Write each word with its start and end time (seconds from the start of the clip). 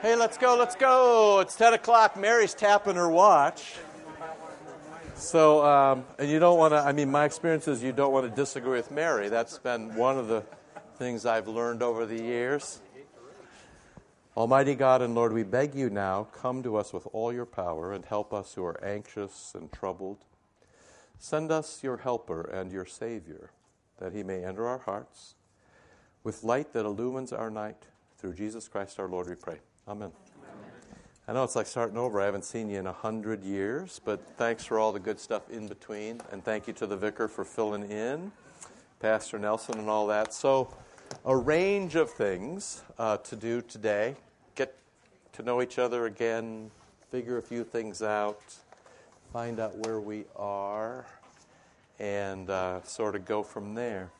Hey, 0.00 0.16
let's 0.16 0.38
go, 0.38 0.56
let's 0.56 0.74
go. 0.74 1.40
It's 1.40 1.54
10 1.54 1.74
o'clock. 1.74 2.16
Mary's 2.16 2.54
tapping 2.54 2.96
her 2.96 3.10
watch. 3.10 3.76
So, 5.14 5.64
um, 5.64 6.04
and 6.18 6.30
you 6.30 6.38
don't 6.38 6.58
want 6.58 6.72
to, 6.72 6.78
I 6.78 6.92
mean, 6.92 7.10
my 7.10 7.26
experience 7.26 7.68
is 7.68 7.82
you 7.82 7.92
don't 7.92 8.12
want 8.12 8.28
to 8.28 8.34
disagree 8.34 8.72
with 8.72 8.90
Mary. 8.90 9.28
That's 9.28 9.58
been 9.58 9.94
one 9.94 10.18
of 10.18 10.28
the 10.28 10.44
things 10.96 11.26
I've 11.26 11.46
learned 11.46 11.82
over 11.82 12.06
the 12.06 12.20
years. 12.20 12.80
Almighty 14.34 14.74
God 14.74 15.02
and 15.02 15.14
Lord, 15.14 15.34
we 15.34 15.42
beg 15.42 15.74
you 15.74 15.90
now, 15.90 16.24
come 16.32 16.62
to 16.62 16.76
us 16.76 16.94
with 16.94 17.06
all 17.12 17.32
your 17.32 17.44
power 17.44 17.92
and 17.92 18.04
help 18.06 18.32
us 18.32 18.54
who 18.54 18.64
are 18.64 18.82
anxious 18.82 19.52
and 19.54 19.70
troubled. 19.70 20.24
Send 21.18 21.52
us 21.52 21.84
your 21.84 21.98
helper 21.98 22.40
and 22.40 22.72
your 22.72 22.86
Savior, 22.86 23.50
that 23.98 24.14
he 24.14 24.22
may 24.22 24.42
enter 24.42 24.66
our 24.66 24.78
hearts 24.78 25.34
with 26.24 26.42
light 26.42 26.72
that 26.72 26.86
illumines 26.86 27.30
our 27.30 27.50
night. 27.50 27.84
Through 28.22 28.34
Jesus 28.34 28.68
Christ 28.68 29.00
our 29.00 29.08
Lord, 29.08 29.28
we 29.28 29.34
pray. 29.34 29.56
Amen. 29.88 30.12
I 31.26 31.32
know 31.32 31.42
it's 31.42 31.56
like 31.56 31.66
starting 31.66 31.98
over. 31.98 32.20
I 32.20 32.24
haven't 32.24 32.44
seen 32.44 32.70
you 32.70 32.78
in 32.78 32.86
a 32.86 32.92
hundred 32.92 33.42
years, 33.42 34.00
but 34.04 34.20
thanks 34.36 34.64
for 34.64 34.78
all 34.78 34.92
the 34.92 35.00
good 35.00 35.18
stuff 35.18 35.50
in 35.50 35.66
between, 35.66 36.20
and 36.30 36.44
thank 36.44 36.68
you 36.68 36.72
to 36.74 36.86
the 36.86 36.96
vicar 36.96 37.26
for 37.26 37.44
filling 37.44 37.90
in, 37.90 38.30
Pastor 39.00 39.40
Nelson, 39.40 39.76
and 39.76 39.90
all 39.90 40.06
that. 40.06 40.32
So, 40.32 40.72
a 41.24 41.36
range 41.36 41.96
of 41.96 42.12
things 42.12 42.84
uh, 42.96 43.16
to 43.16 43.34
do 43.34 43.60
today. 43.60 44.14
Get 44.54 44.72
to 45.32 45.42
know 45.42 45.60
each 45.60 45.80
other 45.80 46.06
again, 46.06 46.70
figure 47.10 47.38
a 47.38 47.42
few 47.42 47.64
things 47.64 48.02
out, 48.02 48.54
find 49.32 49.58
out 49.58 49.76
where 49.78 50.00
we 50.00 50.26
are, 50.36 51.06
and 51.98 52.48
uh, 52.50 52.84
sort 52.84 53.16
of 53.16 53.24
go 53.24 53.42
from 53.42 53.74
there. 53.74 54.10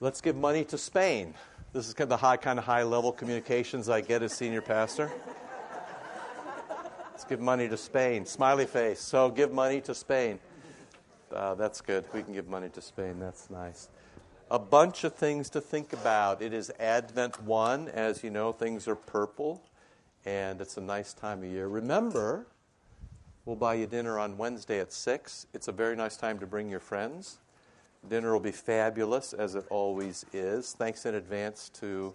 Let's 0.00 0.20
give 0.20 0.34
money 0.34 0.64
to 0.64 0.76
Spain. 0.76 1.34
This 1.72 1.88
is 1.88 1.94
kind 1.94 2.04
of 2.04 2.08
the 2.10 2.16
high, 2.16 2.36
kind 2.36 2.58
of 2.58 2.64
high 2.64 2.84
level 2.84 3.12
communications 3.12 3.88
I 3.88 4.00
get 4.00 4.22
as 4.22 4.32
senior 4.32 4.62
pastor. 4.62 5.10
Let's 7.10 7.24
give 7.24 7.40
money 7.40 7.68
to 7.68 7.76
Spain. 7.76 8.24
Smiley 8.24 8.66
face. 8.66 9.00
So 9.00 9.28
give 9.30 9.52
money 9.52 9.80
to 9.82 9.94
Spain. 9.94 10.38
Uh, 11.32 11.54
that's 11.54 11.80
good. 11.80 12.04
We 12.14 12.22
can 12.22 12.32
give 12.32 12.48
money 12.48 12.68
to 12.70 12.80
Spain. 12.80 13.18
That's 13.18 13.50
nice. 13.50 13.88
A 14.50 14.58
bunch 14.58 15.04
of 15.04 15.14
things 15.14 15.50
to 15.50 15.60
think 15.60 15.92
about. 15.92 16.40
It 16.40 16.54
is 16.54 16.70
Advent 16.78 17.42
1. 17.42 17.88
As 17.88 18.22
you 18.22 18.30
know, 18.30 18.52
things 18.52 18.86
are 18.86 18.94
purple, 18.94 19.60
and 20.24 20.60
it's 20.60 20.76
a 20.76 20.80
nice 20.80 21.12
time 21.12 21.42
of 21.42 21.50
year. 21.50 21.68
Remember, 21.68 22.46
we'll 23.44 23.56
buy 23.56 23.74
you 23.74 23.86
dinner 23.86 24.18
on 24.18 24.38
Wednesday 24.38 24.78
at 24.78 24.92
6. 24.92 25.46
It's 25.52 25.68
a 25.68 25.72
very 25.72 25.96
nice 25.96 26.16
time 26.16 26.38
to 26.38 26.46
bring 26.46 26.70
your 26.70 26.80
friends. 26.80 27.38
Dinner 28.08 28.32
will 28.32 28.40
be 28.40 28.52
fabulous, 28.52 29.32
as 29.32 29.54
it 29.54 29.64
always 29.68 30.24
is. 30.32 30.72
Thanks 30.72 31.06
in 31.06 31.16
advance 31.16 31.68
to 31.80 32.14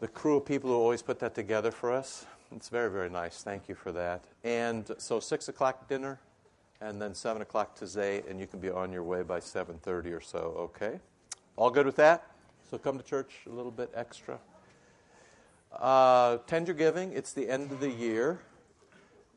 the 0.00 0.08
crew 0.08 0.38
of 0.38 0.44
people 0.44 0.70
who 0.70 0.76
always 0.76 1.00
put 1.00 1.20
that 1.20 1.34
together 1.34 1.70
for 1.70 1.92
us. 1.92 2.26
It's 2.54 2.68
very, 2.68 2.90
very 2.90 3.08
nice. 3.08 3.42
Thank 3.42 3.68
you 3.68 3.74
for 3.74 3.92
that. 3.92 4.24
And 4.42 4.90
so 4.98 5.20
six 5.20 5.48
o'clock 5.48 5.88
dinner, 5.88 6.18
and 6.80 7.00
then 7.00 7.14
seven 7.14 7.40
o'clock 7.40 7.78
Taizé, 7.78 8.28
and 8.28 8.40
you 8.40 8.46
can 8.48 8.58
be 8.58 8.68
on 8.68 8.92
your 8.92 9.04
way 9.04 9.22
by 9.22 9.38
seven 9.38 9.78
thirty 9.78 10.10
or 10.10 10.20
so. 10.20 10.54
Okay, 10.58 10.98
all 11.56 11.70
good 11.70 11.86
with 11.86 11.96
that? 11.96 12.26
So 12.68 12.78
come 12.78 12.98
to 12.98 13.04
church 13.04 13.32
a 13.46 13.50
little 13.50 13.70
bit 13.70 13.90
extra. 13.94 14.38
Uh, 15.72 16.38
tender 16.46 16.74
giving. 16.74 17.12
It's 17.12 17.32
the 17.32 17.48
end 17.48 17.70
of 17.70 17.80
the 17.80 17.90
year, 17.90 18.40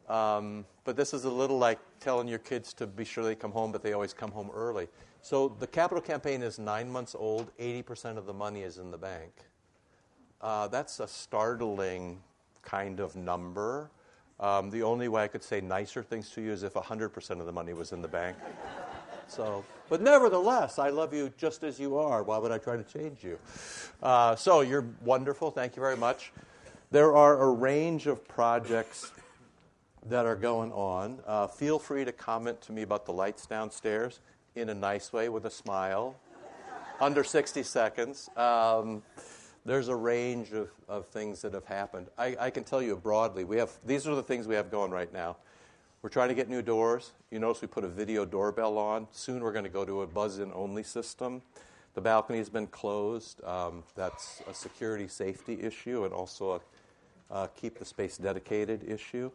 um, 0.09 0.65
but 0.85 0.95
this 0.95 1.13
is 1.13 1.25
a 1.25 1.29
little 1.29 1.57
like 1.57 1.79
telling 1.99 2.27
your 2.27 2.39
kids 2.39 2.73
to 2.75 2.87
be 2.87 3.03
sure 3.03 3.23
they 3.23 3.35
come 3.35 3.51
home, 3.51 3.71
but 3.71 3.83
they 3.83 3.91
always 3.91 4.13
come 4.13 4.31
home 4.31 4.49
early. 4.53 4.87
So 5.21 5.49
the 5.59 5.67
capital 5.67 6.01
campaign 6.01 6.41
is 6.41 6.57
nine 6.57 6.89
months 6.89 7.15
old. 7.17 7.51
Eighty 7.59 7.81
percent 7.81 8.17
of 8.17 8.25
the 8.25 8.33
money 8.33 8.61
is 8.61 8.77
in 8.77 8.91
the 8.91 8.97
bank. 8.97 9.33
Uh, 10.39 10.67
that's 10.67 10.99
a 10.99 11.07
startling 11.07 12.21
kind 12.61 12.99
of 12.99 13.15
number. 13.15 13.89
Um, 14.39 14.69
the 14.69 14.83
only 14.83 15.07
way 15.07 15.23
I 15.23 15.27
could 15.27 15.43
say 15.43 15.61
nicer 15.61 16.03
things 16.03 16.29
to 16.31 16.41
you 16.41 16.51
is 16.51 16.63
if 16.63 16.73
100% 16.73 17.39
of 17.39 17.45
the 17.45 17.51
money 17.51 17.73
was 17.73 17.91
in 17.91 18.01
the 18.01 18.07
bank. 18.07 18.37
So, 19.27 19.65
but 19.89 20.01
nevertheless, 20.01 20.77
I 20.77 20.89
love 20.89 21.11
you 21.11 21.33
just 21.35 21.63
as 21.63 21.79
you 21.79 21.97
are. 21.97 22.21
Why 22.21 22.37
would 22.37 22.51
I 22.51 22.59
try 22.59 22.77
to 22.77 22.83
change 22.83 23.23
you? 23.23 23.39
Uh, 24.03 24.35
so 24.35 24.61
you're 24.61 24.85
wonderful. 25.03 25.49
Thank 25.49 25.75
you 25.75 25.81
very 25.81 25.97
much. 25.97 26.31
There 26.91 27.15
are 27.15 27.41
a 27.41 27.49
range 27.49 28.05
of 28.05 28.27
projects 28.27 29.11
that 30.07 30.25
are 30.25 30.35
going 30.35 30.71
on. 30.71 31.19
Uh, 31.25 31.47
feel 31.47 31.79
free 31.79 32.05
to 32.05 32.11
comment 32.11 32.61
to 32.61 32.71
me 32.71 32.83
about 32.83 33.05
the 33.05 33.13
lights 33.13 33.45
downstairs 33.45 34.19
in 34.55 34.69
a 34.69 34.73
nice 34.73 35.11
way 35.11 35.29
with 35.29 35.45
a 35.45 35.51
smile. 35.51 36.15
Under 37.01 37.23
60 37.23 37.63
seconds. 37.63 38.29
Um, 38.37 39.01
there's 39.65 39.87
a 39.87 39.95
range 39.95 40.51
of, 40.53 40.69
of 40.87 41.07
things 41.07 41.41
that 41.41 41.53
have 41.53 41.65
happened. 41.65 42.07
I, 42.17 42.35
I, 42.39 42.49
can 42.51 42.63
tell 42.63 42.81
you 42.81 42.95
broadly, 42.95 43.43
we 43.43 43.57
have, 43.57 43.71
these 43.83 44.07
are 44.07 44.15
the 44.15 44.23
things 44.23 44.47
we 44.47 44.55
have 44.55 44.69
going 44.69 44.91
right 44.91 45.11
now. 45.11 45.37
We're 46.01 46.09
trying 46.09 46.29
to 46.29 46.35
get 46.35 46.49
new 46.49 46.61
doors. 46.61 47.11
You 47.31 47.39
notice 47.39 47.63
we 47.63 47.67
put 47.67 47.83
a 47.83 47.87
video 47.87 48.25
doorbell 48.25 48.77
on. 48.77 49.07
Soon 49.11 49.41
we're 49.41 49.51
going 49.51 49.65
to 49.65 49.71
go 49.71 49.83
to 49.83 50.03
a 50.03 50.07
buzz 50.07 50.37
in 50.37 50.51
only 50.53 50.83
system. 50.83 51.41
The 51.95 52.01
balcony 52.01 52.37
has 52.37 52.49
been 52.49 52.67
closed. 52.67 53.43
Um, 53.43 53.83
that's 53.95 54.43
a 54.47 54.53
security 54.53 55.07
safety 55.07 55.59
issue 55.61 56.05
and 56.05 56.13
also 56.13 56.51
a 56.51 56.59
uh, 57.31 57.47
keep 57.55 57.79
the 57.79 57.85
space 57.85 58.17
dedicated 58.17 58.87
issue. 58.87 59.31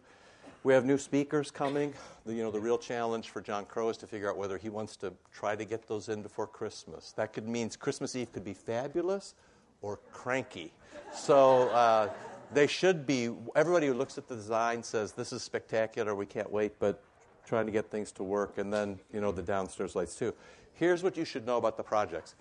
We 0.62 0.74
have 0.74 0.84
new 0.84 0.98
speakers 0.98 1.50
coming. 1.50 1.94
The, 2.26 2.34
you 2.34 2.42
know, 2.42 2.50
the 2.50 2.60
real 2.60 2.76
challenge 2.76 3.30
for 3.30 3.40
John 3.40 3.64
Crow 3.64 3.88
is 3.88 3.96
to 3.96 4.06
figure 4.06 4.28
out 4.28 4.36
whether 4.36 4.58
he 4.58 4.68
wants 4.68 4.94
to 4.96 5.10
try 5.32 5.56
to 5.56 5.64
get 5.64 5.88
those 5.88 6.10
in 6.10 6.20
before 6.20 6.46
Christmas. 6.46 7.12
That 7.12 7.32
could 7.32 7.48
mean 7.48 7.70
Christmas 7.70 8.14
Eve 8.14 8.30
could 8.30 8.44
be 8.44 8.52
fabulous 8.52 9.34
or 9.80 10.00
cranky. 10.12 10.70
So 11.14 11.70
uh, 11.70 12.10
they 12.52 12.66
should 12.66 13.06
be, 13.06 13.30
everybody 13.56 13.86
who 13.86 13.94
looks 13.94 14.18
at 14.18 14.28
the 14.28 14.36
design 14.36 14.82
says, 14.82 15.12
this 15.12 15.32
is 15.32 15.42
spectacular, 15.42 16.14
we 16.14 16.26
can't 16.26 16.52
wait, 16.52 16.78
but 16.78 17.02
trying 17.46 17.64
to 17.64 17.72
get 17.72 17.90
things 17.90 18.12
to 18.12 18.22
work, 18.22 18.58
and 18.58 18.70
then, 18.70 18.98
you 19.14 19.22
know, 19.22 19.32
the 19.32 19.42
downstairs 19.42 19.96
lights 19.96 20.14
too. 20.14 20.34
Here's 20.74 21.02
what 21.02 21.16
you 21.16 21.24
should 21.24 21.46
know 21.46 21.56
about 21.56 21.78
the 21.78 21.82
projects. 21.82 22.34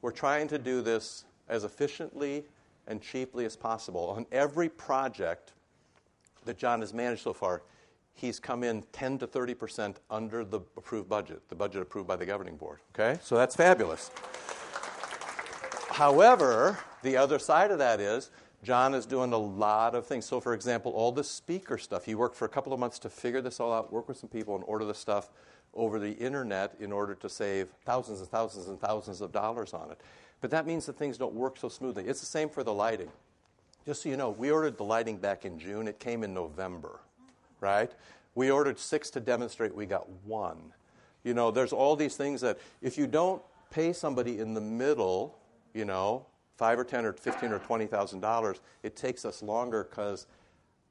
We're 0.00 0.12
trying 0.12 0.46
to 0.48 0.58
do 0.58 0.80
this 0.80 1.24
as 1.48 1.64
efficiently 1.64 2.44
and 2.86 3.02
cheaply 3.02 3.44
as 3.46 3.56
possible. 3.56 4.10
On 4.10 4.26
every 4.30 4.68
project 4.68 5.53
that 6.44 6.58
John 6.58 6.80
has 6.80 6.92
managed 6.92 7.22
so 7.22 7.32
far, 7.32 7.62
he's 8.12 8.38
come 8.38 8.62
in 8.64 8.82
10 8.92 9.18
to 9.18 9.26
30 9.26 9.54
percent 9.54 10.00
under 10.10 10.44
the 10.44 10.60
approved 10.76 11.08
budget, 11.08 11.48
the 11.48 11.54
budget 11.54 11.82
approved 11.82 12.08
by 12.08 12.16
the 12.16 12.26
governing 12.26 12.56
board. 12.56 12.78
Okay? 12.94 13.18
So 13.22 13.36
that's 13.36 13.56
fabulous. 13.56 14.10
However, 15.90 16.78
the 17.02 17.16
other 17.16 17.38
side 17.38 17.70
of 17.70 17.78
that 17.78 18.00
is 18.00 18.30
John 18.64 18.94
is 18.94 19.06
doing 19.06 19.32
a 19.32 19.38
lot 19.38 19.94
of 19.94 20.06
things. 20.06 20.24
So, 20.24 20.40
for 20.40 20.54
example, 20.54 20.90
all 20.92 21.12
the 21.12 21.22
speaker 21.22 21.78
stuff, 21.78 22.04
he 22.04 22.14
worked 22.14 22.34
for 22.34 22.46
a 22.46 22.48
couple 22.48 22.72
of 22.72 22.80
months 22.80 22.98
to 23.00 23.10
figure 23.10 23.42
this 23.42 23.60
all 23.60 23.72
out, 23.72 23.92
work 23.92 24.08
with 24.08 24.16
some 24.16 24.30
people, 24.30 24.56
and 24.56 24.64
order 24.66 24.84
the 24.84 24.94
stuff 24.94 25.30
over 25.74 25.98
the 25.98 26.12
internet 26.12 26.74
in 26.80 26.90
order 26.90 27.14
to 27.14 27.28
save 27.28 27.68
thousands 27.84 28.20
and 28.20 28.28
thousands 28.28 28.68
and 28.68 28.80
thousands 28.80 29.20
of 29.20 29.32
dollars 29.32 29.74
on 29.74 29.90
it. 29.90 30.00
But 30.40 30.50
that 30.50 30.66
means 30.66 30.86
that 30.86 30.96
things 30.96 31.18
don't 31.18 31.34
work 31.34 31.58
so 31.58 31.68
smoothly. 31.68 32.04
It's 32.04 32.20
the 32.20 32.26
same 32.26 32.48
for 32.48 32.62
the 32.64 32.72
lighting. 32.72 33.10
Just 33.86 34.02
so 34.02 34.08
you 34.08 34.16
know, 34.16 34.30
we 34.30 34.50
ordered 34.50 34.78
the 34.78 34.84
lighting 34.84 35.18
back 35.18 35.44
in 35.44 35.58
June, 35.58 35.88
it 35.88 35.98
came 35.98 36.24
in 36.24 36.32
November, 36.32 37.00
right? 37.60 37.92
We 38.34 38.50
ordered 38.50 38.78
six 38.78 39.10
to 39.10 39.20
demonstrate, 39.20 39.74
we 39.74 39.84
got 39.86 40.08
one. 40.24 40.72
You 41.22 41.34
know, 41.34 41.50
there's 41.50 41.72
all 41.72 41.94
these 41.94 42.16
things 42.16 42.40
that 42.40 42.58
if 42.80 42.96
you 42.96 43.06
don't 43.06 43.42
pay 43.70 43.92
somebody 43.92 44.38
in 44.38 44.54
the 44.54 44.60
middle, 44.60 45.38
you 45.74 45.84
know, 45.84 46.26
five 46.56 46.78
or 46.78 46.84
ten 46.84 47.04
or 47.04 47.12
fifteen 47.12 47.52
or 47.52 47.58
twenty 47.58 47.86
thousand 47.86 48.20
dollars, 48.20 48.60
it 48.82 48.96
takes 48.96 49.24
us 49.24 49.42
longer 49.42 49.86
because 49.88 50.26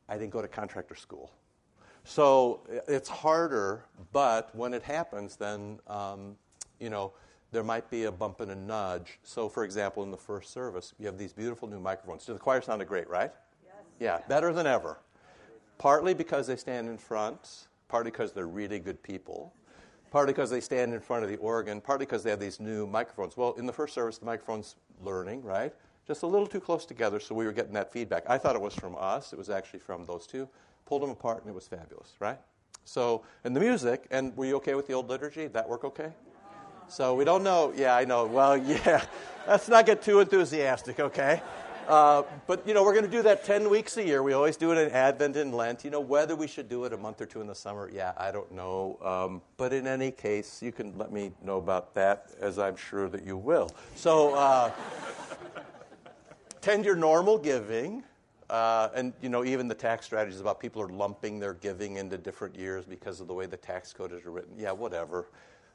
I 0.10 0.18
didn't 0.18 0.32
go 0.32 0.42
to 0.42 0.48
contractor 0.48 0.96
school. 0.96 1.32
So 2.04 2.62
it's 2.88 3.08
harder, 3.08 3.86
but 4.12 4.54
when 4.56 4.74
it 4.74 4.84
happens, 4.84 5.36
then 5.36 5.80
um, 5.88 6.36
you 6.80 6.90
know 6.90 7.14
there 7.54 7.64
might 7.64 7.90
be 7.90 8.04
a 8.04 8.12
bump 8.12 8.42
and 8.42 8.52
a 8.52 8.56
nudge. 8.56 9.20
So, 9.24 9.48
for 9.48 9.64
example, 9.64 10.04
in 10.04 10.12
the 10.12 10.18
first 10.18 10.52
service, 10.52 10.94
you 11.00 11.06
have 11.06 11.18
these 11.18 11.32
beautiful 11.32 11.68
new 11.68 11.80
microphones. 11.80 12.26
The 12.26 12.34
choir 12.34 12.62
sounded 12.62 12.88
great, 12.88 13.10
right? 13.10 13.32
Yes. 13.64 13.76
Yeah, 14.00 14.20
better 14.28 14.52
than 14.52 14.68
ever. 14.68 14.98
Partly 15.78 16.14
because 16.14 16.48
they 16.48 16.56
stand 16.56 16.90
in 16.90 16.98
front, 16.98 17.68
partly 17.88 18.12
because 18.12 18.34
they're 18.34 18.48
really 18.48 18.80
good 18.80 19.02
people 19.02 19.54
partly 20.14 20.32
because 20.32 20.52
they 20.52 20.62
stand 20.62 20.94
in 20.94 21.00
front 21.00 21.24
of 21.24 21.30
the 21.30 21.38
organ, 21.38 21.82
partly 21.82 22.06
because 22.06 22.22
they 22.22 22.30
have 22.30 22.40
these 22.40 22.60
new 22.60 22.86
microphones. 22.86 23.36
Well, 23.36 23.54
in 23.54 23.66
the 23.66 23.74
first 23.74 23.96
service, 23.96 24.20
the 24.20 24.28
microphone's 24.28 24.76
learning, 25.04 25.42
right? 25.42 25.74
Just 26.06 26.22
a 26.22 26.28
little 26.28 26.46
too 26.46 26.60
close 26.60 26.86
together, 26.86 27.20
so 27.20 27.34
we 27.34 27.46
were 27.46 27.52
getting 27.52 27.74
that 27.74 27.92
feedback. 27.92 28.24
I 28.30 28.38
thought 28.38 28.56
it 28.56 28.62
was 28.62 28.76
from 28.76 28.96
us, 28.96 29.34
it 29.34 29.40
was 29.40 29.50
actually 29.50 29.80
from 29.80 30.06
those 30.06 30.28
two. 30.28 30.48
Pulled 30.86 31.02
them 31.02 31.10
apart, 31.10 31.42
and 31.42 31.50
it 31.50 31.56
was 31.56 31.68
fabulous, 31.68 32.14
right? 32.20 32.38
So, 32.86 33.24
and 33.44 33.56
the 33.56 33.60
music, 33.60 34.06
and 34.12 34.38
were 34.38 34.46
you 34.46 34.56
okay 34.58 34.76
with 34.76 34.86
the 34.86 34.94
old 34.94 35.10
liturgy? 35.10 35.42
Did 35.42 35.54
that 35.54 35.68
work 35.68 35.84
okay? 35.84 36.12
So 36.94 37.16
we 37.16 37.26
don't 37.26 37.44
know. 37.44 37.74
Yeah, 37.76 37.96
I 37.96 38.06
know. 38.06 38.28
Well, 38.28 38.56
yeah. 38.86 39.04
Let's 39.48 39.68
not 39.68 39.88
get 39.88 40.04
too 40.04 40.20
enthusiastic, 40.20 41.00
okay? 41.00 41.42
Uh, 41.88 42.22
but, 42.46 42.66
you 42.68 42.76
know, 42.76 42.84
we're 42.84 42.94
going 42.94 43.04
to 43.04 43.10
do 43.10 43.24
that 43.24 43.44
10 43.44 43.68
weeks 43.68 43.98
a 43.98 44.06
year. 44.06 44.22
We 44.22 44.34
always 44.34 44.58
do 44.58 44.72
it 44.72 44.78
in 44.78 44.92
Advent 44.92 45.36
and 45.36 45.56
Lent. 45.56 45.84
You 45.84 45.90
know, 45.90 46.00
whether 46.00 46.36
we 46.36 46.46
should 46.46 46.70
do 46.70 46.86
it 46.86 46.94
a 46.94 46.98
month 46.98 47.20
or 47.20 47.26
two 47.26 47.42
in 47.42 47.48
the 47.48 47.56
summer, 47.56 47.90
yeah, 47.92 48.14
I 48.16 48.32
don't 48.32 48.52
know. 48.52 49.00
Um, 49.02 49.42
but 49.58 49.74
in 49.74 49.88
any 49.88 50.12
case, 50.12 50.62
you 50.62 50.72
can 50.72 50.96
let 50.96 51.12
me 51.12 51.32
know 51.44 51.58
about 51.58 51.96
that, 51.96 52.30
as 52.40 52.60
I'm 52.60 52.76
sure 52.76 53.10
that 53.10 53.26
you 53.26 53.38
will. 53.38 53.72
So, 53.96 54.36
uh, 54.36 54.72
tend 56.62 56.86
your 56.86 56.96
normal 56.96 57.40
giving. 57.40 58.04
Uh, 58.52 58.90
and 58.94 59.14
you 59.20 59.30
know, 59.30 59.44
even 59.44 59.68
the 59.68 59.74
tax 59.74 60.06
strategies 60.06 60.40
about 60.40 60.60
people 60.60 60.80
are 60.80 60.90
lumping 60.90 61.40
their 61.40 61.56
giving 61.56 61.96
into 61.96 62.20
different 62.20 62.56
years 62.56 62.86
because 62.86 63.20
of 63.20 63.28
the 63.28 63.34
way 63.34 63.48
the 63.48 63.58
tax 63.58 63.92
code 63.94 64.14
is 64.14 64.26
written. 64.26 64.54
Yeah, 64.60 64.74
whatever. 64.74 65.26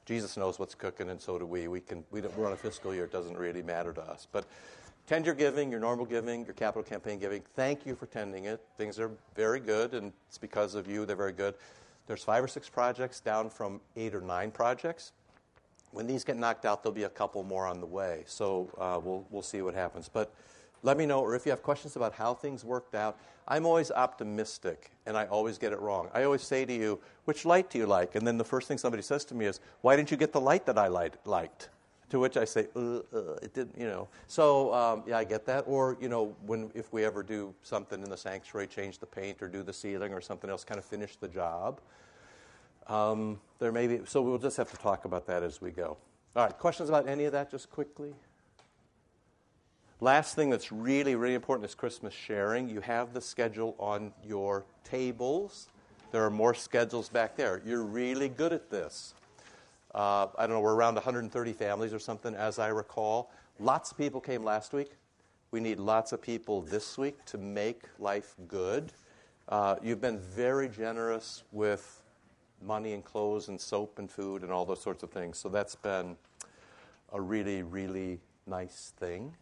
Jesus 0.08 0.38
knows 0.38 0.58
what's 0.58 0.74
cooking, 0.74 1.10
and 1.10 1.20
so 1.20 1.38
do 1.38 1.44
we. 1.44 1.68
We 1.68 1.80
can. 1.80 2.02
We 2.10 2.22
are 2.22 2.46
on 2.46 2.52
a 2.52 2.56
fiscal 2.56 2.94
year; 2.94 3.04
it 3.04 3.12
doesn't 3.12 3.36
really 3.36 3.62
matter 3.62 3.92
to 3.92 4.00
us. 4.00 4.26
But 4.32 4.46
tend 5.06 5.26
your 5.26 5.34
giving, 5.34 5.70
your 5.70 5.80
normal 5.80 6.06
giving, 6.06 6.46
your 6.46 6.54
capital 6.54 6.82
campaign 6.82 7.18
giving. 7.18 7.42
Thank 7.54 7.84
you 7.84 7.94
for 7.94 8.06
tending 8.06 8.46
it. 8.46 8.64
Things 8.78 8.98
are 8.98 9.10
very 9.36 9.60
good, 9.60 9.92
and 9.92 10.14
it's 10.26 10.38
because 10.38 10.74
of 10.74 10.88
you. 10.88 11.04
They're 11.04 11.14
very 11.14 11.34
good. 11.34 11.56
There's 12.06 12.24
five 12.24 12.42
or 12.42 12.48
six 12.48 12.70
projects 12.70 13.20
down 13.20 13.50
from 13.50 13.82
eight 13.96 14.14
or 14.14 14.22
nine 14.22 14.50
projects. 14.50 15.12
When 15.90 16.06
these 16.06 16.24
get 16.24 16.38
knocked 16.38 16.64
out, 16.64 16.82
there'll 16.82 16.94
be 16.94 17.02
a 17.02 17.10
couple 17.10 17.42
more 17.42 17.66
on 17.66 17.78
the 17.78 17.86
way. 17.86 18.24
So 18.24 18.70
uh, 18.78 18.98
we'll 19.04 19.26
we'll 19.28 19.42
see 19.42 19.60
what 19.60 19.74
happens. 19.74 20.08
But 20.08 20.32
let 20.82 20.96
me 20.96 21.06
know, 21.06 21.20
or 21.20 21.34
if 21.34 21.44
you 21.46 21.50
have 21.50 21.62
questions 21.62 21.96
about 21.96 22.14
how 22.14 22.34
things 22.34 22.64
worked 22.64 22.94
out. 22.94 23.18
I'm 23.46 23.64
always 23.64 23.90
optimistic, 23.90 24.90
and 25.06 25.16
I 25.16 25.24
always 25.26 25.56
get 25.56 25.72
it 25.72 25.80
wrong. 25.80 26.08
I 26.12 26.24
always 26.24 26.42
say 26.42 26.64
to 26.66 26.72
you, 26.72 27.00
which 27.24 27.44
light 27.44 27.70
do 27.70 27.78
you 27.78 27.86
like? 27.86 28.14
And 28.14 28.26
then 28.26 28.36
the 28.36 28.44
first 28.44 28.68
thing 28.68 28.76
somebody 28.76 29.02
says 29.02 29.24
to 29.26 29.34
me 29.34 29.46
is, 29.46 29.60
why 29.80 29.96
didn't 29.96 30.10
you 30.10 30.18
get 30.18 30.32
the 30.32 30.40
light 30.40 30.66
that 30.66 30.76
I 30.76 30.88
liked? 30.88 31.70
To 32.10 32.18
which 32.18 32.36
I 32.36 32.44
say, 32.44 32.68
uh, 32.74 32.96
uh, 32.96 33.34
it 33.42 33.52
didn't, 33.52 33.78
you 33.78 33.86
know. 33.86 34.08
So, 34.28 34.72
um, 34.72 35.02
yeah, 35.06 35.18
I 35.18 35.24
get 35.24 35.44
that. 35.46 35.64
Or, 35.66 35.96
you 36.00 36.08
know, 36.08 36.34
when, 36.46 36.70
if 36.74 36.90
we 36.90 37.04
ever 37.04 37.22
do 37.22 37.54
something 37.62 38.02
in 38.02 38.08
the 38.08 38.16
sanctuary, 38.16 38.66
change 38.66 38.98
the 38.98 39.06
paint 39.06 39.42
or 39.42 39.48
do 39.48 39.62
the 39.62 39.74
ceiling 39.74 40.14
or 40.14 40.20
something 40.20 40.48
else, 40.48 40.64
kind 40.64 40.78
of 40.78 40.86
finish 40.86 41.16
the 41.16 41.28
job. 41.28 41.80
Um, 42.86 43.38
there 43.58 43.72
may 43.72 43.86
be, 43.86 44.00
so 44.06 44.22
we'll 44.22 44.38
just 44.38 44.56
have 44.56 44.70
to 44.70 44.76
talk 44.78 45.04
about 45.04 45.26
that 45.26 45.42
as 45.42 45.60
we 45.60 45.70
go. 45.70 45.98
All 46.34 46.44
right, 46.44 46.58
questions 46.58 46.88
about 46.88 47.08
any 47.08 47.24
of 47.24 47.32
that 47.32 47.50
just 47.50 47.70
quickly? 47.70 48.14
Last 50.00 50.36
thing 50.36 50.48
that's 50.48 50.70
really, 50.70 51.16
really 51.16 51.34
important 51.34 51.68
is 51.68 51.74
Christmas 51.74 52.14
sharing. 52.14 52.68
You 52.68 52.80
have 52.82 53.12
the 53.12 53.20
schedule 53.20 53.74
on 53.80 54.12
your 54.24 54.64
tables. 54.84 55.70
There 56.12 56.24
are 56.24 56.30
more 56.30 56.54
schedules 56.54 57.08
back 57.08 57.36
there. 57.36 57.60
You're 57.66 57.82
really 57.82 58.28
good 58.28 58.52
at 58.52 58.70
this. 58.70 59.14
Uh, 59.92 60.28
I 60.38 60.46
don't 60.46 60.50
know, 60.50 60.60
we're 60.60 60.76
around 60.76 60.94
130 60.94 61.52
families 61.52 61.92
or 61.92 61.98
something, 61.98 62.32
as 62.36 62.60
I 62.60 62.68
recall. 62.68 63.32
Lots 63.58 63.90
of 63.90 63.98
people 63.98 64.20
came 64.20 64.44
last 64.44 64.72
week. 64.72 64.92
We 65.50 65.58
need 65.58 65.80
lots 65.80 66.12
of 66.12 66.22
people 66.22 66.62
this 66.62 66.96
week 66.96 67.24
to 67.24 67.36
make 67.36 67.82
life 67.98 68.36
good. 68.46 68.92
Uh, 69.48 69.76
you've 69.82 70.00
been 70.00 70.20
very 70.20 70.68
generous 70.68 71.42
with 71.50 72.04
money 72.62 72.92
and 72.92 73.04
clothes 73.04 73.48
and 73.48 73.60
soap 73.60 73.98
and 73.98 74.08
food 74.08 74.42
and 74.44 74.52
all 74.52 74.64
those 74.64 74.80
sorts 74.80 75.02
of 75.02 75.10
things. 75.10 75.38
So 75.38 75.48
that's 75.48 75.74
been 75.74 76.16
a 77.12 77.20
really, 77.20 77.64
really 77.64 78.20
nice 78.46 78.92
thing 79.00 79.34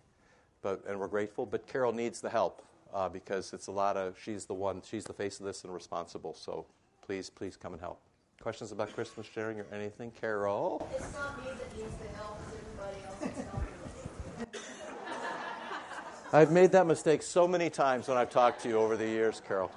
but 0.67 0.83
and 0.89 0.99
we're 0.99 1.07
grateful. 1.07 1.47
But 1.47 1.69
Carol 1.69 1.93
needs 1.93 2.21
the 2.21 2.29
help 2.29 2.61
uh, 2.93 3.09
because 3.09 3.53
it's 3.53 3.69
a 3.69 3.71
lot 3.71 3.97
of. 3.97 4.19
She's 4.21 4.47
the 4.47 4.55
one. 4.55 4.83
She's 4.85 5.05
the 5.05 5.13
face 5.13 5.39
of 5.39 5.47
this 5.47 5.63
and 5.63 5.73
responsible. 5.73 6.35
So 6.35 6.67
please, 7.07 7.31
please 7.31 7.57
come 7.57 7.73
and 7.73 7.81
help. 7.81 8.01
Questions 8.41 8.73
about 8.73 8.93
Christmas 8.93 9.29
sharing 9.33 9.61
or 9.61 9.67
anything, 9.73 10.11
Carol? 10.21 10.89
It's 10.93 11.13
not 11.15 11.39
me 11.39 11.51
that 11.53 11.77
needs 11.77 11.95
the 12.03 12.09
help. 12.19 12.41
It's 13.23 13.39
everybody 13.39 13.47
else 14.43 14.65
I've 16.33 16.51
made 16.51 16.73
that 16.73 16.89
mistake 16.89 17.23
so 17.23 17.47
many 17.47 17.71
times 17.71 18.09
when 18.09 18.19
I've 18.19 18.31
talked 18.31 18.61
to 18.63 18.69
you 18.69 18.77
over 18.77 18.97
the 18.97 19.07
years, 19.07 19.41
Carol. 19.47 19.71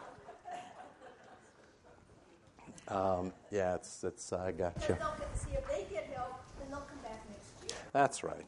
Um, 2.87 3.31
yeah, 3.51 3.75
it's, 3.75 4.03
it's, 4.03 4.33
I 4.33 4.51
got 4.51 4.73
you. 4.89 4.95
If 5.53 5.67
they 5.69 5.85
get 5.91 6.11
help, 6.15 6.41
then 6.59 6.71
they'll 6.71 6.79
come 6.79 6.97
back 7.03 7.23
next 7.29 7.71
year. 7.71 7.79
That's 7.93 8.23
right. 8.23 8.45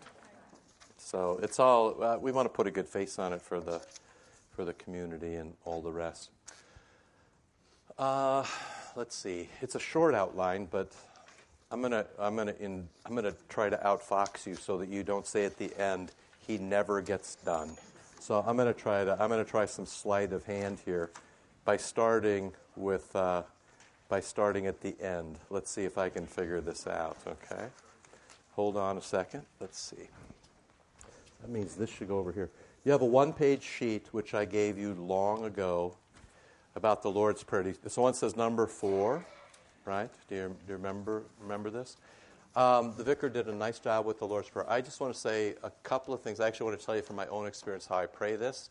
So 1.12 1.42
it's 1.44 1.60
all, 1.60 2.02
uh, 2.02 2.18
we 2.18 2.32
want 2.32 2.46
to 2.46 2.50
put 2.50 2.68
a 2.68 2.72
good 2.72 2.88
face 2.88 3.20
on 3.20 3.34
it 3.34 3.42
for 3.42 3.60
the, 3.60 3.82
for 4.56 4.64
the 4.64 4.72
community 4.72 5.36
and 5.36 5.54
all 5.66 5.82
the 5.82 5.92
rest. 5.92 6.30
Uh, 8.00 8.46
let's 8.96 9.14
see. 9.14 9.50
It's 9.62 9.76
a 9.76 9.80
short 9.80 10.16
outline, 10.16 10.70
but 10.72 10.94
I'm 11.70 11.82
gonna 11.82 12.06
I'm 12.18 12.38
gonna 12.38 12.56
in, 12.62 12.88
I'm 13.06 13.14
gonna 13.14 13.34
try 13.50 13.70
to 13.70 13.76
outfox 13.84 14.48
you 14.48 14.56
so 14.56 14.78
that 14.78 14.88
you 14.88 15.04
don't 15.04 15.28
say 15.28 15.44
at 15.44 15.58
the 15.58 15.78
end 15.78 16.14
he 16.48 16.58
never 16.58 17.02
gets 17.02 17.36
done. 17.36 17.76
So 18.22 18.42
I'm 18.48 18.56
gonna 18.56 18.74
try 18.74 19.04
to 19.04 19.22
I'm 19.22 19.30
gonna 19.30 19.44
try 19.44 19.66
some 19.66 19.86
sleight 19.86 20.32
of 20.32 20.46
hand 20.46 20.80
here 20.86 21.12
by 21.66 21.76
starting 21.76 22.54
with 22.78 23.14
uh, 23.18 23.44
by 24.08 24.22
starting 24.22 24.66
at 24.66 24.80
the 24.80 24.96
end. 25.02 25.40
Let's 25.50 25.70
see 25.72 25.84
if 25.84 25.98
I 25.98 26.08
can 26.08 26.26
figure 26.26 26.62
this 26.62 26.88
out. 26.88 27.18
Okay, 27.28 27.66
hold 28.54 28.78
on 28.78 28.98
a 28.98 29.02
second. 29.02 29.44
Let's 29.60 29.78
see. 29.78 30.08
That 31.42 31.50
means 31.50 31.76
this 31.76 31.90
should 31.90 32.08
go 32.08 32.20
over 32.20 32.32
here. 32.32 32.50
You 32.86 32.92
have 32.92 33.02
a 33.02 33.06
one 33.06 33.34
page 33.34 33.64
sheet, 33.64 34.08
which 34.12 34.34
I 34.34 34.46
gave 34.46 34.78
you 34.78 34.94
long 34.94 35.46
ago 35.46 35.96
about 36.76 37.02
the 37.02 37.10
Lord's 37.10 37.44
Prayer. 37.44 37.64
This 37.64 37.98
one 37.98 38.14
says 38.14 38.36
number 38.36 38.68
four, 38.68 39.26
right? 39.86 40.10
Do 40.28 40.36
you, 40.36 40.48
do 40.66 40.74
you 40.74 40.74
remember, 40.76 41.24
remember 41.40 41.70
this? 41.70 41.98
Um, 42.56 42.94
the 42.98 43.04
vicar 43.04 43.30
did 43.30 43.48
a 43.48 43.56
nice 43.56 43.80
job 43.80 44.06
with 44.06 44.20
the 44.20 44.28
Lord's 44.28 44.50
Prayer. 44.50 44.70
I 44.70 44.82
just 44.82 45.00
want 45.00 45.14
to 45.14 45.20
say 45.20 45.56
a 45.64 45.72
couple 45.84 46.14
of 46.14 46.22
things. 46.22 46.40
I 46.40 46.48
actually 46.48 46.68
want 46.68 46.80
to 46.80 46.86
tell 46.86 46.96
you 46.96 47.02
from 47.02 47.16
my 47.16 47.28
own 47.28 47.48
experience 47.48 47.86
how 47.86 47.98
I 47.98 48.06
pray 48.06 48.36
this. 48.36 48.70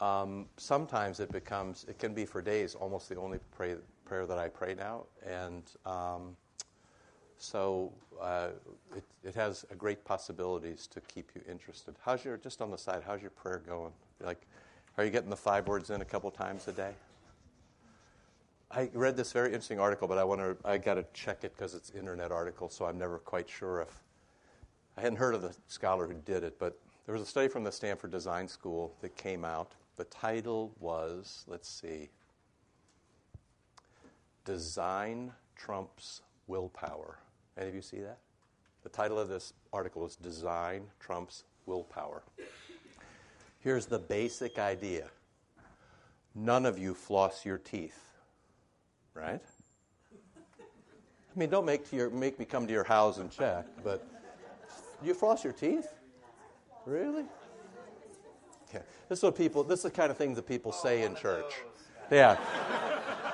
Um, 0.00 0.46
sometimes 0.56 1.20
it 1.20 1.30
becomes, 1.30 1.84
it 1.88 1.98
can 1.98 2.14
be 2.14 2.24
for 2.24 2.40
days, 2.40 2.74
almost 2.74 3.08
the 3.08 3.16
only 3.16 3.38
pray, 3.50 3.74
prayer 4.04 4.26
that 4.26 4.38
I 4.38 4.48
pray 4.48 4.74
now. 4.74 5.04
And 5.26 5.62
um, 5.84 6.36
so 7.40 7.90
uh, 8.20 8.48
it, 8.94 9.04
it 9.24 9.34
has 9.34 9.64
a 9.70 9.74
great 9.74 10.04
possibilities 10.04 10.86
to 10.88 11.00
keep 11.00 11.30
you 11.34 11.40
interested. 11.48 11.94
How's 12.04 12.24
your, 12.24 12.36
just 12.36 12.60
on 12.60 12.70
the 12.70 12.76
side, 12.76 13.02
how's 13.06 13.22
your 13.22 13.30
prayer 13.30 13.62
going? 13.66 13.92
Like, 14.20 14.46
are 14.98 15.04
you 15.04 15.10
getting 15.10 15.30
the 15.30 15.36
five 15.36 15.66
words 15.66 15.88
in 15.88 16.02
a 16.02 16.04
couple 16.04 16.30
times 16.30 16.68
a 16.68 16.72
day? 16.72 16.92
I 18.70 18.90
read 18.92 19.16
this 19.16 19.32
very 19.32 19.48
interesting 19.48 19.80
article, 19.80 20.06
but 20.06 20.18
I 20.18 20.24
want 20.24 20.40
to, 20.40 20.56
I 20.68 20.76
got 20.76 20.94
to 20.94 21.04
check 21.14 21.42
it 21.42 21.56
because 21.56 21.74
it's 21.74 21.90
internet 21.90 22.30
article, 22.30 22.68
so 22.68 22.84
I'm 22.84 22.98
never 22.98 23.18
quite 23.18 23.48
sure 23.48 23.80
if, 23.80 24.02
I 24.98 25.00
hadn't 25.00 25.18
heard 25.18 25.34
of 25.34 25.40
the 25.40 25.56
scholar 25.66 26.06
who 26.06 26.14
did 26.14 26.44
it, 26.44 26.58
but 26.58 26.78
there 27.06 27.14
was 27.14 27.22
a 27.22 27.26
study 27.26 27.48
from 27.48 27.64
the 27.64 27.72
Stanford 27.72 28.10
Design 28.10 28.46
School 28.46 28.94
that 29.00 29.16
came 29.16 29.44
out. 29.46 29.72
The 29.96 30.04
title 30.04 30.72
was, 30.78 31.44
let's 31.48 31.68
see, 31.68 32.10
Design 34.44 35.32
Trumps 35.56 36.20
Willpower. 36.46 37.18
Any 37.58 37.68
of 37.68 37.74
you 37.74 37.82
see 37.82 38.00
that? 38.00 38.18
The 38.82 38.88
title 38.88 39.18
of 39.18 39.28
this 39.28 39.52
article 39.72 40.06
is 40.06 40.16
Design 40.16 40.84
Trumps 40.98 41.44
Willpower. 41.66 42.22
Here's 43.60 43.86
the 43.86 43.98
basic 43.98 44.58
idea 44.58 45.08
none 46.34 46.64
of 46.64 46.78
you 46.78 46.94
floss 46.94 47.44
your 47.44 47.58
teeth, 47.58 48.00
right? 49.14 49.42
I 50.60 51.38
mean, 51.38 51.50
don't 51.50 51.66
make, 51.66 51.92
your, 51.92 52.10
make 52.10 52.38
me 52.38 52.44
come 52.44 52.66
to 52.66 52.72
your 52.72 52.84
house 52.84 53.18
and 53.18 53.30
check, 53.30 53.66
but 53.84 54.06
you 55.02 55.14
floss 55.14 55.44
your 55.44 55.52
teeth? 55.52 55.88
Really? 56.86 57.24
Okay. 58.68 58.84
This 59.08 59.18
is 59.18 59.22
what 59.22 59.36
people. 59.36 59.64
This 59.64 59.80
is 59.80 59.84
the 59.84 59.90
kind 59.90 60.10
of 60.10 60.16
thing 60.16 60.34
that 60.34 60.46
people 60.46 60.72
say 60.72 61.02
in 61.02 61.14
church. 61.14 61.52
Yeah. 62.10 62.36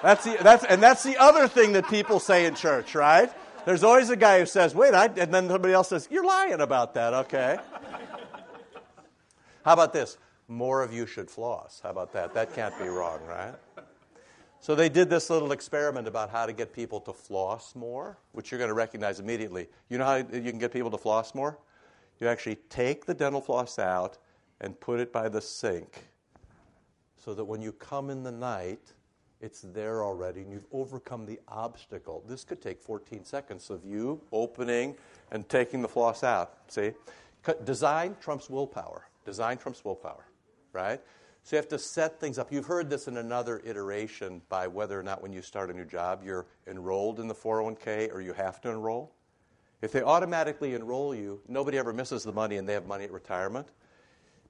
That's 0.02 0.24
the, 0.24 0.36
that's, 0.42 0.64
and 0.64 0.82
that's 0.82 1.02
the 1.02 1.16
other 1.16 1.48
thing 1.48 1.72
that 1.72 1.88
people 1.88 2.20
say 2.20 2.46
in 2.46 2.54
church, 2.54 2.94
right? 2.94 3.30
There's 3.66 3.82
always 3.82 4.10
a 4.10 4.16
guy 4.16 4.38
who 4.38 4.46
says, 4.46 4.76
wait, 4.76 4.94
I, 4.94 5.06
and 5.06 5.34
then 5.34 5.48
somebody 5.48 5.74
else 5.74 5.88
says, 5.88 6.06
you're 6.08 6.24
lying 6.24 6.60
about 6.60 6.94
that, 6.94 7.12
okay? 7.12 7.58
How 9.64 9.72
about 9.72 9.92
this? 9.92 10.18
More 10.46 10.84
of 10.84 10.94
you 10.94 11.04
should 11.04 11.28
floss. 11.28 11.80
How 11.82 11.90
about 11.90 12.12
that? 12.12 12.32
That 12.32 12.54
can't 12.54 12.78
be 12.78 12.86
wrong, 12.86 13.18
right? 13.26 13.54
So 14.60 14.76
they 14.76 14.88
did 14.88 15.10
this 15.10 15.30
little 15.30 15.50
experiment 15.50 16.06
about 16.06 16.30
how 16.30 16.46
to 16.46 16.52
get 16.52 16.72
people 16.72 17.00
to 17.00 17.12
floss 17.12 17.74
more, 17.74 18.18
which 18.30 18.52
you're 18.52 18.58
going 18.58 18.68
to 18.68 18.74
recognize 18.74 19.18
immediately. 19.18 19.66
You 19.88 19.98
know 19.98 20.04
how 20.04 20.16
you 20.16 20.50
can 20.50 20.58
get 20.60 20.72
people 20.72 20.92
to 20.92 20.98
floss 20.98 21.34
more? 21.34 21.58
You 22.20 22.28
actually 22.28 22.56
take 22.70 23.04
the 23.04 23.14
dental 23.14 23.40
floss 23.40 23.80
out 23.80 24.18
and 24.60 24.78
put 24.78 25.00
it 25.00 25.12
by 25.12 25.28
the 25.28 25.40
sink 25.40 26.04
so 27.16 27.34
that 27.34 27.44
when 27.44 27.60
you 27.60 27.72
come 27.72 28.10
in 28.10 28.22
the 28.22 28.30
night, 28.30 28.92
it's 29.40 29.60
there 29.60 30.02
already, 30.02 30.40
and 30.40 30.50
you've 30.50 30.66
overcome 30.72 31.26
the 31.26 31.38
obstacle. 31.48 32.24
This 32.26 32.44
could 32.44 32.62
take 32.62 32.80
14 32.80 33.24
seconds 33.24 33.68
of 33.70 33.84
you 33.84 34.20
opening 34.32 34.94
and 35.30 35.48
taking 35.48 35.82
the 35.82 35.88
floss 35.88 36.24
out. 36.24 36.54
See? 36.68 36.92
Design 37.64 38.16
trumps 38.20 38.48
willpower. 38.48 39.06
Design 39.24 39.58
trumps 39.58 39.84
willpower, 39.84 40.26
right? 40.72 41.00
So 41.42 41.54
you 41.54 41.58
have 41.58 41.68
to 41.68 41.78
set 41.78 42.18
things 42.18 42.38
up. 42.38 42.50
You've 42.50 42.66
heard 42.66 42.88
this 42.90 43.08
in 43.08 43.18
another 43.18 43.60
iteration 43.64 44.42
by 44.48 44.66
whether 44.66 44.98
or 44.98 45.02
not 45.02 45.22
when 45.22 45.32
you 45.32 45.42
start 45.42 45.70
a 45.70 45.74
new 45.74 45.84
job 45.84 46.22
you're 46.24 46.46
enrolled 46.66 47.20
in 47.20 47.28
the 47.28 47.34
401k 47.34 48.12
or 48.12 48.20
you 48.20 48.32
have 48.32 48.60
to 48.62 48.70
enroll. 48.70 49.12
If 49.82 49.92
they 49.92 50.02
automatically 50.02 50.74
enroll 50.74 51.14
you, 51.14 51.40
nobody 51.46 51.78
ever 51.78 51.92
misses 51.92 52.24
the 52.24 52.32
money 52.32 52.56
and 52.56 52.68
they 52.68 52.72
have 52.72 52.86
money 52.86 53.04
at 53.04 53.12
retirement. 53.12 53.68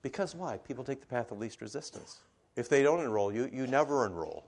Because 0.00 0.35
why? 0.35 0.57
People 0.59 0.85
take 0.85 1.00
the 1.00 1.07
path 1.07 1.33
of 1.33 1.38
least 1.38 1.61
resistance. 1.61 2.21
If 2.55 2.69
they 2.69 2.83
don't 2.83 3.00
enroll 3.00 3.31
you, 3.31 3.50
you 3.52 3.66
never 3.66 4.07
enroll 4.07 4.47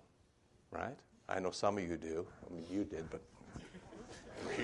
right? 0.71 0.97
I 1.29 1.41
know 1.41 1.51
some 1.51 1.79
of 1.79 1.85
you 1.89 1.97
do. 1.97 2.27
I 2.49 2.55
mean, 2.55 2.65
you 2.71 2.85
did, 2.85 3.05
but. 3.11 3.21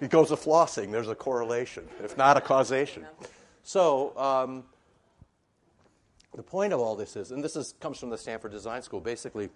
it 0.00 0.10
goes 0.10 0.28
to 0.28 0.36
flossing. 0.36 0.92
There's 0.92 1.08
a 1.08 1.14
correlation, 1.14 1.88
if 2.02 2.16
not 2.16 2.36
a 2.36 2.40
causation. 2.40 3.06
So, 3.62 4.16
um, 4.16 4.64
the 6.34 6.42
point 6.42 6.72
of 6.72 6.80
all 6.80 6.94
this 6.94 7.16
is, 7.16 7.32
and 7.32 7.42
this 7.42 7.56
is, 7.56 7.74
comes 7.80 7.98
from 7.98 8.10
the 8.10 8.18
Stanford 8.18 8.52
Design 8.52 8.82
School, 8.82 9.00
basically, 9.00 9.48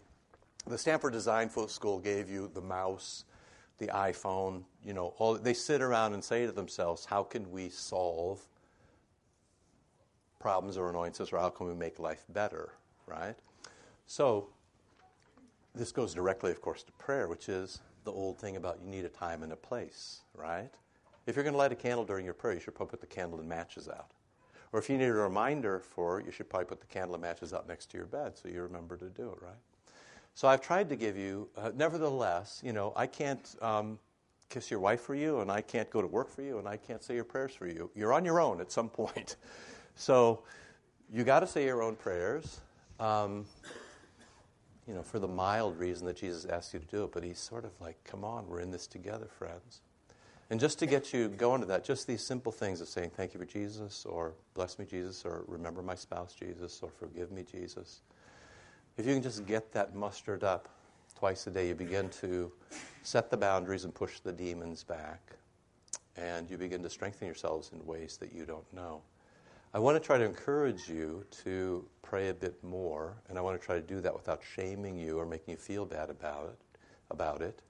the 0.66 0.78
Stanford 0.78 1.12
Design 1.12 1.50
School 1.68 1.98
gave 1.98 2.28
you 2.28 2.50
the 2.52 2.60
mouse, 2.60 3.24
the 3.78 3.88
iPhone, 3.88 4.64
you 4.84 4.92
know, 4.92 5.14
all, 5.18 5.34
they 5.34 5.54
sit 5.54 5.82
around 5.82 6.14
and 6.14 6.24
say 6.24 6.46
to 6.46 6.52
themselves, 6.52 7.04
how 7.04 7.22
can 7.22 7.50
we 7.50 7.68
solve 7.68 8.40
problems 10.38 10.76
or 10.78 10.88
annoyances, 10.88 11.32
or 11.32 11.38
how 11.38 11.50
can 11.50 11.66
we 11.66 11.74
make 11.74 11.98
life 11.98 12.24
better, 12.30 12.72
right? 13.06 13.36
So, 14.06 14.48
this 15.74 15.92
goes 15.92 16.14
directly, 16.14 16.50
of 16.50 16.60
course, 16.60 16.82
to 16.82 16.92
prayer, 16.92 17.28
which 17.28 17.48
is 17.48 17.80
the 18.04 18.12
old 18.12 18.38
thing 18.38 18.56
about 18.56 18.78
you 18.82 18.90
need 18.90 19.04
a 19.04 19.08
time 19.08 19.42
and 19.42 19.52
a 19.52 19.56
place, 19.56 20.20
right? 20.34 20.70
If 21.26 21.36
you're 21.36 21.44
going 21.44 21.54
to 21.54 21.58
light 21.58 21.72
a 21.72 21.76
candle 21.76 22.04
during 22.04 22.24
your 22.24 22.34
prayer, 22.34 22.54
you 22.54 22.60
should 22.60 22.74
probably 22.74 22.90
put 22.90 23.00
the 23.00 23.06
candle 23.06 23.38
and 23.38 23.48
matches 23.48 23.88
out. 23.88 24.10
Or 24.72 24.78
if 24.78 24.88
you 24.88 24.96
need 24.96 25.06
a 25.06 25.12
reminder 25.12 25.80
for 25.80 26.20
you 26.20 26.30
should 26.30 26.48
probably 26.48 26.66
put 26.66 26.80
the 26.80 26.86
candle 26.86 27.14
and 27.14 27.22
matches 27.22 27.52
out 27.52 27.68
next 27.68 27.90
to 27.90 27.96
your 27.96 28.06
bed 28.06 28.36
so 28.36 28.48
you 28.48 28.62
remember 28.62 28.96
to 28.96 29.06
do 29.06 29.30
it, 29.30 29.42
right? 29.42 29.58
So 30.34 30.48
I've 30.48 30.60
tried 30.60 30.88
to 30.88 30.96
give 30.96 31.16
you, 31.16 31.48
uh, 31.56 31.72
nevertheless, 31.74 32.60
you 32.64 32.72
know, 32.72 32.92
I 32.96 33.06
can't 33.06 33.54
um, 33.60 33.98
kiss 34.48 34.70
your 34.70 34.80
wife 34.80 35.00
for 35.00 35.14
you, 35.14 35.40
and 35.40 35.50
I 35.50 35.60
can't 35.60 35.90
go 35.90 36.00
to 36.00 36.06
work 36.06 36.30
for 36.30 36.42
you, 36.42 36.58
and 36.58 36.68
I 36.68 36.76
can't 36.76 37.02
say 37.02 37.14
your 37.14 37.24
prayers 37.24 37.54
for 37.54 37.66
you. 37.66 37.90
You're 37.94 38.12
on 38.12 38.24
your 38.24 38.40
own 38.40 38.60
at 38.60 38.70
some 38.70 38.88
point. 38.90 39.36
So 39.96 40.42
you 41.12 41.24
got 41.24 41.40
to 41.40 41.46
say 41.46 41.64
your 41.64 41.82
own 41.82 41.96
prayers. 41.96 42.60
Um, 42.98 43.44
you 44.87 44.94
know, 44.94 45.02
for 45.02 45.18
the 45.18 45.28
mild 45.28 45.78
reason 45.78 46.06
that 46.06 46.16
Jesus 46.16 46.44
asked 46.44 46.75
you 46.75 46.80
to 46.80 46.87
do 46.87 47.04
it, 47.04 47.12
but 47.12 47.22
he's 47.22 47.38
sort 47.38 47.64
of 47.64 47.72
like, 47.80 48.02
come 48.04 48.25
on, 48.25 48.46
we're 48.49 48.60
in 48.60 48.70
this 48.70 48.87
together, 48.87 49.26
friends. 49.26 49.80
And 50.50 50.58
just 50.58 50.80
to 50.80 50.87
get 50.87 51.12
you 51.12 51.28
going 51.28 51.60
to 51.60 51.66
that, 51.68 51.84
just 51.84 52.08
these 52.08 52.25
simple 52.25 52.50
things 52.50 52.80
of 52.80 52.88
saying, 52.88 53.12
thank 53.16 53.34
you 53.34 53.40
for 53.40 53.46
Jesus, 53.46 54.04
or 54.04 54.32
bless 54.54 54.78
me, 54.80 54.84
Jesus, 54.84 55.25
or 55.25 55.44
remember 55.46 55.80
my 55.80 55.94
spouse, 55.94 56.34
Jesus, 56.34 56.80
or 56.82 56.90
forgive 56.90 57.30
me, 57.30 57.44
Jesus. 57.44 58.00
If 58.96 59.06
you 59.06 59.14
can 59.14 59.22
just 59.22 59.46
get 59.46 59.72
that 59.72 59.94
mustered 59.94 60.42
up 60.42 60.68
twice 61.16 61.46
a 61.46 61.50
day, 61.50 61.68
you 61.68 61.75
begin 61.75 62.08
to 62.20 62.50
set 63.04 63.30
the 63.30 63.37
boundaries 63.37 63.84
and 63.84 63.94
push 63.94 64.18
the 64.18 64.32
demons 64.32 64.82
back. 64.82 65.20
And 66.16 66.50
you 66.50 66.58
begin 66.58 66.82
to 66.82 66.90
strengthen 66.90 67.26
yourselves 67.26 67.70
in 67.72 67.87
ways 67.87 68.16
that 68.16 68.32
you 68.34 68.44
don't 68.44 68.70
know. 68.75 69.02
I 69.72 69.78
want 69.78 70.00
to 70.00 70.04
try 70.04 70.18
to 70.18 70.24
encourage 70.24 70.88
you 70.88 71.24
to 71.44 71.86
pray 72.02 72.28
a 72.28 72.34
bit 72.34 72.62
more, 72.64 73.16
and 73.28 73.38
I 73.38 73.40
want 73.40 73.60
to 73.60 73.64
try 73.64 73.76
to 73.76 73.80
do 73.80 74.00
that 74.00 74.12
without 74.12 74.42
shaming 74.42 74.96
you 74.96 75.16
or 75.16 75.24
making 75.24 75.52
you 75.52 75.56
feel 75.56 75.86
bad 75.86 76.10
about 76.10 76.46
it. 76.46 76.58
About 77.08 77.40
it. 77.40 77.62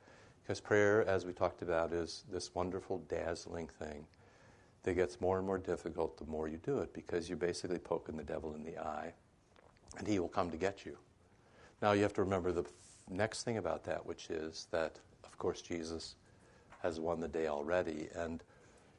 Because 0.42 0.61
prayer, 0.61 1.07
as 1.07 1.26
we 1.26 1.35
talked 1.35 1.61
about, 1.61 1.92
is 1.92 2.25
this 2.33 2.54
wonderful, 2.54 2.99
dazzling 3.09 3.69
thing 3.78 4.07
that 4.83 4.95
gets 4.95 5.21
more 5.21 5.37
and 5.37 5.47
more 5.47 5.59
difficult 5.59 6.16
the 6.16 6.25
more 6.25 6.49
you 6.49 6.57
do 6.57 6.78
it 6.78 6.95
because 6.95 7.28
you're 7.28 7.37
basically 7.37 7.78
poking 7.78 8.16
the 8.16 8.25
devil 8.25 8.54
in 8.54 8.64
the 8.64 8.78
eye 8.78 9.12
and 9.99 10.09
he 10.09 10.19
will 10.19 10.28
come 10.28 10.50
to 10.50 10.57
get 10.57 10.87
you. 10.87 10.97
Now, 11.83 11.92
you 11.92 12.02
have 12.02 12.14
to 12.14 12.23
remember 12.23 12.50
the 12.50 12.64
next 13.11 13.42
thing 13.42 13.59
about 13.59 13.85
that, 13.85 14.04
which 14.07 14.30
is 14.30 14.69
that, 14.71 14.99
of 15.25 15.37
course, 15.37 15.61
Jesus 15.61 16.14
has 16.83 16.99
won 16.99 17.21
the 17.21 17.28
day 17.28 17.49
already, 17.49 18.09
and 18.14 18.42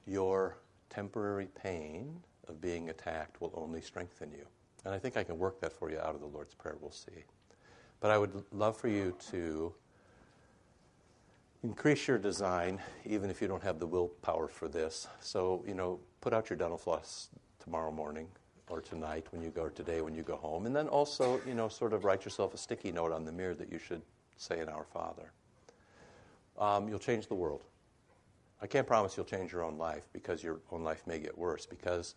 your 0.05 0.57
temporary 0.89 1.47
pain 1.55 2.21
of 2.51 2.61
being 2.61 2.89
attacked 2.89 3.41
will 3.41 3.51
only 3.55 3.81
strengthen 3.81 4.31
you. 4.31 4.45
And 4.85 4.93
I 4.93 4.99
think 4.99 5.17
I 5.17 5.23
can 5.23 5.39
work 5.39 5.59
that 5.61 5.73
for 5.73 5.89
you 5.89 5.99
out 5.99 6.13
of 6.13 6.21
the 6.21 6.27
Lord's 6.27 6.53
Prayer. 6.53 6.75
We'll 6.79 6.91
see. 6.91 7.23
But 7.99 8.11
I 8.11 8.17
would 8.17 8.43
love 8.51 8.77
for 8.77 8.87
you 8.87 9.15
to 9.31 9.73
increase 11.63 12.07
your 12.07 12.17
design, 12.17 12.79
even 13.05 13.29
if 13.29 13.41
you 13.41 13.47
don't 13.47 13.63
have 13.63 13.79
the 13.79 13.85
willpower 13.85 14.47
for 14.47 14.67
this. 14.67 15.07
So, 15.19 15.63
you 15.67 15.75
know, 15.75 15.99
put 16.19 16.33
out 16.33 16.49
your 16.49 16.57
dental 16.57 16.77
floss 16.77 17.29
tomorrow 17.59 17.91
morning 17.91 18.27
or 18.69 18.81
tonight 18.81 19.27
when 19.31 19.41
you 19.41 19.49
go, 19.49 19.63
or 19.63 19.69
today 19.69 20.01
when 20.01 20.15
you 20.15 20.23
go 20.23 20.37
home. 20.37 20.65
And 20.65 20.75
then 20.75 20.87
also, 20.87 21.39
you 21.45 21.53
know, 21.53 21.67
sort 21.67 21.93
of 21.93 22.03
write 22.03 22.25
yourself 22.25 22.53
a 22.53 22.57
sticky 22.57 22.91
note 22.91 23.11
on 23.11 23.25
the 23.25 23.31
mirror 23.31 23.53
that 23.55 23.71
you 23.71 23.77
should 23.77 24.01
say 24.37 24.59
in 24.59 24.69
Our 24.69 24.85
Father. 24.85 25.31
Um, 26.57 26.87
you'll 26.89 26.99
change 26.99 27.27
the 27.27 27.35
world. 27.35 27.63
I 28.61 28.67
can't 28.67 28.87
promise 28.87 29.17
you'll 29.17 29.25
change 29.25 29.51
your 29.51 29.63
own 29.63 29.77
life 29.77 30.07
because 30.13 30.43
your 30.43 30.59
own 30.71 30.83
life 30.83 31.05
may 31.05 31.19
get 31.19 31.37
worse. 31.37 31.65
Because, 31.65 32.15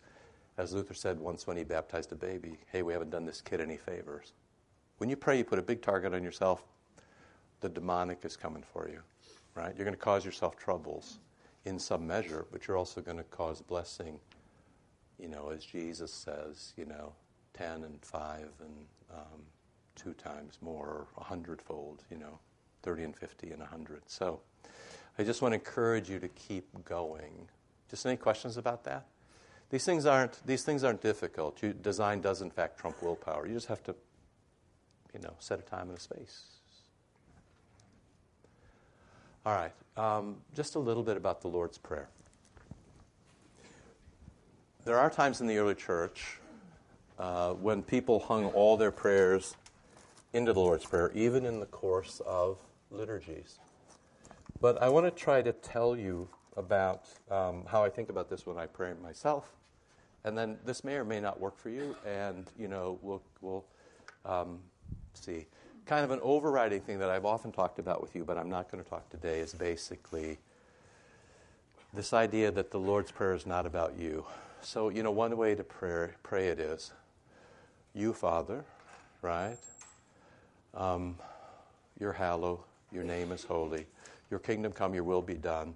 as 0.57 0.73
Luther 0.73 0.93
said 0.93 1.19
once 1.19 1.47
when 1.47 1.57
he 1.57 1.63
baptized 1.63 2.11
a 2.11 2.15
baby, 2.15 2.57
hey, 2.71 2.81
we 2.81 2.93
haven't 2.93 3.09
done 3.09 3.25
this 3.25 3.41
kid 3.41 3.61
any 3.61 3.77
favors. 3.77 4.33
When 4.97 5.09
you 5.09 5.15
pray, 5.15 5.37
you 5.37 5.43
put 5.43 5.59
a 5.59 5.63
big 5.63 5.81
target 5.81 6.13
on 6.13 6.23
yourself, 6.23 6.63
the 7.59 7.69
demonic 7.69 8.23
is 8.23 8.37
coming 8.37 8.63
for 8.63 8.87
you 8.87 9.01
right? 9.55 9.73
You're 9.75 9.85
going 9.85 9.95
to 9.95 10.01
cause 10.01 10.23
yourself 10.23 10.57
troubles 10.57 11.19
in 11.63 11.79
some 11.79 12.05
measure, 12.05 12.45
but 12.51 12.67
you're 12.67 12.77
also 12.77 13.01
going 13.01 13.17
to 13.17 13.23
cause 13.23 13.61
blessing, 13.61 14.19
you 15.17 15.29
know, 15.29 15.49
as 15.49 15.65
Jesus 15.65 16.11
says, 16.11 16.73
you 16.77 16.85
know, 16.85 17.13
10 17.53 17.83
and 17.83 17.97
5 18.01 18.39
and 18.59 18.85
um, 19.13 19.41
two 19.95 20.13
times 20.13 20.59
more, 20.61 20.87
or 20.87 21.07
a 21.17 21.23
hundredfold, 21.23 22.03
you 22.11 22.17
know, 22.17 22.37
30 22.83 23.03
and 23.05 23.15
50 23.15 23.51
and 23.51 23.59
100. 23.59 24.01
So 24.05 24.41
I 25.17 25.23
just 25.23 25.41
want 25.41 25.53
to 25.53 25.55
encourage 25.55 26.09
you 26.09 26.19
to 26.19 26.27
keep 26.27 26.67
going. 26.83 27.47
Just 27.89 28.05
any 28.05 28.17
questions 28.17 28.57
about 28.57 28.83
that? 28.83 29.05
These 29.69 29.85
things 29.85 30.05
aren't, 30.05 30.45
these 30.45 30.63
things 30.63 30.83
aren't 30.83 31.01
difficult. 31.01 31.61
You, 31.63 31.73
design 31.73 32.21
does, 32.21 32.41
in 32.41 32.51
fact, 32.51 32.79
trump 32.79 33.01
willpower. 33.01 33.47
You 33.47 33.53
just 33.53 33.67
have 33.67 33.83
to, 33.83 33.95
you 35.13 35.19
know, 35.21 35.33
set 35.39 35.59
a 35.59 35.63
time 35.63 35.89
and 35.89 35.97
a 35.97 36.01
space. 36.01 36.43
All 39.45 39.53
right, 39.53 39.73
um, 39.97 40.37
just 40.55 40.75
a 40.75 40.79
little 40.79 41.03
bit 41.03 41.17
about 41.17 41.41
the 41.41 41.47
Lord's 41.47 41.77
Prayer. 41.77 42.09
There 44.85 44.97
are 44.97 45.09
times 45.09 45.41
in 45.41 45.47
the 45.47 45.57
early 45.57 45.75
church 45.75 46.39
uh, 47.19 47.53
when 47.53 47.81
people 47.81 48.19
hung 48.19 48.45
all 48.47 48.77
their 48.77 48.91
prayers 48.91 49.55
into 50.33 50.51
the 50.51 50.59
Lord's 50.59 50.85
Prayer, 50.85 51.11
even 51.13 51.45
in 51.45 51.59
the 51.59 51.65
course 51.67 52.21
of 52.25 52.57
liturgies. 52.91 53.59
But 54.61 54.81
I 54.81 54.89
want 54.89 55.05
to 55.05 55.11
try 55.11 55.41
to 55.41 55.53
tell 55.53 55.95
you 55.95 56.27
about 56.57 57.05
um, 57.29 57.63
how 57.67 57.83
I 57.83 57.89
think 57.89 58.09
about 58.09 58.29
this 58.29 58.45
when 58.45 58.57
I 58.57 58.65
pray 58.65 58.93
myself, 59.01 59.49
and 60.23 60.37
then 60.37 60.57
this 60.65 60.83
may 60.83 60.95
or 60.95 61.05
may 61.05 61.19
not 61.19 61.39
work 61.39 61.57
for 61.57 61.69
you, 61.69 61.95
and 62.05 62.45
you 62.57 62.67
know 62.67 62.99
we'll 63.01 63.21
we'll 63.41 63.65
um, 64.25 64.59
see 65.13 65.45
kind 65.85 66.03
of 66.03 66.11
an 66.11 66.19
overriding 66.23 66.81
thing 66.81 66.99
that 66.99 67.09
I've 67.09 67.25
often 67.25 67.51
talked 67.51 67.79
about 67.79 68.01
with 68.01 68.15
you, 68.15 68.23
but 68.25 68.37
I'm 68.37 68.49
not 68.49 68.71
going 68.71 68.83
to 68.83 68.89
talk 68.89 69.09
today, 69.09 69.39
is 69.39 69.53
basically 69.53 70.39
this 71.93 72.11
idea 72.11 72.51
that 72.51 72.71
the 72.71 72.79
Lord's 72.79 73.11
Prayer 73.11 73.33
is 73.33 73.45
not 73.45 73.65
about 73.65 73.97
you. 73.97 74.25
So, 74.61 74.89
you 74.89 75.03
know, 75.03 75.11
one 75.11 75.37
way 75.37 75.53
to 75.53 75.63
pray, 75.63 76.09
pray 76.23 76.47
it 76.47 76.59
is, 76.59 76.91
You, 77.93 78.13
Father, 78.13 78.65
right? 79.21 79.57
Um, 80.73 81.17
your 81.99 82.13
hallowed, 82.13 82.59
your 82.91 83.03
name 83.03 83.31
is 83.31 83.43
holy. 83.43 83.85
Your 84.31 84.39
kingdom 84.39 84.71
come, 84.71 84.95
your 84.95 85.03
will 85.03 85.21
be 85.21 85.35
done 85.35 85.75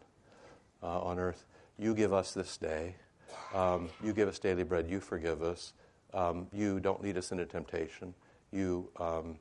uh, 0.83 1.01
on 1.01 1.19
earth. 1.19 1.45
You 1.77 1.93
give 1.93 2.13
us 2.13 2.33
this 2.33 2.57
day. 2.57 2.95
Um, 3.53 3.89
you 4.03 4.13
give 4.13 4.27
us 4.27 4.39
daily 4.39 4.63
bread. 4.63 4.89
You 4.89 4.99
forgive 4.99 5.41
us. 5.41 5.73
Um, 6.13 6.47
you 6.51 6.79
don't 6.79 7.01
lead 7.01 7.17
us 7.17 7.31
into 7.31 7.45
temptation. 7.45 8.13
You 8.51 8.89
um, 8.99 9.37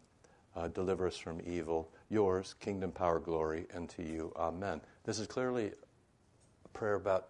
uh, 0.55 0.69
deliver 0.69 1.07
us 1.07 1.17
from 1.17 1.41
evil. 1.47 1.91
Yours, 2.11 2.55
kingdom, 2.61 2.93
power, 2.93 3.19
glory, 3.19 3.67
and 3.75 3.89
to 3.91 4.03
you. 4.03 4.33
Amen. 4.37 4.81
This 5.05 5.19
is 5.19 5.27
clearly 5.27 5.73
a 6.65 6.69
prayer 6.69 6.95
about 6.95 7.29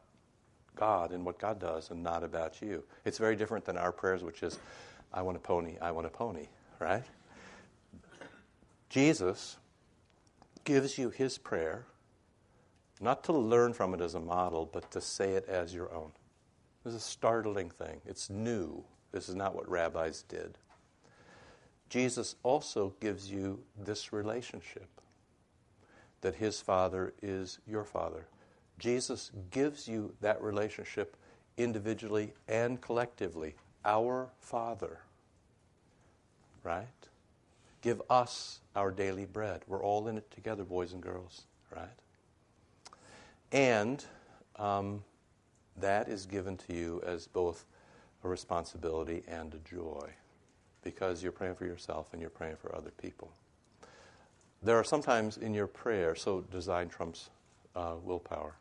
God 0.76 1.12
and 1.12 1.24
what 1.24 1.38
God 1.38 1.58
does 1.58 1.90
and 1.90 2.02
not 2.02 2.22
about 2.22 2.62
you. 2.62 2.84
It's 3.04 3.18
very 3.18 3.36
different 3.36 3.64
than 3.64 3.76
our 3.76 3.92
prayers, 3.92 4.22
which 4.22 4.42
is, 4.42 4.58
I 5.12 5.22
want 5.22 5.36
a 5.36 5.40
pony, 5.40 5.76
I 5.80 5.90
want 5.90 6.06
a 6.06 6.10
pony, 6.10 6.46
right? 6.78 7.02
Jesus 8.88 9.56
gives 10.64 10.96
you 10.96 11.10
his 11.10 11.38
prayer, 11.38 11.86
not 13.00 13.24
to 13.24 13.32
learn 13.32 13.72
from 13.72 13.94
it 13.94 14.00
as 14.00 14.14
a 14.14 14.20
model, 14.20 14.68
but 14.72 14.90
to 14.92 15.00
say 15.00 15.32
it 15.32 15.46
as 15.48 15.74
your 15.74 15.92
own. 15.92 16.10
This 16.84 16.94
is 16.94 17.00
a 17.00 17.04
startling 17.04 17.70
thing. 17.70 18.00
It's 18.06 18.30
new. 18.30 18.84
This 19.12 19.28
is 19.28 19.34
not 19.34 19.54
what 19.54 19.68
rabbis 19.68 20.22
did. 20.22 20.58
Jesus 21.88 22.36
also 22.42 22.94
gives 23.00 23.30
you 23.30 23.60
this 23.76 24.12
relationship 24.12 24.88
that 26.20 26.34
his 26.34 26.60
Father 26.60 27.14
is 27.22 27.58
your 27.66 27.84
Father. 27.84 28.26
Jesus 28.78 29.30
gives 29.50 29.88
you 29.88 30.14
that 30.20 30.42
relationship 30.42 31.16
individually 31.56 32.32
and 32.46 32.80
collectively. 32.80 33.54
Our 33.84 34.28
Father. 34.38 35.00
Right? 36.62 36.86
Give 37.80 38.02
us 38.10 38.60
our 38.76 38.90
daily 38.90 39.24
bread. 39.24 39.62
We're 39.66 39.82
all 39.82 40.08
in 40.08 40.18
it 40.18 40.30
together, 40.30 40.64
boys 40.64 40.92
and 40.92 41.02
girls. 41.02 41.42
Right? 41.74 41.88
And 43.52 44.04
um, 44.56 45.04
that 45.76 46.08
is 46.08 46.26
given 46.26 46.56
to 46.58 46.74
you 46.74 47.02
as 47.06 47.26
both 47.26 47.64
a 48.24 48.28
responsibility 48.28 49.22
and 49.28 49.54
a 49.54 49.58
joy 49.58 50.10
because 50.82 51.22
you're 51.22 51.32
praying 51.32 51.54
for 51.54 51.64
yourself 51.64 52.08
and 52.12 52.20
you're 52.20 52.30
praying 52.30 52.56
for 52.56 52.74
other 52.74 52.90
people. 52.90 53.30
There 54.62 54.76
are 54.76 54.84
sometimes 54.84 55.36
in 55.36 55.54
your 55.54 55.66
prayer, 55.66 56.14
so 56.14 56.40
design 56.40 56.88
trumps 56.88 57.30
uh, 57.76 57.94
willpower. 58.02 58.56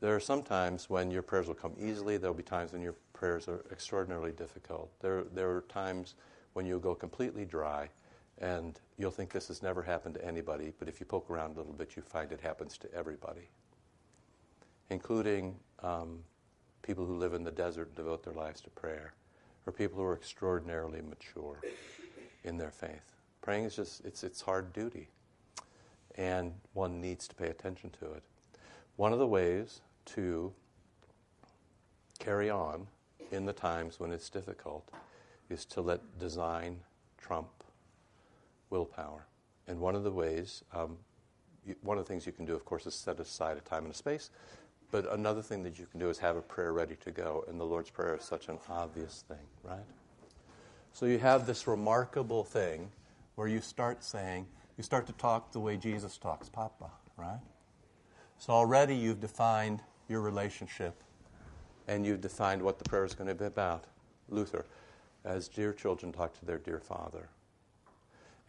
There 0.00 0.14
are 0.14 0.20
sometimes 0.20 0.88
when 0.88 1.10
your 1.10 1.22
prayers 1.22 1.46
will 1.46 1.54
come 1.54 1.74
easily. 1.78 2.16
There 2.16 2.30
will 2.30 2.36
be 2.36 2.42
times 2.42 2.72
when 2.72 2.82
your 2.82 2.94
prayers 3.12 3.48
are 3.48 3.64
extraordinarily 3.70 4.32
difficult. 4.32 4.90
There, 5.00 5.24
there 5.24 5.50
are 5.50 5.60
times 5.62 6.14
when 6.54 6.66
you'll 6.66 6.80
go 6.80 6.94
completely 6.94 7.44
dry 7.44 7.90
and 8.38 8.80
you'll 8.98 9.10
think 9.10 9.30
this 9.30 9.48
has 9.48 9.62
never 9.62 9.82
happened 9.82 10.14
to 10.14 10.24
anybody, 10.24 10.72
but 10.78 10.88
if 10.88 10.98
you 10.98 11.06
poke 11.06 11.30
around 11.30 11.56
a 11.56 11.58
little 11.58 11.74
bit, 11.74 11.94
you 11.94 12.02
find 12.02 12.32
it 12.32 12.40
happens 12.40 12.78
to 12.78 12.92
everybody, 12.94 13.48
including 14.90 15.56
um, 15.82 16.18
people 16.82 17.06
who 17.06 17.16
live 17.16 17.34
in 17.34 17.44
the 17.44 17.50
desert 17.50 17.88
and 17.88 17.96
devote 17.96 18.22
their 18.22 18.34
lives 18.34 18.60
to 18.60 18.70
prayer, 18.70 19.14
or 19.66 19.72
people 19.72 19.98
who 19.98 20.04
are 20.04 20.14
extraordinarily 20.14 21.00
mature 21.00 21.60
in 22.44 22.56
their 22.58 22.70
faith. 22.70 23.14
Praying 23.42 23.64
is 23.64 23.76
just, 23.76 24.04
it's, 24.04 24.22
it's 24.22 24.40
hard 24.40 24.72
duty, 24.72 25.08
and 26.16 26.52
one 26.74 27.00
needs 27.00 27.26
to 27.28 27.34
pay 27.34 27.48
attention 27.48 27.90
to 28.00 28.12
it. 28.12 28.22
One 28.96 29.12
of 29.12 29.18
the 29.18 29.26
ways 29.26 29.80
to 30.06 30.52
carry 32.18 32.50
on 32.50 32.86
in 33.30 33.46
the 33.46 33.52
times 33.52 34.00
when 34.00 34.10
it's 34.12 34.28
difficult 34.28 34.90
is 35.48 35.64
to 35.66 35.80
let 35.80 36.18
design 36.18 36.80
trump 37.16 37.48
willpower. 38.70 39.26
And 39.68 39.80
one 39.80 39.94
of 39.94 40.04
the 40.04 40.10
ways, 40.10 40.64
um, 40.72 40.98
one 41.82 41.98
of 41.98 42.04
the 42.04 42.08
things 42.08 42.26
you 42.26 42.32
can 42.32 42.44
do, 42.44 42.54
of 42.54 42.64
course, 42.64 42.86
is 42.86 42.94
set 42.94 43.20
aside 43.20 43.56
a 43.56 43.60
time 43.60 43.84
and 43.84 43.94
a 43.94 43.96
space. 43.96 44.30
But 44.90 45.12
another 45.12 45.42
thing 45.42 45.62
that 45.62 45.78
you 45.78 45.86
can 45.86 46.00
do 46.00 46.10
is 46.10 46.18
have 46.18 46.36
a 46.36 46.42
prayer 46.42 46.72
ready 46.72 46.96
to 47.04 47.10
go. 47.10 47.44
And 47.48 47.60
the 47.60 47.64
Lord's 47.64 47.90
Prayer 47.90 48.16
is 48.16 48.24
such 48.24 48.48
an 48.48 48.58
obvious 48.68 49.24
thing, 49.28 49.46
right? 49.62 49.84
So 50.92 51.06
you 51.06 51.18
have 51.18 51.46
this 51.46 51.66
remarkable 51.66 52.44
thing 52.44 52.90
where 53.36 53.46
you 53.46 53.60
start 53.60 54.02
saying, 54.02 54.46
you 54.76 54.82
start 54.82 55.06
to 55.06 55.12
talk 55.12 55.52
the 55.52 55.60
way 55.60 55.76
Jesus 55.76 56.18
talks, 56.18 56.48
Papa, 56.48 56.90
right? 57.16 57.40
So 58.38 58.52
already 58.52 58.96
you've 58.96 59.20
defined 59.20 59.82
your 60.08 60.20
relationship 60.20 61.02
and 61.86 62.04
you've 62.04 62.20
defined 62.20 62.62
what 62.62 62.78
the 62.78 62.88
prayer 62.88 63.04
is 63.04 63.14
going 63.14 63.28
to 63.28 63.34
be 63.34 63.44
about. 63.44 63.84
Luther, 64.28 64.64
as 65.24 65.48
dear 65.48 65.72
children 65.72 66.12
talk 66.12 66.38
to 66.38 66.44
their 66.44 66.58
dear 66.58 66.80
father. 66.80 67.28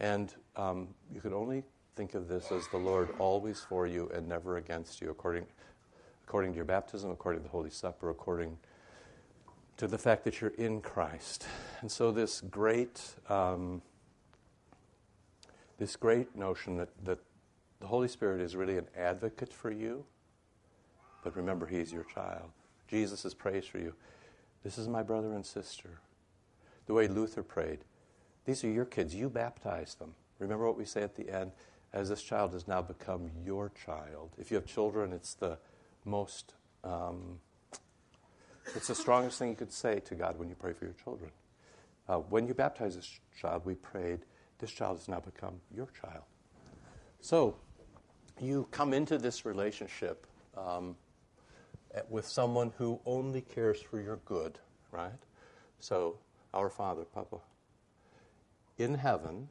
And 0.00 0.34
um, 0.56 0.88
you 1.14 1.20
can 1.20 1.32
only 1.32 1.62
think 1.94 2.14
of 2.14 2.28
this 2.28 2.50
as 2.50 2.66
the 2.68 2.78
Lord 2.78 3.10
always 3.18 3.60
for 3.60 3.86
you 3.86 4.10
and 4.14 4.28
never 4.28 4.56
against 4.56 5.00
you, 5.00 5.10
according, 5.10 5.46
according 6.32 6.52
to 6.52 6.56
your 6.56 6.64
baptism, 6.64 7.10
according 7.10 7.42
to 7.42 7.44
the 7.44 7.50
Holy 7.50 7.68
Supper, 7.68 8.08
according 8.08 8.56
to 9.76 9.86
the 9.86 9.98
fact 9.98 10.24
that 10.24 10.40
you're 10.40 10.54
in 10.56 10.80
Christ. 10.80 11.46
And 11.82 11.92
so 11.92 12.10
this 12.10 12.40
great, 12.40 13.02
um, 13.28 13.82
this 15.76 15.94
great 15.94 16.34
notion 16.34 16.78
that, 16.78 16.88
that 17.04 17.18
the 17.80 17.86
Holy 17.86 18.08
Spirit 18.08 18.40
is 18.40 18.56
really 18.56 18.78
an 18.78 18.86
advocate 18.96 19.52
for 19.52 19.70
you, 19.70 20.06
but 21.22 21.36
remember, 21.36 21.66
He's 21.66 21.92
your 21.92 22.04
child. 22.04 22.48
Jesus 22.88 23.26
is 23.26 23.34
prays 23.34 23.66
for 23.66 23.78
you. 23.78 23.92
This 24.64 24.78
is 24.78 24.88
my 24.88 25.02
brother 25.02 25.34
and 25.34 25.44
sister. 25.44 26.00
The 26.86 26.94
way 26.94 27.08
Luther 27.08 27.42
prayed. 27.42 27.80
These 28.46 28.64
are 28.64 28.70
your 28.70 28.86
kids. 28.86 29.14
You 29.14 29.28
baptize 29.28 29.96
them. 29.96 30.14
Remember 30.38 30.66
what 30.66 30.78
we 30.78 30.86
say 30.86 31.02
at 31.02 31.14
the 31.14 31.28
end? 31.28 31.52
As 31.92 32.08
this 32.08 32.22
child 32.22 32.54
has 32.54 32.66
now 32.66 32.80
become 32.80 33.30
your 33.44 33.70
child. 33.84 34.30
If 34.38 34.50
you 34.50 34.54
have 34.54 34.64
children, 34.64 35.12
it's 35.12 35.34
the 35.34 35.58
most, 36.04 36.54
um, 36.84 37.38
it's 38.74 38.88
the 38.88 38.94
strongest 38.94 39.38
thing 39.38 39.50
you 39.50 39.56
could 39.56 39.72
say 39.72 40.00
to 40.00 40.14
God 40.14 40.38
when 40.38 40.48
you 40.48 40.54
pray 40.54 40.72
for 40.72 40.84
your 40.84 40.94
children. 41.02 41.30
Uh, 42.08 42.16
when 42.16 42.46
you 42.46 42.54
baptize 42.54 42.96
this 42.96 43.20
child, 43.40 43.62
we 43.64 43.74
prayed, 43.74 44.20
this 44.58 44.70
child 44.70 44.98
has 44.98 45.08
now 45.08 45.20
become 45.20 45.60
your 45.74 45.88
child. 46.00 46.24
So 47.20 47.56
you 48.40 48.66
come 48.70 48.92
into 48.92 49.18
this 49.18 49.44
relationship 49.44 50.26
um, 50.56 50.96
with 52.08 52.26
someone 52.26 52.72
who 52.78 53.00
only 53.06 53.40
cares 53.40 53.80
for 53.80 54.00
your 54.00 54.16
good, 54.24 54.58
right? 54.90 55.10
So, 55.78 56.18
our 56.54 56.70
Father, 56.70 57.04
Papa, 57.04 57.38
in 58.78 58.94
heaven, 58.94 59.48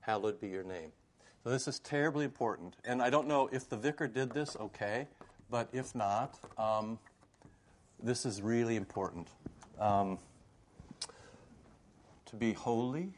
hallowed 0.00 0.40
be 0.40 0.48
your 0.48 0.64
name. 0.64 0.92
So, 1.44 1.50
this 1.50 1.68
is 1.68 1.78
terribly 1.78 2.24
important. 2.24 2.74
And 2.86 3.02
I 3.02 3.10
don't 3.10 3.28
know 3.28 3.50
if 3.52 3.68
the 3.68 3.76
vicar 3.76 4.08
did 4.08 4.30
this, 4.30 4.56
okay, 4.58 5.06
but 5.50 5.68
if 5.74 5.94
not, 5.94 6.38
um, 6.56 6.98
this 8.02 8.24
is 8.24 8.40
really 8.40 8.76
important. 8.76 9.28
Um, 9.78 10.18
to 12.24 12.36
be 12.36 12.54
holy, 12.54 13.12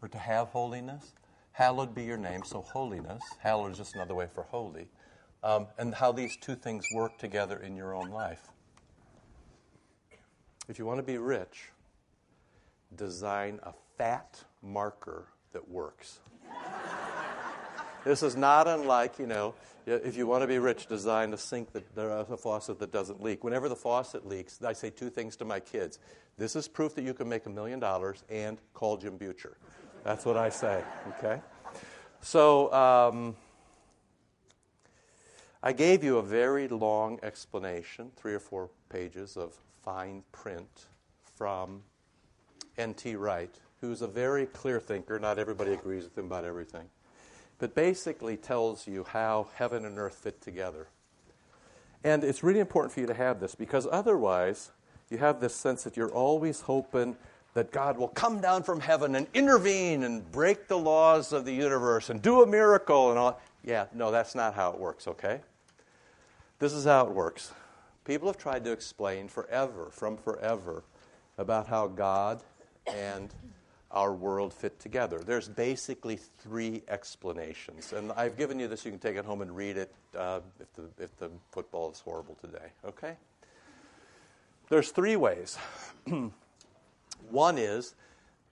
or 0.00 0.08
to 0.08 0.18
have 0.18 0.48
holiness, 0.48 1.12
hallowed 1.52 1.94
be 1.94 2.02
your 2.02 2.16
name. 2.16 2.44
So, 2.44 2.62
holiness, 2.62 3.22
hallowed 3.40 3.72
is 3.72 3.78
just 3.78 3.94
another 3.94 4.14
way 4.14 4.26
for 4.34 4.44
holy 4.44 4.88
um, 5.42 5.66
and 5.78 5.94
how 5.94 6.12
these 6.12 6.36
two 6.36 6.54
things 6.54 6.84
work 6.94 7.18
together 7.18 7.58
in 7.58 7.76
your 7.76 7.94
own 7.94 8.10
life. 8.10 8.48
If 10.68 10.78
you 10.78 10.86
want 10.86 10.98
to 10.98 11.04
be 11.04 11.18
rich, 11.18 11.72
design 12.96 13.60
a 13.62 13.72
fat 13.96 14.44
marker 14.62 15.26
that 15.52 15.68
works. 15.68 16.20
this 18.08 18.22
is 18.22 18.36
not 18.36 18.66
unlike, 18.66 19.18
you 19.18 19.26
know, 19.26 19.54
if 19.86 20.16
you 20.16 20.26
want 20.26 20.42
to 20.42 20.46
be 20.46 20.58
rich, 20.58 20.86
design 20.86 21.34
a 21.34 21.36
sink 21.36 21.72
that 21.72 21.84
a 21.94 22.36
faucet 22.38 22.78
that 22.78 22.90
doesn't 22.90 23.22
leak. 23.22 23.44
Whenever 23.44 23.68
the 23.68 23.76
faucet 23.76 24.26
leaks, 24.26 24.62
I 24.62 24.72
say 24.72 24.88
two 24.88 25.10
things 25.10 25.36
to 25.36 25.44
my 25.44 25.60
kids. 25.60 25.98
This 26.38 26.56
is 26.56 26.68
proof 26.68 26.94
that 26.94 27.02
you 27.02 27.12
can 27.12 27.28
make 27.28 27.44
a 27.44 27.50
million 27.50 27.78
dollars 27.78 28.24
and 28.30 28.58
call 28.72 28.96
Jim 28.96 29.18
Butcher. 29.18 29.58
That's 30.04 30.24
what 30.24 30.38
I 30.38 30.48
say, 30.48 30.82
okay? 31.18 31.42
So, 32.22 32.72
um, 32.72 33.36
I 35.62 35.72
gave 35.72 36.02
you 36.02 36.16
a 36.16 36.22
very 36.22 36.66
long 36.68 37.18
explanation, 37.22 38.10
three 38.16 38.32
or 38.32 38.40
four 38.40 38.70
pages 38.88 39.36
of 39.36 39.54
fine 39.82 40.22
print 40.32 40.86
from 41.36 41.82
N.T. 42.78 43.16
Wright, 43.16 43.54
who's 43.82 44.00
a 44.00 44.06
very 44.06 44.46
clear 44.46 44.80
thinker. 44.80 45.18
Not 45.18 45.38
everybody 45.38 45.72
agrees 45.72 46.04
with 46.04 46.16
him 46.16 46.26
about 46.26 46.46
everything. 46.46 46.88
But 47.58 47.74
basically 47.74 48.36
tells 48.36 48.86
you 48.86 49.04
how 49.04 49.48
heaven 49.54 49.84
and 49.84 49.98
earth 49.98 50.14
fit 50.14 50.40
together. 50.40 50.86
And 52.04 52.22
it's 52.22 52.42
really 52.42 52.60
important 52.60 52.92
for 52.92 53.00
you 53.00 53.06
to 53.06 53.14
have 53.14 53.40
this 53.40 53.54
because 53.54 53.86
otherwise, 53.90 54.70
you 55.10 55.18
have 55.18 55.40
this 55.40 55.54
sense 55.54 55.82
that 55.84 55.96
you're 55.96 56.10
always 56.10 56.60
hoping 56.60 57.16
that 57.54 57.72
God 57.72 57.98
will 57.98 58.08
come 58.08 58.40
down 58.40 58.62
from 58.62 58.80
heaven 58.80 59.16
and 59.16 59.26
intervene 59.34 60.04
and 60.04 60.30
break 60.30 60.68
the 60.68 60.78
laws 60.78 61.32
of 61.32 61.44
the 61.44 61.52
universe 61.52 62.10
and 62.10 62.22
do 62.22 62.42
a 62.42 62.46
miracle 62.46 63.10
and 63.10 63.18
all. 63.18 63.40
Yeah, 63.64 63.86
no, 63.92 64.12
that's 64.12 64.34
not 64.34 64.54
how 64.54 64.70
it 64.70 64.78
works, 64.78 65.08
okay? 65.08 65.40
This 66.58 66.72
is 66.72 66.84
how 66.84 67.06
it 67.06 67.12
works. 67.12 67.52
People 68.04 68.28
have 68.28 68.38
tried 68.38 68.64
to 68.64 68.72
explain 68.72 69.28
forever, 69.28 69.88
from 69.90 70.16
forever, 70.16 70.84
about 71.36 71.66
how 71.66 71.88
God 71.88 72.42
and 72.86 73.34
our 73.90 74.12
world 74.12 74.52
fit 74.52 74.78
together. 74.78 75.20
There's 75.20 75.48
basically 75.48 76.16
three 76.16 76.82
explanations. 76.88 77.92
And 77.92 78.12
I've 78.12 78.36
given 78.36 78.58
you 78.60 78.68
this, 78.68 78.84
you 78.84 78.90
can 78.90 79.00
take 79.00 79.16
it 79.16 79.24
home 79.24 79.40
and 79.40 79.54
read 79.54 79.76
it 79.76 79.92
uh, 80.16 80.40
if, 80.60 80.72
the, 80.74 81.02
if 81.02 81.16
the 81.16 81.30
football 81.50 81.90
is 81.90 82.00
horrible 82.00 82.36
today, 82.40 82.72
okay? 82.84 83.16
There's 84.68 84.90
three 84.90 85.16
ways. 85.16 85.56
One 87.30 87.58
is 87.58 87.94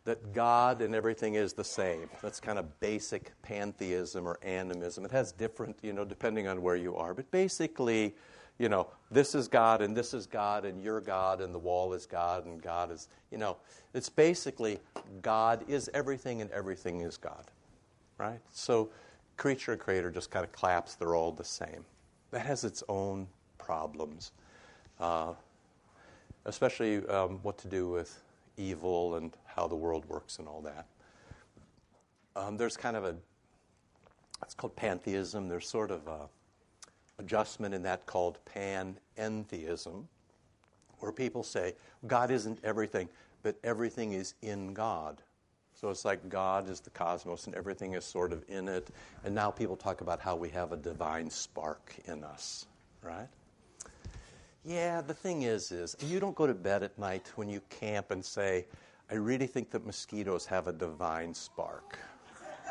that 0.05 0.33
God 0.33 0.81
and 0.81 0.95
everything 0.95 1.35
is 1.35 1.53
the 1.53 1.65
same. 1.65 2.09
That's 2.23 2.41
kind 2.41 2.59
of 2.59 2.81
basic 2.81 3.33
pantheism 3.43 4.27
or 4.27 4.39
animism. 4.43 5.05
It 5.05 5.11
has 5.11 5.33
different, 5.33 5.77
you 5.83 5.93
know, 5.93 6.05
depending 6.05 6.49
on 6.49 6.63
where 6.63 6.77
you 6.77 6.97
are. 6.97 7.13
But 7.13 7.31
basically, 7.31 8.15
you 8.59 8.69
know, 8.69 8.89
this 9.11 9.35
is 9.35 9.49
God 9.49 9.83
and 9.83 9.97
this 9.97 10.15
is 10.15 10.27
God 10.27 10.65
and 10.65 10.83
you're 10.83 11.01
God 11.01 11.41
and 11.41 11.55
the 11.55 11.59
wall 11.59 11.93
is 11.93 12.07
God 12.07 12.47
and 12.47 12.61
God 12.61 12.91
is, 12.91 13.09
you 13.31 13.39
know, 13.39 13.57
it's 13.95 14.09
basically 14.09 14.79
God 15.23 15.65
is 15.69 15.91
everything 15.93 16.41
and 16.41 16.51
everything 16.51 17.01
is 17.01 17.17
God, 17.17 17.51
right? 18.19 18.41
So 18.53 18.91
creature 19.37 19.73
and 19.73 19.81
creator 19.81 20.11
just 20.11 20.31
kind 20.31 20.45
of 20.45 20.53
claps, 20.53 20.95
they're 20.95 21.15
all 21.15 21.33
the 21.33 21.45
same. 21.45 21.85
That 22.31 22.41
has 22.41 22.65
its 22.65 22.83
own 22.89 23.29
problems, 23.59 24.33
uh, 24.99 25.35
especially 26.47 27.07
um, 27.09 27.39
what 27.43 27.59
to 27.59 27.69
do 27.69 27.89
with 27.89 28.23
evil 28.57 29.17
and 29.17 29.33
how 29.45 29.67
the 29.67 29.77
world 29.77 30.05
works 30.09 30.39
and 30.39 30.49
all 30.49 30.63
that. 30.63 30.87
Um, 32.35 32.57
there's 32.57 32.77
kind 32.77 32.97
of 32.97 33.05
a, 33.05 33.15
it's 34.43 34.55
called 34.55 34.77
pantheism. 34.77 35.49
There's 35.49 35.69
sort 35.69 35.91
of 35.91 36.07
a 36.09 36.29
adjustment 37.19 37.75
in 37.75 37.83
that 37.83 38.07
called 38.07 38.39
panentheism, 38.55 40.05
where 40.99 41.13
people 41.13 41.43
say 41.43 41.75
God 42.07 42.31
isn't 42.31 42.59
everything, 42.65 43.09
but 43.43 43.57
everything 43.65 44.13
is 44.13 44.35
in 44.43 44.75
God. 44.75 45.23
So 45.75 45.91
it's 45.91 46.07
like 46.07 46.29
God 46.31 46.71
is 46.71 46.81
the 46.81 46.91
cosmos 46.91 47.47
and 47.47 47.55
everything 47.55 47.93
is 47.93 48.05
sort 48.05 48.33
of 48.33 48.43
in 48.49 48.67
it. 48.67 48.89
And 49.25 49.35
now 49.35 49.51
people 49.51 49.77
talk 49.77 50.01
about 50.01 50.21
how 50.21 50.35
we 50.35 50.49
have 50.51 50.73
a 50.73 50.77
divine 50.77 51.29
spark 51.29 51.95
in 52.07 52.25
us, 52.25 52.67
right? 53.03 53.29
Yeah, 54.65 55.03
the 55.03 55.15
thing 55.15 55.43
is, 55.43 55.71
is 55.71 55.95
you 56.01 56.19
don't 56.19 56.35
go 56.35 56.47
to 56.47 56.55
bed 56.55 56.83
at 56.83 56.99
night 56.99 57.31
when 57.37 57.49
you 57.49 57.61
camp 57.69 58.11
and 58.11 58.25
say, 58.25 58.67
I 59.11 59.15
really 59.15 59.47
think 59.47 59.71
that 59.71 59.87
mosquitoes 59.87 60.47
have 60.47 60.67
a 60.67 60.73
divine 60.73 61.35
spark. 61.35 61.99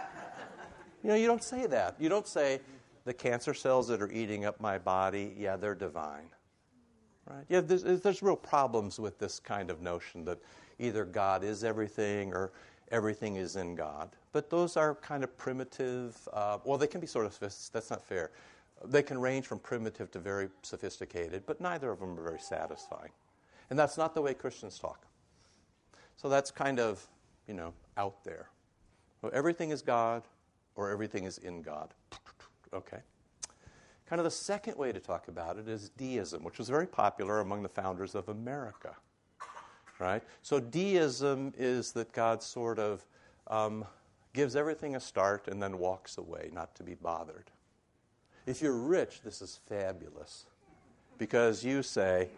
you 1.04 1.10
know, 1.10 1.16
you 1.16 1.28
don't 1.28 1.44
say 1.44 1.68
that. 1.68 1.96
You 2.00 2.10
don't 2.10 2.28
say, 2.28 2.60
the 3.06 3.14
cancer 3.14 3.54
cells 3.54 3.88
that 3.88 4.02
are 4.02 4.12
eating 4.12 4.46
up 4.46 4.60
my 4.60 4.78
body, 4.78 5.34
yeah, 5.38 5.56
they're 5.56 5.76
divine. 5.76 6.30
Right? 7.30 7.46
Yeah, 7.50 7.62
there's, 7.62 7.84
there's 7.84 8.22
real 8.22 8.36
problems 8.36 9.00
with 9.00 9.18
this 9.18 9.40
kind 9.40 9.70
of 9.70 9.82
notion 9.82 10.26
that 10.26 10.40
either 10.80 11.06
God 11.06 11.44
is 11.44 11.64
everything 11.64 12.34
or 12.34 12.52
everything 12.92 13.38
is 13.38 13.56
in 13.56 13.76
God. 13.76 14.10
But 14.32 14.50
those 14.50 14.78
are 14.78 14.96
kind 14.96 15.24
of 15.24 15.36
primitive. 15.38 16.18
Uh, 16.34 16.60
well, 16.66 16.78
they 16.78 16.88
can 16.88 17.02
be 17.02 17.08
sort 17.08 17.26
of 17.26 17.40
that's 17.40 17.90
not 17.90 18.04
fair. 18.04 18.32
They 18.84 19.02
can 19.02 19.20
range 19.20 19.48
from 19.48 19.60
primitive 19.60 20.12
to 20.12 20.20
very 20.20 20.50
sophisticated, 20.62 21.44
but 21.46 21.62
neither 21.62 21.92
of 21.92 22.00
them 22.00 22.20
are 22.20 22.24
very 22.24 22.40
satisfying. 22.40 23.12
And 23.70 23.80
that's 23.80 23.98
not 23.98 24.14
the 24.14 24.22
way 24.22 24.34
Christians 24.34 24.78
talk. 24.78 25.06
So 26.18 26.30
that's 26.30 26.52
kind 26.52 26.80
of, 26.80 27.08
you 27.48 27.54
know, 27.54 27.74
out 27.98 28.24
there. 28.24 28.50
Everything 29.34 29.72
is 29.72 29.82
God 29.82 30.24
or 30.76 30.92
everything 30.92 31.24
is 31.24 31.40
in 31.40 31.62
God. 31.62 31.94
Okay. 32.76 33.00
Kind 34.08 34.20
of 34.20 34.24
the 34.24 34.32
second 34.32 34.78
way 34.78 34.92
to 34.92 35.00
talk 35.00 35.28
about 35.28 35.58
it 35.58 35.68
is 35.68 35.90
deism, 35.90 36.44
which 36.44 36.60
was 36.60 36.70
very 36.70 36.86
popular 36.86 37.40
among 37.40 37.64
the 37.64 37.70
founders 37.70 38.14
of 38.14 38.30
America. 38.30 38.96
Right? 39.98 40.22
So 40.42 40.60
deism 40.60 41.54
is 41.58 41.94
that 41.94 42.12
God 42.12 42.44
sort 42.44 42.78
of 42.78 43.06
um, 43.48 43.86
gives 44.34 44.56
everything 44.56 44.96
a 44.96 45.00
start 45.00 45.48
and 45.48 45.64
then 45.64 45.80
walks 45.80 46.18
away, 46.18 46.50
not 46.54 46.76
to 46.76 46.84
be 46.84 46.96
bothered. 46.96 47.50
If 48.46 48.62
you're 48.62 48.78
rich, 48.78 49.22
this 49.24 49.42
is 49.42 49.60
fabulous 49.68 50.46
because 51.18 51.64
you 51.64 51.82
say, 51.82 52.30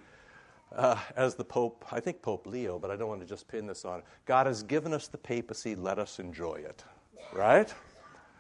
uh, 0.76 0.98
as 1.16 1.36
the 1.36 1.44
Pope, 1.44 1.86
I 1.92 2.00
think 2.00 2.22
Pope 2.22 2.46
Leo, 2.46 2.78
but 2.78 2.92
I 2.92 2.96
don't 2.96 3.10
want 3.10 3.22
to 3.22 3.28
just 3.28 3.48
pin 3.48 3.66
this 3.66 3.84
on. 3.84 4.04
God 4.26 4.46
has 4.46 4.64
given 4.64 4.94
us 4.94 5.08
the 5.08 5.18
papacy, 5.18 5.76
let 5.76 5.98
us 5.98 6.20
enjoy 6.20 6.56
it. 6.56 6.84
Right? 7.34 7.74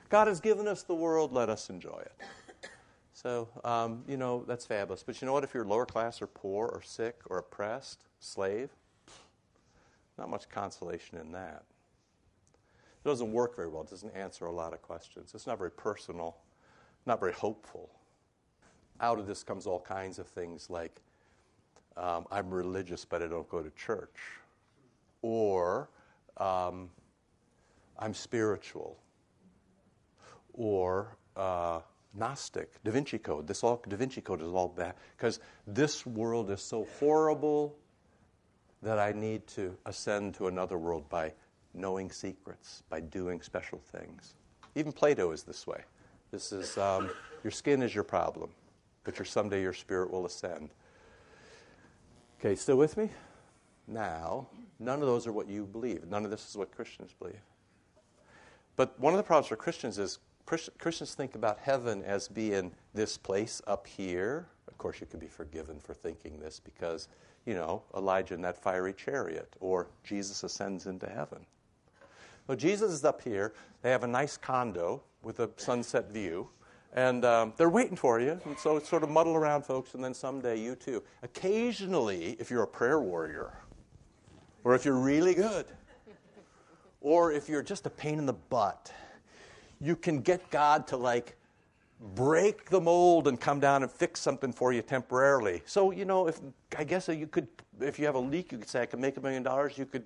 God 0.09 0.27
has 0.27 0.39
given 0.39 0.67
us 0.67 0.83
the 0.83 0.95
world, 0.95 1.33
let 1.33 1.49
us 1.49 1.69
enjoy 1.69 1.99
it. 1.99 2.13
So, 3.13 3.49
um, 3.63 4.03
you 4.07 4.15
know, 4.15 4.43
that's 4.47 4.65
fabulous. 4.65 5.01
But 5.01 5.19
you 5.21 5.25
know 5.25 5.33
what? 5.33 5.43
If 5.43 5.53
you're 5.53 5.65
lower 5.65 5.87
class 5.87 6.21
or 6.21 6.27
poor 6.27 6.67
or 6.67 6.81
sick 6.83 7.19
or 7.25 7.39
oppressed, 7.39 8.03
slave, 8.19 8.69
not 10.17 10.29
much 10.29 10.47
consolation 10.49 11.17
in 11.17 11.31
that. 11.31 11.63
It 13.03 13.07
doesn't 13.09 13.31
work 13.31 13.55
very 13.55 13.69
well. 13.69 13.81
It 13.81 13.89
doesn't 13.89 14.15
answer 14.15 14.45
a 14.45 14.51
lot 14.51 14.73
of 14.73 14.81
questions. 14.81 15.31
It's 15.33 15.47
not 15.47 15.57
very 15.57 15.71
personal, 15.71 16.37
not 17.05 17.19
very 17.19 17.33
hopeful. 17.33 17.89
Out 19.01 19.19
of 19.19 19.27
this 19.27 19.43
comes 19.43 19.65
all 19.65 19.79
kinds 19.79 20.19
of 20.19 20.27
things 20.27 20.69
like 20.69 21.01
um, 21.95 22.27
I'm 22.31 22.51
religious, 22.51 23.03
but 23.03 23.23
I 23.23 23.27
don't 23.27 23.49
go 23.49 23.63
to 23.63 23.71
church. 23.71 24.17
Or 25.23 25.89
um, 26.37 26.89
I'm 27.97 28.13
spiritual. 28.13 28.97
Or 30.57 31.15
uh, 31.37 31.79
Gnostic, 32.13 32.83
Da 32.83 32.91
Vinci 32.91 33.17
Code. 33.17 33.47
This 33.47 33.63
all 33.63 33.81
Da 33.87 33.95
Vinci 33.95 34.21
Code 34.21 34.41
is 34.41 34.47
all 34.47 34.67
bad 34.67 34.95
because 35.15 35.39
this 35.65 36.05
world 36.05 36.49
is 36.51 36.61
so 36.61 36.87
horrible 36.99 37.75
that 38.81 38.99
I 38.99 39.11
need 39.11 39.47
to 39.47 39.75
ascend 39.85 40.33
to 40.35 40.47
another 40.47 40.77
world 40.77 41.07
by 41.09 41.33
knowing 41.73 42.11
secrets, 42.11 42.83
by 42.89 42.99
doing 42.99 43.41
special 43.41 43.79
things. 43.79 44.35
Even 44.75 44.91
Plato 44.91 45.31
is 45.31 45.43
this 45.43 45.65
way. 45.65 45.81
This 46.31 46.51
is 46.51 46.77
um, 46.77 47.09
your 47.43 47.51
skin 47.51 47.81
is 47.81 47.95
your 47.95 48.03
problem, 48.03 48.49
but 49.03 49.17
your 49.17 49.25
someday 49.25 49.61
your 49.61 49.73
spirit 49.73 50.11
will 50.11 50.25
ascend. 50.25 50.69
Okay, 52.39 52.55
still 52.55 52.77
with 52.77 52.97
me? 52.97 53.09
Now, 53.87 54.47
none 54.79 55.01
of 55.01 55.07
those 55.07 55.25
are 55.25 55.31
what 55.31 55.47
you 55.47 55.65
believe. 55.65 56.07
None 56.07 56.25
of 56.25 56.31
this 56.31 56.49
is 56.49 56.57
what 56.57 56.75
Christians 56.75 57.15
believe. 57.17 57.39
But 58.75 58.99
one 58.99 59.13
of 59.13 59.17
the 59.17 59.23
problems 59.23 59.47
for 59.47 59.55
Christians 59.55 59.97
is 59.97 60.19
Christians 60.47 61.13
think 61.13 61.35
about 61.35 61.59
heaven 61.59 62.03
as 62.03 62.29
being 62.29 62.71
this 62.93 63.17
place 63.17 63.61
up 63.67 63.85
here. 63.85 64.47
Of 64.69 64.77
course, 64.77 65.01
you 65.01 65.05
could 65.05 65.19
be 65.19 65.27
forgiven 65.27 65.77
for 65.79 65.93
thinking 65.93 66.39
this 66.39 66.61
because, 66.63 67.09
you 67.45 67.53
know, 67.53 67.83
Elijah 67.95 68.33
in 68.33 68.41
that 68.43 68.57
fiery 68.57 68.93
chariot, 68.93 69.53
or 69.59 69.87
Jesus 70.05 70.43
ascends 70.43 70.85
into 70.85 71.07
heaven. 71.07 71.45
Well, 72.47 72.55
Jesus 72.55 72.93
is 72.93 73.03
up 73.03 73.21
here. 73.21 73.53
They 73.81 73.91
have 73.91 74.05
a 74.05 74.07
nice 74.07 74.37
condo 74.37 75.03
with 75.21 75.41
a 75.41 75.49
sunset 75.57 76.11
view, 76.11 76.47
and 76.93 77.25
um, 77.25 77.53
they're 77.57 77.69
waiting 77.69 77.97
for 77.97 78.21
you. 78.21 78.39
And 78.45 78.57
so 78.57 78.79
sort 78.79 79.03
of 79.03 79.09
muddle 79.09 79.35
around, 79.35 79.63
folks, 79.63 79.95
and 79.95 80.03
then 80.03 80.13
someday 80.13 80.57
you 80.57 80.75
too. 80.75 81.03
Occasionally, 81.23 82.37
if 82.39 82.49
you're 82.49 82.63
a 82.63 82.67
prayer 82.67 83.01
warrior, 83.01 83.51
or 84.63 84.75
if 84.75 84.85
you're 84.85 84.95
really 84.95 85.33
good, 85.33 85.65
or 87.01 87.33
if 87.33 87.49
you're 87.49 87.63
just 87.63 87.85
a 87.85 87.89
pain 87.89 88.17
in 88.17 88.25
the 88.25 88.33
butt, 88.33 88.93
you 89.79 89.95
can 89.95 90.21
get 90.21 90.49
God 90.49 90.87
to 90.87 90.97
like 90.97 91.35
break 92.15 92.69
the 92.69 92.79
mold 92.79 93.27
and 93.27 93.39
come 93.39 93.59
down 93.59 93.83
and 93.83 93.91
fix 93.91 94.19
something 94.19 94.53
for 94.53 94.71
you 94.71 94.81
temporarily. 94.81 95.61
So, 95.65 95.91
you 95.91 96.05
know, 96.05 96.27
if 96.27 96.39
I 96.77 96.83
guess 96.83 97.07
you 97.07 97.27
could, 97.27 97.47
if 97.79 97.97
you 97.97 98.05
have 98.05 98.15
a 98.15 98.19
leak, 98.19 98.51
you 98.51 98.57
could 98.57 98.69
say, 98.69 98.81
I 98.81 98.85
can 98.85 99.01
make 99.01 99.17
a 99.17 99.21
million 99.21 99.43
dollars. 99.43 99.77
You 99.77 99.85
could 99.85 100.03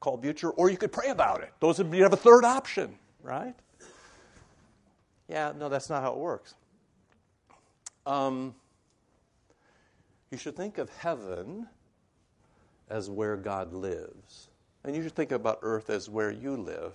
call 0.00 0.16
Butcher, 0.16 0.50
or 0.50 0.70
you 0.70 0.76
could 0.76 0.92
pray 0.92 1.08
about 1.08 1.42
it. 1.42 1.52
Those 1.60 1.78
would, 1.78 1.92
you 1.92 2.02
have 2.02 2.12
a 2.12 2.18
third 2.18 2.44
option, 2.44 2.98
right? 3.22 3.54
Yeah, 5.28 5.52
no, 5.58 5.68
that's 5.68 5.88
not 5.88 6.02
how 6.02 6.12
it 6.12 6.18
works. 6.18 6.54
Um, 8.06 8.54
you 10.30 10.36
should 10.36 10.56
think 10.56 10.78
of 10.78 10.90
heaven 10.98 11.66
as 12.90 13.08
where 13.08 13.36
God 13.36 13.72
lives. 13.72 14.48
And 14.84 14.94
you 14.94 15.02
should 15.02 15.14
think 15.14 15.32
about 15.32 15.60
earth 15.62 15.88
as 15.88 16.10
where 16.10 16.30
you 16.30 16.56
live. 16.56 16.94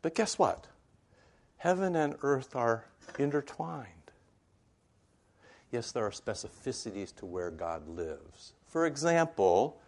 But 0.00 0.14
guess 0.14 0.38
what? 0.38 0.66
Heaven 1.60 1.94
and 1.94 2.16
earth 2.22 2.56
are 2.56 2.86
intertwined. 3.18 3.86
Yes, 5.70 5.92
there 5.92 6.06
are 6.06 6.10
specificities 6.10 7.14
to 7.16 7.26
where 7.26 7.50
God 7.50 7.86
lives. 7.86 8.54
For 8.66 8.86
example, 8.86 9.78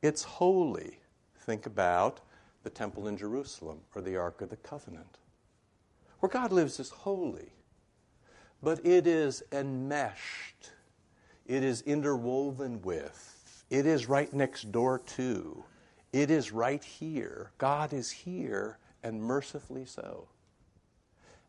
it's 0.00 0.22
holy. 0.22 1.00
Think 1.40 1.66
about 1.66 2.22
the 2.62 2.70
temple 2.70 3.08
in 3.08 3.18
Jerusalem 3.18 3.80
or 3.94 4.00
the 4.00 4.16
Ark 4.16 4.40
of 4.40 4.48
the 4.48 4.56
Covenant. 4.56 5.18
Where 6.20 6.30
God 6.30 6.50
lives 6.50 6.80
is 6.80 6.88
holy, 6.88 7.52
but 8.62 8.80
it 8.86 9.06
is 9.06 9.42
enmeshed, 9.52 10.70
it 11.44 11.62
is 11.62 11.82
interwoven 11.82 12.80
with, 12.80 13.66
it 13.68 13.84
is 13.84 14.08
right 14.08 14.32
next 14.32 14.72
door 14.72 15.00
to, 15.16 15.62
it 16.10 16.30
is 16.30 16.52
right 16.52 16.82
here. 16.82 17.50
God 17.58 17.92
is 17.92 18.10
here, 18.10 18.78
and 19.02 19.20
mercifully 19.20 19.84
so. 19.84 20.26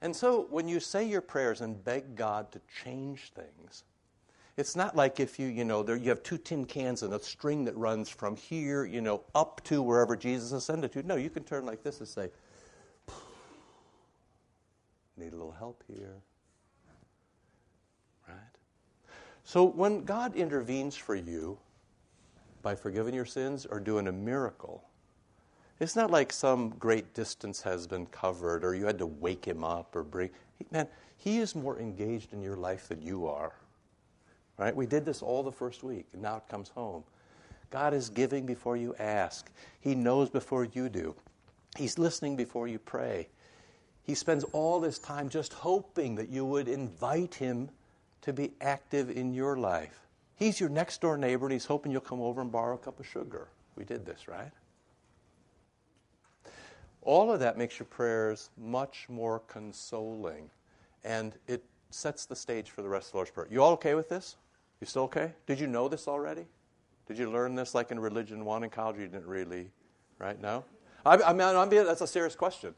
And 0.01 0.15
so 0.15 0.47
when 0.49 0.67
you 0.67 0.79
say 0.79 1.05
your 1.05 1.21
prayers 1.21 1.61
and 1.61 1.83
beg 1.83 2.15
God 2.15 2.51
to 2.53 2.61
change 2.83 3.31
things, 3.33 3.83
it's 4.55 4.75
not 4.75 4.95
like 4.95 5.19
if 5.19 5.39
you, 5.39 5.47
you 5.47 5.63
know, 5.63 5.83
there 5.83 5.95
you 5.95 6.09
have 6.09 6.23
two 6.23 6.37
tin 6.37 6.65
cans 6.65 7.03
and 7.03 7.13
a 7.13 7.19
string 7.19 7.65
that 7.65 7.77
runs 7.77 8.09
from 8.09 8.35
here, 8.35 8.85
you 8.85 9.01
know, 9.01 9.23
up 9.33 9.61
to 9.65 9.81
wherever 9.81 10.15
Jesus 10.15 10.51
ascended 10.51 10.91
to. 10.93 11.03
No, 11.03 11.15
you 11.15 11.29
can 11.29 11.43
turn 11.43 11.65
like 11.65 11.83
this 11.83 11.99
and 11.99 12.07
say, 12.07 12.29
need 15.15 15.33
a 15.33 15.35
little 15.35 15.51
help 15.51 15.83
here. 15.87 16.15
Right? 18.27 18.37
So 19.43 19.65
when 19.65 20.03
God 20.03 20.35
intervenes 20.35 20.95
for 20.95 21.15
you 21.15 21.57
by 22.61 22.75
forgiving 22.75 23.13
your 23.13 23.25
sins 23.25 23.65
or 23.65 23.79
doing 23.79 24.07
a 24.07 24.11
miracle, 24.11 24.88
it's 25.79 25.95
not 25.95 26.11
like 26.11 26.33
some 26.33 26.69
great 26.71 27.13
distance 27.13 27.61
has 27.61 27.87
been 27.87 28.05
covered 28.07 28.63
or 28.63 28.75
you 28.75 28.85
had 28.85 28.97
to 28.99 29.05
wake 29.05 29.45
him 29.45 29.63
up 29.63 29.95
or 29.95 30.03
bring. 30.03 30.29
Man, 30.71 30.87
he 31.17 31.39
is 31.39 31.55
more 31.55 31.79
engaged 31.79 32.33
in 32.33 32.41
your 32.41 32.57
life 32.57 32.87
than 32.87 33.01
you 33.01 33.27
are. 33.27 33.53
Right? 34.57 34.75
We 34.75 34.85
did 34.85 35.05
this 35.05 35.21
all 35.21 35.41
the 35.41 35.51
first 35.51 35.83
week, 35.83 36.07
and 36.11 36.21
now 36.21 36.37
it 36.37 36.47
comes 36.49 36.67
home. 36.69 37.03
God 37.71 37.93
is 37.93 38.09
giving 38.09 38.45
before 38.45 38.75
you 38.75 38.93
ask. 38.99 39.49
He 39.79 39.95
knows 39.95 40.29
before 40.29 40.65
you 40.65 40.89
do. 40.89 41.15
He's 41.77 41.97
listening 41.97 42.35
before 42.35 42.67
you 42.67 42.79
pray. 42.79 43.29
He 44.03 44.15
spends 44.15 44.43
all 44.45 44.79
this 44.79 44.99
time 44.99 45.29
just 45.29 45.53
hoping 45.53 46.15
that 46.15 46.29
you 46.29 46.43
would 46.45 46.67
invite 46.67 47.35
him 47.35 47.69
to 48.21 48.33
be 48.33 48.51
active 48.59 49.09
in 49.09 49.33
your 49.33 49.55
life. 49.55 50.07
He's 50.35 50.59
your 50.59 50.69
next 50.69 50.99
door 50.99 51.17
neighbor, 51.17 51.45
and 51.45 51.53
he's 51.53 51.65
hoping 51.65 51.91
you'll 51.91 52.01
come 52.01 52.21
over 52.21 52.41
and 52.41 52.51
borrow 52.51 52.75
a 52.75 52.79
cup 52.79 52.99
of 52.99 53.07
sugar. 53.07 53.47
We 53.75 53.85
did 53.85 54.05
this, 54.05 54.27
right? 54.27 54.51
All 57.09 57.31
of 57.31 57.39
that 57.39 57.57
makes 57.57 57.79
your 57.79 57.87
prayers 57.87 58.51
much 58.55 59.07
more 59.09 59.39
consoling, 59.47 60.47
and 61.03 61.33
it 61.47 61.63
sets 61.89 62.27
the 62.27 62.35
stage 62.35 62.69
for 62.69 62.83
the 62.83 62.87
rest 62.87 63.07
of 63.07 63.11
the 63.13 63.17
Lord's 63.17 63.31
Prayer. 63.31 63.47
You 63.49 63.63
all 63.63 63.71
okay 63.71 63.95
with 63.95 64.09
this? 64.09 64.35
You 64.79 64.85
still 64.85 65.01
okay? 65.05 65.33
Did 65.47 65.59
you 65.59 65.65
know 65.65 65.87
this 65.87 66.07
already? 66.07 66.45
Did 67.07 67.17
you 67.17 67.31
learn 67.31 67.55
this 67.55 67.73
like 67.73 67.89
in 67.89 67.99
Religion 67.99 68.45
1 68.45 68.63
in 68.63 68.69
college? 68.69 68.97
You 68.99 69.07
didn't 69.07 69.25
really, 69.25 69.71
right? 70.19 70.39
No? 70.39 70.63
I, 71.03 71.15
I 71.15 71.33
mean, 71.33 71.41
I'm 71.41 71.67
being, 71.67 71.83
that's 71.83 72.01
a 72.01 72.05
serious 72.05 72.35
question. 72.35 72.75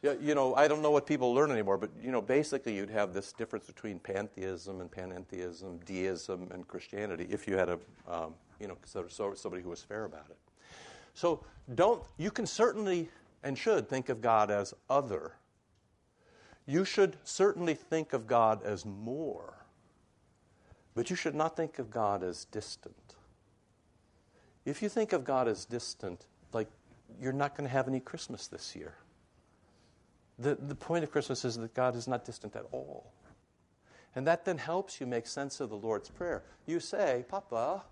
You 0.00 0.34
know, 0.34 0.54
I 0.54 0.66
don't 0.66 0.80
know 0.80 0.90
what 0.90 1.06
people 1.06 1.34
learn 1.34 1.50
anymore, 1.50 1.76
but, 1.76 1.90
you 2.02 2.10
know, 2.10 2.22
basically 2.22 2.74
you'd 2.74 2.88
have 2.88 3.12
this 3.12 3.34
difference 3.34 3.66
between 3.66 3.98
pantheism 3.98 4.80
and 4.80 4.90
panentheism, 4.90 5.84
deism 5.84 6.48
and 6.52 6.66
Christianity, 6.66 7.26
if 7.28 7.46
you 7.46 7.58
had 7.58 7.68
a, 7.68 7.78
um, 8.08 8.32
you 8.58 8.66
know, 8.66 8.78
somebody 8.86 9.62
who 9.62 9.68
was 9.68 9.82
fair 9.82 10.06
about 10.06 10.30
it. 10.30 10.38
So 11.12 11.44
don't, 11.74 12.02
you 12.16 12.30
can 12.30 12.46
certainly 12.46 13.10
and 13.44 13.56
should 13.56 13.88
think 13.88 14.08
of 14.08 14.20
God 14.20 14.50
as 14.50 14.74
other. 14.90 15.34
You 16.66 16.84
should 16.84 17.18
certainly 17.22 17.74
think 17.74 18.14
of 18.14 18.26
God 18.26 18.62
as 18.64 18.86
more. 18.86 19.54
But 20.94 21.10
you 21.10 21.16
should 21.16 21.34
not 21.34 21.56
think 21.56 21.78
of 21.78 21.90
God 21.90 22.22
as 22.22 22.46
distant. 22.46 22.96
If 24.64 24.82
you 24.82 24.88
think 24.88 25.12
of 25.12 25.24
God 25.24 25.46
as 25.46 25.66
distant, 25.66 26.24
like 26.52 26.68
you're 27.20 27.32
not 27.32 27.56
going 27.56 27.68
to 27.68 27.72
have 27.72 27.86
any 27.86 28.00
Christmas 28.00 28.46
this 28.46 28.74
year. 28.74 28.94
The, 30.38 30.54
the 30.54 30.74
point 30.74 31.04
of 31.04 31.12
Christmas 31.12 31.44
is 31.44 31.56
that 31.58 31.74
God 31.74 31.94
is 31.94 32.08
not 32.08 32.24
distant 32.24 32.56
at 32.56 32.64
all. 32.72 33.12
And 34.16 34.26
that 34.26 34.44
then 34.44 34.56
helps 34.56 35.00
you 35.00 35.06
make 35.06 35.26
sense 35.26 35.60
of 35.60 35.68
the 35.68 35.76
Lord's 35.76 36.08
Prayer. 36.08 36.44
You 36.66 36.80
say, 36.80 37.24
Papa, 37.28 37.82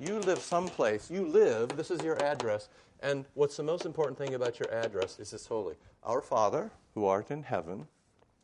you 0.00 0.18
live 0.20 0.38
someplace. 0.38 1.10
You 1.10 1.26
live, 1.26 1.76
this 1.76 1.90
is 1.90 2.02
your 2.02 2.20
address. 2.22 2.68
And 3.00 3.24
what's 3.34 3.56
the 3.56 3.62
most 3.62 3.86
important 3.86 4.18
thing 4.18 4.34
about 4.34 4.58
your 4.58 4.72
address 4.72 5.18
is 5.20 5.30
this 5.30 5.46
holy. 5.46 5.76
Our 6.02 6.20
Father, 6.20 6.70
who 6.94 7.06
art 7.06 7.30
in 7.30 7.42
heaven, 7.42 7.86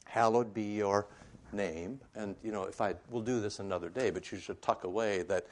hallowed 0.06 0.54
be 0.54 0.62
your 0.62 1.08
name. 1.52 2.00
And, 2.14 2.36
you 2.42 2.52
know, 2.52 2.64
if 2.64 2.80
I, 2.80 2.94
we'll 3.10 3.22
do 3.22 3.40
this 3.40 3.58
another 3.58 3.88
day, 3.88 4.10
but 4.10 4.30
you 4.30 4.38
should 4.38 4.60
tuck 4.62 4.84
away 4.84 5.22
that 5.22 5.46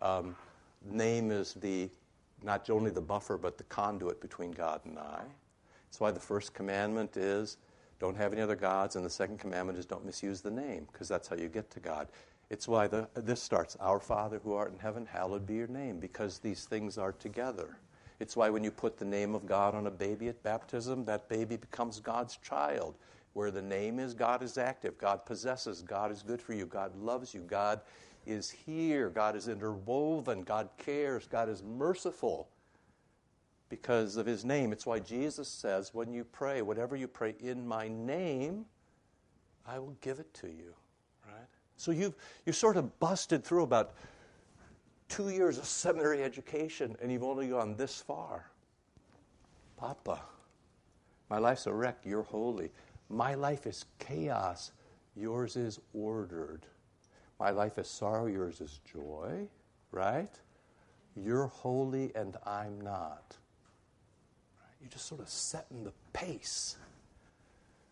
um, 0.00 0.36
name 0.84 1.30
is 1.30 1.54
the, 1.54 1.88
not 2.42 2.68
only 2.70 2.90
the 2.90 3.00
buffer, 3.00 3.36
but 3.36 3.58
the 3.58 3.64
conduit 3.64 4.20
between 4.20 4.52
God 4.52 4.80
and 4.84 4.98
I. 4.98 5.22
That's 5.86 6.00
why 6.00 6.10
the 6.10 6.20
first 6.20 6.54
commandment 6.54 7.16
is 7.16 7.56
don't 8.00 8.16
have 8.16 8.32
any 8.32 8.42
other 8.42 8.56
gods, 8.56 8.96
and 8.96 9.04
the 9.04 9.10
second 9.10 9.38
commandment 9.38 9.78
is 9.78 9.86
don't 9.86 10.04
misuse 10.04 10.40
the 10.40 10.50
name, 10.50 10.86
because 10.92 11.08
that's 11.08 11.28
how 11.28 11.36
you 11.36 11.48
get 11.48 11.70
to 11.70 11.80
God. 11.80 12.08
It's 12.50 12.68
why 12.68 12.86
the, 12.86 13.08
this 13.14 13.40
starts 13.42 13.76
Our 13.80 14.00
Father 14.00 14.40
who 14.44 14.52
art 14.52 14.72
in 14.72 14.78
heaven, 14.78 15.06
hallowed 15.06 15.46
be 15.46 15.54
your 15.54 15.68
name, 15.68 16.00
because 16.00 16.38
these 16.38 16.64
things 16.64 16.98
are 16.98 17.12
together. 17.12 17.78
It's 18.20 18.36
why 18.36 18.50
when 18.50 18.64
you 18.64 18.70
put 18.70 18.96
the 18.96 19.04
name 19.04 19.34
of 19.34 19.46
God 19.46 19.74
on 19.74 19.86
a 19.86 19.90
baby 19.90 20.28
at 20.28 20.42
baptism, 20.42 21.04
that 21.06 21.28
baby 21.28 21.56
becomes 21.56 22.00
God's 22.00 22.36
child. 22.36 22.94
Where 23.32 23.50
the 23.50 23.62
name 23.62 23.98
is, 23.98 24.14
God 24.14 24.42
is 24.42 24.58
active, 24.58 24.96
God 24.96 25.26
possesses, 25.26 25.82
God 25.82 26.12
is 26.12 26.22
good 26.22 26.40
for 26.40 26.54
you, 26.54 26.66
God 26.66 26.94
loves 26.96 27.34
you, 27.34 27.40
God 27.40 27.80
is 28.26 28.48
here, 28.48 29.10
God 29.10 29.34
is 29.34 29.48
interwoven, 29.48 30.42
God 30.42 30.68
cares, 30.78 31.26
God 31.26 31.48
is 31.48 31.62
merciful 31.62 32.48
because 33.68 34.16
of 34.16 34.24
his 34.24 34.44
name. 34.44 34.72
It's 34.72 34.86
why 34.86 35.00
Jesus 35.00 35.48
says, 35.48 35.92
when 35.92 36.12
you 36.12 36.22
pray, 36.22 36.62
whatever 36.62 36.94
you 36.94 37.08
pray 37.08 37.34
in 37.40 37.66
my 37.66 37.88
name, 37.88 38.66
I 39.66 39.80
will 39.80 39.96
give 40.00 40.20
it 40.20 40.32
to 40.34 40.46
you. 40.46 40.72
Right? 41.26 41.46
So 41.76 41.90
you've, 41.90 42.14
you've 42.46 42.56
sort 42.56 42.76
of 42.76 42.98
busted 43.00 43.44
through 43.44 43.64
about 43.64 43.94
two 45.14 45.28
years 45.28 45.58
of 45.58 45.64
seminary 45.64 46.24
education 46.24 46.96
and 47.00 47.12
you've 47.12 47.22
only 47.22 47.46
gone 47.46 47.76
this 47.76 48.00
far. 48.00 48.50
Papa, 49.76 50.20
my 51.30 51.38
life's 51.38 51.68
a 51.68 51.72
wreck. 51.72 51.98
You're 52.04 52.24
holy. 52.24 52.72
My 53.08 53.34
life 53.34 53.64
is 53.64 53.84
chaos. 54.00 54.72
Yours 55.14 55.54
is 55.54 55.78
ordered. 55.92 56.66
My 57.38 57.50
life 57.50 57.78
is 57.78 57.86
sorrow. 57.86 58.26
Yours 58.26 58.60
is 58.60 58.80
joy. 58.92 59.46
Right? 59.92 60.34
You're 61.14 61.46
holy 61.46 62.10
and 62.16 62.36
I'm 62.44 62.80
not. 62.80 63.36
You're 64.80 64.90
just 64.90 65.06
sort 65.06 65.20
of 65.20 65.28
setting 65.28 65.84
the 65.84 65.92
pace. 66.12 66.76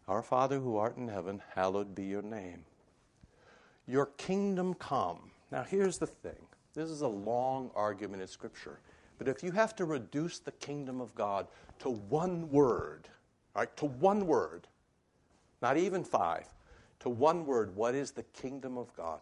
Our 0.09 0.23
Father 0.23 0.59
who 0.59 0.77
art 0.77 0.97
in 0.97 1.07
heaven, 1.07 1.41
hallowed 1.55 1.95
be 1.95 2.03
your 2.03 2.23
name. 2.23 2.65
Your 3.87 4.07
kingdom 4.07 4.75
come. 4.75 5.31
Now, 5.53 5.63
here's 5.63 5.99
the 5.99 6.09
thing 6.09 6.49
this 6.75 6.89
is 6.89 7.03
a 7.03 7.09
long 7.09 7.71
argument 7.75 8.23
in 8.23 8.29
Scripture. 8.29 8.79
But 9.19 9.29
if 9.29 9.43
you 9.43 9.53
have 9.53 9.77
to 9.77 9.85
reduce 9.85 10.39
the 10.39 10.53
kingdom 10.53 11.01
of 11.01 11.15
God 11.15 11.47
to 11.81 11.91
one 11.91 12.51
word, 12.51 13.09
right, 13.55 13.75
to 13.77 13.87
one 13.87 14.27
word, 14.27 14.67
not 15.61 15.77
even 15.77 16.03
five, 16.03 16.47
to 17.01 17.09
one 17.09 17.47
word, 17.47 17.77
what 17.77 17.95
is 17.95 18.11
the 18.11 18.23
kingdom 18.23 18.79
of 18.79 18.95
God? 18.97 19.21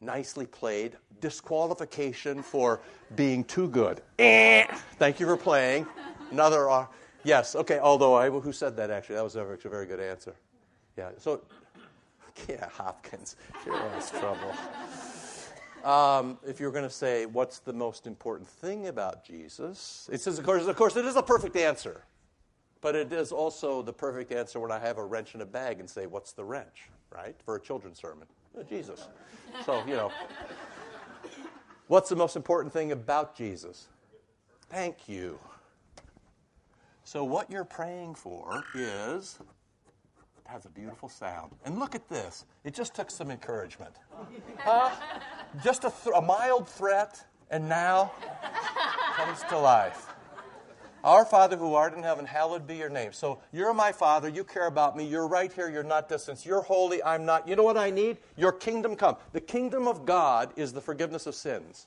Nicely 0.00 0.46
played. 0.46 0.96
Disqualification 1.20 2.42
for 2.42 2.80
being 3.16 3.44
too 3.44 3.68
good. 3.68 4.00
Eh. 4.18 4.66
Thank 4.98 5.20
you 5.20 5.26
for 5.26 5.36
playing. 5.36 5.86
Another, 6.30 6.86
yes, 7.24 7.56
okay, 7.56 7.78
although 7.78 8.14
I, 8.14 8.30
who 8.30 8.52
said 8.52 8.76
that 8.76 8.90
actually? 8.90 9.16
That 9.16 9.24
was 9.24 9.36
a 9.36 9.44
very 9.44 9.86
good 9.86 10.00
answer. 10.00 10.34
Yeah, 10.96 11.10
so, 11.18 11.42
yeah, 12.48 12.68
Hopkins, 12.68 13.36
you're 13.66 13.76
in 13.76 14.20
trouble. 14.20 14.54
Um, 15.84 16.38
if 16.46 16.60
you're 16.60 16.70
going 16.70 16.84
to 16.84 16.90
say, 16.90 17.26
what's 17.26 17.60
the 17.60 17.72
most 17.72 18.06
important 18.06 18.48
thing 18.48 18.88
about 18.88 19.24
Jesus? 19.24 20.08
It 20.12 20.20
says, 20.20 20.38
of 20.38 20.44
course, 20.44 20.66
of 20.66 20.76
course, 20.76 20.96
it 20.96 21.04
is 21.04 21.16
a 21.16 21.22
perfect 21.22 21.56
answer. 21.56 22.04
But 22.80 22.94
it 22.94 23.12
is 23.12 23.32
also 23.32 23.82
the 23.82 23.92
perfect 23.92 24.32
answer 24.32 24.60
when 24.60 24.70
I 24.70 24.78
have 24.78 24.98
a 24.98 25.04
wrench 25.04 25.34
in 25.34 25.40
a 25.40 25.46
bag 25.46 25.80
and 25.80 25.88
say, 25.88 26.06
what's 26.06 26.32
the 26.32 26.44
wrench, 26.44 26.88
right? 27.10 27.34
For 27.44 27.56
a 27.56 27.60
children's 27.60 27.98
sermon. 27.98 28.26
Oh, 28.56 28.62
Jesus. 28.62 29.08
So, 29.64 29.84
you 29.86 29.94
know. 29.94 30.12
What's 31.88 32.10
the 32.10 32.16
most 32.16 32.36
important 32.36 32.70
thing 32.70 32.92
about 32.92 33.34
Jesus? 33.34 33.88
Thank 34.68 35.08
you. 35.08 35.38
So, 37.04 37.24
what 37.24 37.50
you're 37.50 37.64
praying 37.64 38.16
for 38.16 38.62
is 38.74 39.38
has 40.48 40.64
a 40.64 40.70
beautiful 40.70 41.08
sound. 41.08 41.52
And 41.64 41.78
look 41.78 41.94
at 41.94 42.08
this. 42.08 42.46
It 42.64 42.74
just 42.74 42.94
took 42.94 43.10
some 43.10 43.30
encouragement. 43.30 43.94
Huh? 44.58 44.90
Just 45.62 45.84
a, 45.84 45.92
th- 46.04 46.14
a 46.14 46.20
mild 46.20 46.68
threat, 46.68 47.24
and 47.50 47.68
now 47.68 48.12
comes 49.16 49.42
to 49.44 49.58
life. 49.58 50.06
Our 51.04 51.24
Father 51.24 51.56
who 51.56 51.74
art 51.74 51.94
in 51.94 52.02
heaven, 52.02 52.26
hallowed 52.26 52.66
be 52.66 52.76
your 52.76 52.88
name. 52.88 53.12
So 53.12 53.38
you're 53.52 53.72
my 53.72 53.92
Father. 53.92 54.28
You 54.28 54.44
care 54.44 54.66
about 54.66 54.96
me. 54.96 55.06
You're 55.06 55.28
right 55.28 55.52
here. 55.52 55.70
You're 55.70 55.84
not 55.84 56.08
distant. 56.08 56.44
You're 56.44 56.62
holy. 56.62 57.02
I'm 57.02 57.24
not. 57.24 57.46
You 57.46 57.56
know 57.56 57.62
what 57.62 57.78
I 57.78 57.90
need? 57.90 58.18
Your 58.36 58.52
kingdom 58.52 58.96
come. 58.96 59.16
The 59.32 59.40
kingdom 59.40 59.86
of 59.86 60.04
God 60.04 60.52
is 60.56 60.72
the 60.72 60.80
forgiveness 60.80 61.26
of 61.26 61.34
sins. 61.34 61.86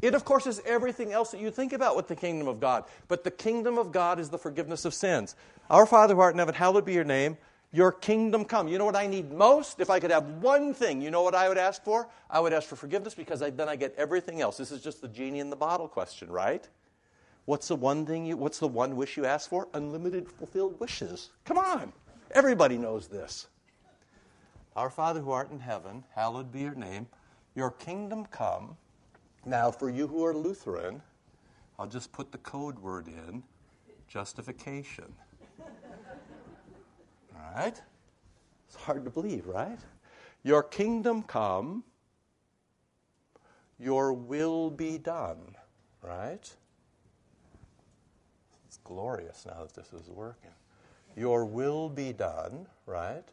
It, 0.00 0.14
of 0.14 0.24
course, 0.24 0.46
is 0.46 0.62
everything 0.64 1.12
else 1.12 1.32
that 1.32 1.40
you 1.40 1.50
think 1.50 1.72
about 1.72 1.96
with 1.96 2.08
the 2.08 2.16
kingdom 2.16 2.48
of 2.48 2.60
God. 2.60 2.84
But 3.08 3.24
the 3.24 3.30
kingdom 3.30 3.78
of 3.78 3.92
God 3.92 4.18
is 4.18 4.30
the 4.30 4.38
forgiveness 4.38 4.84
of 4.84 4.94
sins. 4.94 5.34
Our 5.68 5.86
Father 5.86 6.14
who 6.14 6.20
art 6.20 6.34
in 6.34 6.38
heaven, 6.38 6.54
hallowed 6.54 6.84
be 6.84 6.94
your 6.94 7.04
name. 7.04 7.36
Your 7.72 7.92
kingdom 7.92 8.44
come. 8.44 8.66
You 8.66 8.78
know 8.78 8.84
what 8.84 8.96
I 8.96 9.06
need 9.06 9.30
most? 9.30 9.78
If 9.78 9.90
I 9.90 10.00
could 10.00 10.10
have 10.10 10.24
one 10.42 10.74
thing, 10.74 11.00
you 11.00 11.10
know 11.10 11.22
what 11.22 11.36
I 11.36 11.48
would 11.48 11.58
ask 11.58 11.84
for? 11.84 12.08
I 12.28 12.40
would 12.40 12.52
ask 12.52 12.68
for 12.68 12.74
forgiveness 12.74 13.14
because 13.14 13.42
I, 13.42 13.50
then 13.50 13.68
I 13.68 13.76
get 13.76 13.94
everything 13.96 14.40
else. 14.40 14.56
This 14.56 14.72
is 14.72 14.82
just 14.82 15.00
the 15.00 15.08
genie 15.08 15.38
in 15.38 15.50
the 15.50 15.56
bottle 15.56 15.86
question, 15.86 16.30
right? 16.30 16.68
What's 17.44 17.68
the 17.68 17.76
one 17.76 18.06
thing 18.06 18.26
you, 18.26 18.36
what's 18.36 18.58
the 18.58 18.68
one 18.68 18.96
wish 18.96 19.16
you 19.16 19.24
ask 19.24 19.48
for? 19.48 19.68
Unlimited 19.74 20.28
fulfilled 20.28 20.78
wishes. 20.80 21.30
Come 21.44 21.58
on. 21.58 21.92
Everybody 22.32 22.76
knows 22.76 23.06
this. 23.06 23.46
Our 24.76 24.90
Father 24.90 25.20
who 25.20 25.30
art 25.30 25.50
in 25.50 25.60
heaven, 25.60 26.04
hallowed 26.14 26.52
be 26.52 26.60
your 26.60 26.74
name. 26.74 27.06
Your 27.54 27.70
kingdom 27.70 28.26
come. 28.26 28.76
Now, 29.44 29.70
for 29.70 29.90
you 29.90 30.06
who 30.06 30.24
are 30.24 30.34
Lutheran, 30.34 31.02
I'll 31.78 31.86
just 31.86 32.12
put 32.12 32.30
the 32.30 32.38
code 32.38 32.78
word 32.78 33.08
in 33.08 33.42
justification. 34.06 35.12
Right? 37.54 37.80
It's 38.66 38.76
hard 38.76 39.04
to 39.04 39.10
believe, 39.10 39.46
right? 39.46 39.78
Your 40.42 40.62
kingdom 40.62 41.22
come, 41.22 41.84
your 43.78 44.12
will 44.12 44.70
be 44.70 44.98
done, 44.98 45.56
right? 46.02 46.48
It's 48.66 48.78
glorious 48.84 49.44
now 49.46 49.64
that 49.64 49.74
this 49.74 49.92
is 49.92 50.08
working. 50.08 50.50
Your 51.16 51.44
will 51.44 51.88
be 51.88 52.12
done, 52.12 52.66
right? 52.86 53.24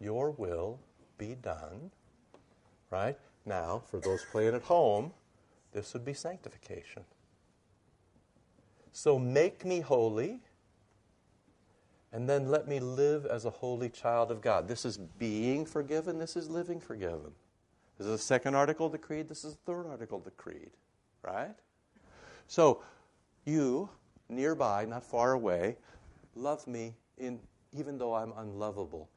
Your 0.00 0.32
will 0.32 0.78
be 1.16 1.36
done, 1.40 1.90
right? 2.90 3.16
Now, 3.46 3.82
for 3.90 3.98
those 4.00 4.24
playing 4.30 4.54
at 4.54 4.62
home, 4.62 5.12
this 5.72 5.92
would 5.94 6.04
be 6.04 6.14
sanctification. 6.14 7.04
So 8.92 9.18
make 9.18 9.64
me 9.64 9.80
holy, 9.80 10.40
and 12.14 12.28
then 12.28 12.48
let 12.48 12.68
me 12.68 12.78
live 12.78 13.26
as 13.26 13.44
a 13.44 13.50
holy 13.50 13.88
child 13.90 14.30
of 14.30 14.40
God. 14.40 14.68
This 14.68 14.84
is 14.84 14.98
being 14.98 15.66
forgiven, 15.66 16.16
this 16.16 16.36
is 16.36 16.48
living 16.48 16.78
forgiven. 16.78 17.32
This 17.98 18.06
is 18.06 18.12
the 18.12 18.18
second 18.18 18.54
article 18.54 18.86
of 18.86 18.92
the 18.92 18.98
creed, 18.98 19.28
this 19.28 19.42
is 19.42 19.54
the 19.54 19.60
third 19.66 19.86
article 19.88 20.18
of 20.18 20.24
the 20.24 20.30
creed, 20.30 20.70
right? 21.22 21.56
So, 22.46 22.82
you, 23.44 23.90
nearby, 24.28 24.84
not 24.84 25.02
far 25.02 25.32
away, 25.32 25.76
love 26.36 26.64
me 26.68 26.94
in, 27.18 27.40
even 27.76 27.98
though 27.98 28.14
I'm 28.14 28.32
unlovable. 28.36 29.10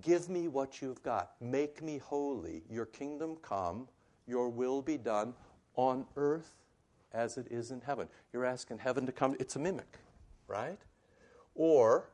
Give 0.00 0.28
me 0.28 0.48
what 0.48 0.82
you've 0.82 1.02
got. 1.04 1.30
Make 1.40 1.82
me 1.82 1.98
holy. 1.98 2.64
Your 2.68 2.86
kingdom 2.86 3.36
come, 3.42 3.86
your 4.26 4.48
will 4.48 4.82
be 4.82 4.98
done 4.98 5.34
on 5.76 6.04
earth 6.16 6.56
as 7.12 7.38
it 7.38 7.46
is 7.48 7.70
in 7.70 7.80
heaven. 7.80 8.08
You're 8.32 8.44
asking 8.44 8.78
heaven 8.78 9.06
to 9.06 9.12
come, 9.12 9.36
it's 9.38 9.54
a 9.54 9.60
mimic, 9.60 9.98
right? 10.48 10.78
Or 11.54 12.08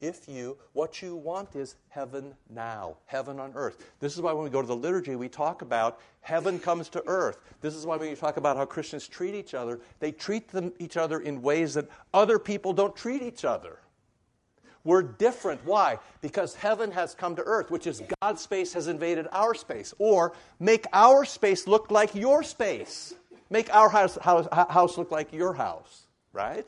if 0.00 0.28
you, 0.28 0.56
what 0.72 1.02
you 1.02 1.16
want 1.16 1.56
is 1.56 1.74
heaven 1.88 2.34
now, 2.48 2.96
heaven 3.06 3.40
on 3.40 3.52
earth. 3.54 3.90
This 4.00 4.14
is 4.14 4.20
why 4.20 4.32
when 4.32 4.44
we 4.44 4.50
go 4.50 4.60
to 4.60 4.66
the 4.66 4.76
liturgy, 4.76 5.16
we 5.16 5.28
talk 5.28 5.62
about 5.62 6.00
heaven 6.20 6.58
comes 6.58 6.88
to 6.90 7.02
earth. 7.06 7.38
This 7.60 7.74
is 7.74 7.84
why 7.84 7.96
when 7.96 8.08
you 8.08 8.16
talk 8.16 8.36
about 8.36 8.56
how 8.56 8.64
Christians 8.64 9.08
treat 9.08 9.34
each 9.34 9.54
other, 9.54 9.80
they 9.98 10.12
treat 10.12 10.48
them, 10.48 10.72
each 10.78 10.96
other 10.96 11.20
in 11.20 11.42
ways 11.42 11.74
that 11.74 11.88
other 12.14 12.38
people 12.38 12.72
don't 12.72 12.94
treat 12.94 13.22
each 13.22 13.44
other. 13.44 13.78
We're 14.84 15.02
different. 15.02 15.60
Why? 15.64 15.98
Because 16.20 16.54
heaven 16.54 16.92
has 16.92 17.14
come 17.14 17.36
to 17.36 17.42
earth, 17.42 17.70
which 17.70 17.86
is 17.86 18.02
God's 18.22 18.40
space 18.40 18.72
has 18.74 18.88
invaded 18.88 19.26
our 19.32 19.52
space. 19.52 19.92
Or 19.98 20.32
make 20.60 20.86
our 20.92 21.24
space 21.24 21.66
look 21.66 21.90
like 21.90 22.14
your 22.14 22.42
space. 22.42 23.14
Make 23.50 23.74
our 23.74 23.88
house, 23.88 24.16
house, 24.16 24.46
house 24.52 24.96
look 24.96 25.10
like 25.10 25.32
your 25.32 25.54
house, 25.54 26.06
right? 26.32 26.66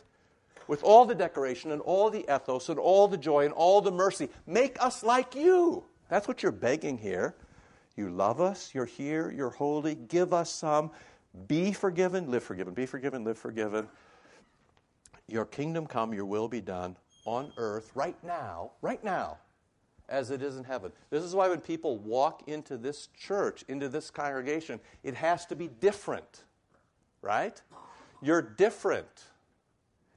With 0.71 0.85
all 0.85 1.05
the 1.05 1.17
decoration 1.17 1.73
and 1.73 1.83
all 1.83 2.11
the 2.11 2.25
ethos 2.33 2.69
and 2.69 2.79
all 2.79 3.09
the 3.09 3.17
joy 3.17 3.45
and 3.45 3.53
all 3.53 3.81
the 3.81 3.91
mercy. 3.91 4.29
Make 4.47 4.81
us 4.81 5.03
like 5.03 5.35
you. 5.35 5.83
That's 6.09 6.29
what 6.29 6.45
you're 6.45 6.53
begging 6.53 6.97
here. 6.97 7.35
You 7.97 8.09
love 8.09 8.41
us, 8.41 8.71
you're 8.73 8.87
here, 8.87 9.33
you're 9.37 9.51
holy, 9.51 9.97
give 9.97 10.33
us 10.33 10.49
some. 10.49 10.93
Be 11.49 11.73
forgiven, 11.73 12.31
live 12.31 12.45
forgiven. 12.45 12.73
Be 12.73 12.87
forgiven, 12.87 13.25
live 13.25 13.37
forgiven. 13.37 13.89
Your 15.27 15.45
kingdom 15.45 15.89
come, 15.89 16.15
your 16.15 16.25
will 16.25 16.47
be 16.47 16.61
done 16.61 16.97
on 17.25 17.53
earth 17.57 17.91
right 17.97 18.17
now, 18.23 18.71
right 18.81 19.03
now, 19.03 19.39
as 20.09 20.31
it 20.31 20.41
is 20.41 20.57
in 20.57 20.63
heaven. 20.63 20.93
This 21.11 21.25
is 21.25 21.35
why 21.35 21.49
when 21.49 21.61
people 21.61 21.99
walk 21.99 22.45
into 22.47 22.77
this 22.77 23.09
church, 23.19 23.65
into 23.67 23.89
this 23.89 24.09
congregation, 24.09 24.79
it 25.03 25.15
has 25.17 25.47
to 25.47 25.57
be 25.57 25.67
different, 25.67 26.45
right? 27.23 27.61
You're 28.23 28.43
different. 28.43 29.25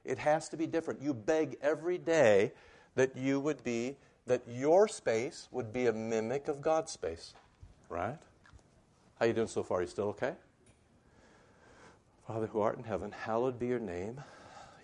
It 0.04 0.18
has 0.18 0.48
to 0.50 0.56
be 0.56 0.66
different. 0.66 1.00
You 1.00 1.14
beg 1.14 1.56
every 1.62 1.98
day 1.98 2.52
that 2.94 3.16
you 3.16 3.40
would 3.40 3.62
be, 3.64 3.96
that 4.26 4.42
your 4.48 4.88
space 4.88 5.48
would 5.50 5.72
be 5.72 5.86
a 5.86 5.92
mimic 5.92 6.48
of 6.48 6.60
God's 6.60 6.92
space, 6.92 7.34
right? 7.88 8.18
How 9.18 9.26
you 9.26 9.32
doing 9.32 9.48
so 9.48 9.62
far? 9.62 9.80
You 9.80 9.86
still 9.86 10.08
okay? 10.08 10.34
Father 12.26 12.46
who 12.46 12.60
art 12.60 12.78
in 12.78 12.84
heaven, 12.84 13.12
hallowed 13.12 13.58
be 13.58 13.66
your 13.66 13.78
name. 13.78 14.20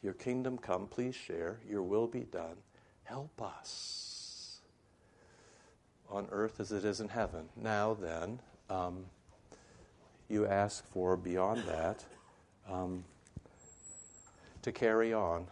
Your 0.02 0.12
kingdom 0.14 0.58
come, 0.58 0.86
please 0.86 1.14
share. 1.14 1.60
Your 1.68 1.82
will 1.82 2.06
be 2.06 2.20
done. 2.20 2.56
Help 3.04 3.42
us 3.42 4.60
on 6.08 6.26
earth 6.30 6.60
as 6.60 6.72
it 6.72 6.84
is 6.84 7.00
in 7.00 7.08
heaven. 7.08 7.48
Now 7.56 7.94
then, 7.94 8.40
um, 8.68 9.04
you 10.28 10.46
ask 10.46 10.86
for 10.86 11.16
beyond 11.16 11.64
that 11.64 12.04
um, 12.70 13.04
to 14.62 14.72
carry 14.72 15.12
on. 15.12 15.46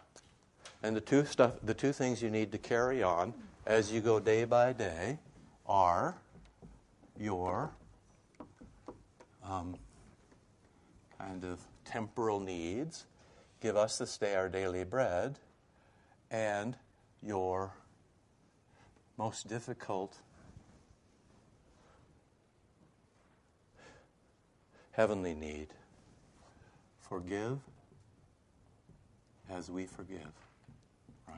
And 0.82 0.96
the 0.96 1.00
two 1.00 1.24
stuff, 1.24 1.52
the 1.62 1.74
two 1.74 1.92
things 1.92 2.22
you 2.22 2.30
need 2.30 2.52
to 2.52 2.58
carry 2.58 3.02
on 3.02 3.34
as 3.66 3.92
you 3.92 4.00
go 4.00 4.20
day 4.20 4.44
by 4.44 4.72
day 4.72 5.18
are 5.66 6.16
your 7.18 7.70
um, 9.44 9.74
kind 11.18 11.44
of 11.44 11.60
temporal 11.84 12.40
needs 12.40 13.06
Give 13.60 13.76
us 13.76 13.98
this 13.98 14.16
day 14.16 14.36
our 14.36 14.48
daily 14.48 14.84
bread, 14.84 15.36
and 16.30 16.76
your 17.20 17.72
most 19.16 19.48
difficult 19.48 20.16
heavenly 24.92 25.34
need. 25.34 25.68
Forgive 27.00 27.58
as 29.50 29.70
we 29.70 29.86
forgive. 29.86 30.32
Right? 31.26 31.36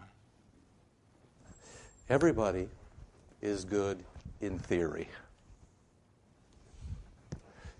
Everybody 2.08 2.68
is 3.40 3.64
good 3.64 4.02
in 4.40 4.58
theory. 4.58 5.08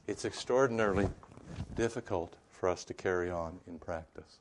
It's 0.07 0.25
extraordinarily 0.25 1.09
difficult 1.77 2.35
for 2.51 2.69
us 2.69 2.85
to 2.85 2.95
carry 2.95 3.31
on 3.31 3.59
in 3.66 3.79
practice. 3.79 4.38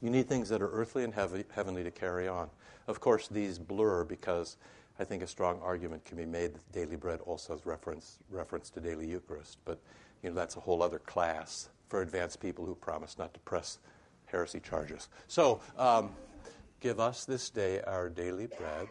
You 0.00 0.10
need 0.10 0.28
things 0.28 0.48
that 0.50 0.60
are 0.60 0.70
earthly 0.70 1.04
and 1.04 1.14
heavenly 1.14 1.84
to 1.84 1.90
carry 1.90 2.28
on. 2.28 2.50
Of 2.86 3.00
course, 3.00 3.28
these 3.28 3.58
blur 3.58 4.04
because 4.04 4.56
I 4.98 5.04
think 5.04 5.22
a 5.22 5.26
strong 5.26 5.60
argument 5.62 6.04
can 6.04 6.16
be 6.16 6.26
made 6.26 6.54
that 6.54 6.72
daily 6.72 6.96
bread 6.96 7.20
also 7.24 7.54
has 7.54 7.64
reference, 7.64 8.18
reference 8.30 8.70
to 8.70 8.80
daily 8.80 9.06
Eucharist. 9.06 9.58
But 9.64 9.78
you 10.22 10.30
know, 10.30 10.36
that's 10.36 10.56
a 10.56 10.60
whole 10.60 10.82
other 10.82 10.98
class 10.98 11.68
for 11.88 12.02
advanced 12.02 12.40
people 12.40 12.66
who 12.66 12.74
promise 12.74 13.18
not 13.18 13.32
to 13.34 13.40
press 13.40 13.78
heresy 14.26 14.60
charges. 14.60 15.08
So, 15.28 15.60
um, 15.76 16.10
give 16.80 17.00
us 17.00 17.24
this 17.24 17.50
day 17.50 17.80
our 17.82 18.08
daily 18.08 18.46
bread 18.46 18.88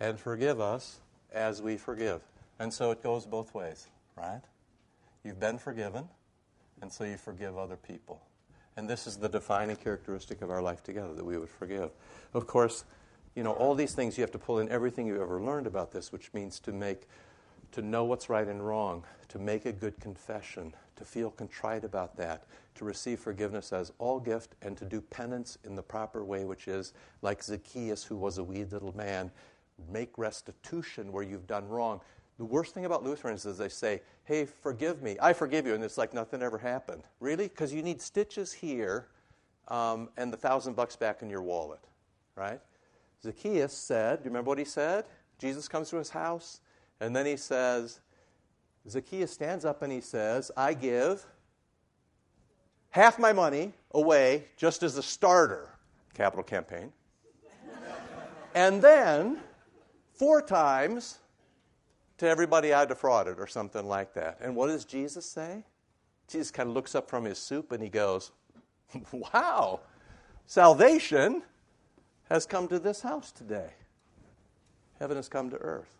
and 0.00 0.18
forgive 0.18 0.60
us 0.60 1.00
as 1.32 1.62
we 1.62 1.76
forgive. 1.76 2.22
And 2.58 2.72
so 2.72 2.90
it 2.90 3.02
goes 3.02 3.24
both 3.24 3.54
ways, 3.54 3.86
right? 4.16 4.42
You've 5.24 5.40
been 5.40 5.58
forgiven 5.58 6.08
and 6.82 6.92
so 6.92 7.04
you 7.04 7.16
forgive 7.16 7.56
other 7.56 7.76
people. 7.76 8.20
And 8.76 8.88
this 8.88 9.06
is 9.06 9.16
the 9.16 9.28
defining 9.28 9.76
characteristic 9.76 10.42
of 10.42 10.50
our 10.50 10.62
life 10.62 10.82
together 10.82 11.14
that 11.14 11.24
we 11.24 11.36
would 11.36 11.50
forgive. 11.50 11.90
Of 12.34 12.46
course, 12.46 12.84
you 13.34 13.42
know, 13.42 13.52
all 13.52 13.74
these 13.74 13.94
things 13.94 14.16
you 14.16 14.22
have 14.22 14.30
to 14.32 14.38
pull 14.38 14.58
in 14.60 14.68
everything 14.68 15.06
you 15.06 15.20
ever 15.20 15.40
learned 15.40 15.66
about 15.66 15.92
this, 15.92 16.12
which 16.12 16.32
means 16.32 16.60
to 16.60 16.72
make, 16.72 17.08
to 17.72 17.82
know 17.82 18.04
what's 18.04 18.28
right 18.28 18.46
and 18.46 18.64
wrong, 18.64 19.04
to 19.28 19.38
make 19.38 19.66
a 19.66 19.72
good 19.72 19.98
confession, 20.00 20.74
to 20.96 21.04
feel 21.04 21.30
contrite 21.30 21.84
about 21.84 22.16
that, 22.16 22.44
to 22.78 22.84
receive 22.84 23.20
forgiveness 23.20 23.72
as 23.72 23.92
all 23.98 24.18
gift, 24.18 24.54
and 24.62 24.76
to 24.76 24.84
do 24.84 25.00
penance 25.00 25.58
in 25.64 25.76
the 25.76 25.82
proper 25.82 26.24
way, 26.24 26.44
which 26.44 26.66
is 26.66 26.92
like 27.22 27.42
Zacchaeus, 27.42 28.04
who 28.04 28.16
was 28.16 28.38
a 28.38 28.44
wee 28.44 28.64
little 28.64 28.96
man, 28.96 29.30
make 29.92 30.16
restitution 30.16 31.12
where 31.12 31.22
you've 31.22 31.46
done 31.46 31.68
wrong. 31.68 32.00
The 32.38 32.44
worst 32.44 32.72
thing 32.72 32.84
about 32.84 33.04
Lutherans 33.04 33.44
is 33.46 33.58
they 33.58 33.68
say, 33.68 34.00
hey, 34.24 34.44
forgive 34.44 35.02
me. 35.02 35.16
I 35.20 35.32
forgive 35.32 35.66
you. 35.66 35.74
And 35.74 35.82
it's 35.82 35.98
like 35.98 36.14
nothing 36.14 36.40
ever 36.40 36.58
happened. 36.58 37.02
Really? 37.20 37.48
Because 37.48 37.72
you 37.72 37.82
need 37.82 38.00
stitches 38.00 38.52
here 38.52 39.08
um, 39.68 40.08
and 40.16 40.32
the 40.32 40.36
thousand 40.36 40.74
bucks 40.74 40.96
back 40.96 41.22
in 41.22 41.28
your 41.28 41.42
wallet, 41.42 41.84
right? 42.36 42.60
Zacchaeus 43.22 43.72
said, 43.72 44.18
do 44.18 44.24
you 44.24 44.30
remember 44.30 44.48
what 44.48 44.58
he 44.58 44.64
said? 44.64 45.04
Jesus 45.38 45.68
comes 45.68 45.90
to 45.90 45.96
his 45.96 46.10
house, 46.10 46.60
and 47.00 47.14
then 47.14 47.26
he 47.26 47.36
says, 47.36 48.00
Zacchaeus 48.88 49.32
stands 49.32 49.64
up 49.64 49.82
and 49.82 49.92
he 49.92 50.00
says, 50.00 50.50
I 50.56 50.74
give 50.74 51.26
half 52.90 53.18
my 53.18 53.32
money 53.32 53.72
away 53.92 54.44
just 54.56 54.82
as 54.82 54.96
a 54.96 55.02
starter, 55.02 55.68
capital 56.14 56.42
campaign. 56.42 56.92
and 58.54 58.82
then, 58.82 59.38
four 60.14 60.42
times, 60.42 61.18
to 62.18 62.28
everybody 62.28 62.72
I 62.72 62.84
defrauded 62.84 63.38
or 63.38 63.46
something 63.46 63.86
like 63.86 64.14
that. 64.14 64.38
And 64.40 64.54
what 64.54 64.66
does 64.66 64.84
Jesus 64.84 65.24
say? 65.24 65.64
Jesus 66.26 66.50
kind 66.50 66.68
of 66.68 66.74
looks 66.74 66.94
up 66.94 67.08
from 67.08 67.24
his 67.24 67.38
soup 67.38 67.72
and 67.72 67.82
he 67.82 67.88
goes, 67.88 68.32
Wow, 69.12 69.80
salvation 70.46 71.42
has 72.28 72.44
come 72.44 72.68
to 72.68 72.78
this 72.78 73.00
house 73.00 73.32
today. 73.32 73.70
Heaven 74.98 75.16
has 75.16 75.28
come 75.28 75.48
to 75.50 75.56
earth. 75.56 75.97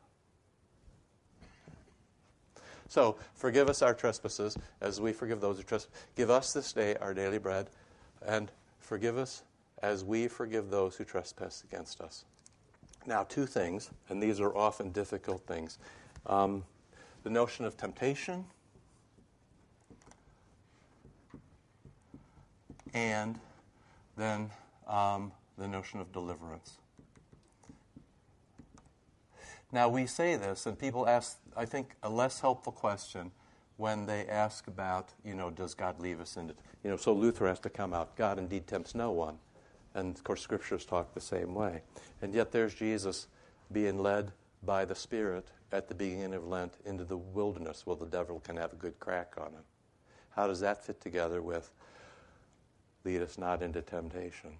So, 2.88 3.16
forgive 3.34 3.68
us 3.68 3.82
our 3.82 3.94
trespasses 3.94 4.56
as 4.80 5.00
we 5.00 5.12
forgive 5.12 5.40
those 5.40 5.58
who 5.58 5.62
trespass. 5.62 5.94
Give 6.16 6.30
us 6.30 6.52
this 6.52 6.72
day 6.72 6.96
our 6.96 7.12
daily 7.12 7.38
bread, 7.38 7.68
and 8.24 8.50
forgive 8.80 9.18
us 9.18 9.42
as 9.82 10.04
we 10.04 10.26
forgive 10.26 10.70
those 10.70 10.96
who 10.96 11.04
trespass 11.04 11.62
against 11.70 12.00
us. 12.00 12.24
Now, 13.06 13.24
two 13.24 13.46
things, 13.46 13.90
and 14.08 14.22
these 14.22 14.40
are 14.40 14.56
often 14.56 14.90
difficult 14.90 15.46
things. 15.46 15.78
Um, 16.26 16.64
the 17.22 17.30
notion 17.30 17.64
of 17.64 17.76
temptation 17.76 18.44
and 22.94 23.38
then 24.16 24.50
um, 24.86 25.32
the 25.56 25.68
notion 25.68 26.00
of 26.00 26.12
deliverance. 26.12 26.78
Now, 29.70 29.88
we 29.88 30.06
say 30.06 30.36
this, 30.36 30.64
and 30.64 30.78
people 30.78 31.06
ask, 31.06 31.38
I 31.58 31.64
think, 31.64 31.96
a 32.04 32.08
less 32.08 32.40
helpful 32.40 32.72
question 32.72 33.32
when 33.78 34.06
they 34.06 34.26
ask 34.28 34.68
about, 34.68 35.12
you 35.24 35.34
know, 35.34 35.50
does 35.50 35.74
God 35.74 35.98
leave 35.98 36.20
us 36.20 36.36
in 36.36 36.50
it? 36.50 36.56
You 36.84 36.90
know, 36.90 36.96
so 36.96 37.12
Luther 37.12 37.48
has 37.48 37.58
to 37.60 37.68
come 37.68 37.92
out, 37.92 38.14
God 38.14 38.38
indeed 38.38 38.68
tempts 38.68 38.94
no 38.94 39.10
one. 39.10 39.38
And 39.92 40.14
of 40.16 40.22
course, 40.22 40.40
scriptures 40.40 40.84
talk 40.84 41.12
the 41.14 41.20
same 41.20 41.56
way. 41.56 41.82
And 42.22 42.32
yet, 42.32 42.52
there's 42.52 42.74
Jesus 42.74 43.26
being 43.72 43.98
led 43.98 44.30
by 44.62 44.84
the 44.84 44.94
Spirit 44.94 45.48
at 45.72 45.88
the 45.88 45.96
beginning 45.96 46.34
of 46.34 46.46
Lent 46.46 46.74
into 46.84 47.04
the 47.04 47.16
wilderness 47.16 47.84
where 47.84 47.96
the 47.96 48.06
devil 48.06 48.38
can 48.38 48.56
have 48.56 48.72
a 48.72 48.76
good 48.76 48.98
crack 49.00 49.34
on 49.36 49.48
him. 49.48 49.64
How 50.30 50.46
does 50.46 50.60
that 50.60 50.84
fit 50.84 51.00
together 51.00 51.42
with 51.42 51.72
lead 53.04 53.20
us 53.20 53.36
not 53.36 53.62
into 53.62 53.82
temptation, 53.82 54.50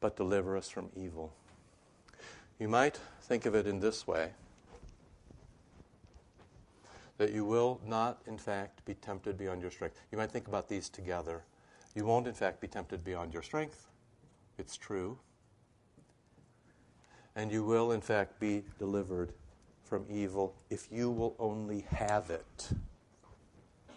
but 0.00 0.16
deliver 0.16 0.56
us 0.56 0.68
from 0.68 0.90
evil? 0.96 1.32
You 2.58 2.68
might 2.68 2.98
think 3.20 3.46
of 3.46 3.54
it 3.54 3.68
in 3.68 3.78
this 3.78 4.08
way 4.08 4.32
that 7.22 7.32
you 7.32 7.44
will 7.44 7.80
not, 7.86 8.20
in 8.26 8.36
fact, 8.36 8.84
be 8.84 8.94
tempted 8.94 9.38
beyond 9.38 9.62
your 9.62 9.70
strength. 9.70 10.00
You 10.10 10.18
might 10.18 10.32
think 10.32 10.48
about 10.48 10.68
these 10.68 10.88
together. 10.88 11.44
You 11.94 12.04
won't, 12.04 12.26
in 12.26 12.34
fact, 12.34 12.60
be 12.60 12.66
tempted 12.66 13.04
beyond 13.04 13.32
your 13.32 13.44
strength. 13.44 13.86
It's 14.58 14.76
true. 14.76 15.16
And 17.36 17.52
you 17.52 17.62
will, 17.62 17.92
in 17.92 18.00
fact, 18.00 18.40
be 18.40 18.64
delivered 18.76 19.34
from 19.84 20.04
evil 20.10 20.56
if 20.68 20.88
you 20.90 21.12
will 21.12 21.36
only 21.38 21.82
have 21.90 22.28
it. 22.28 22.70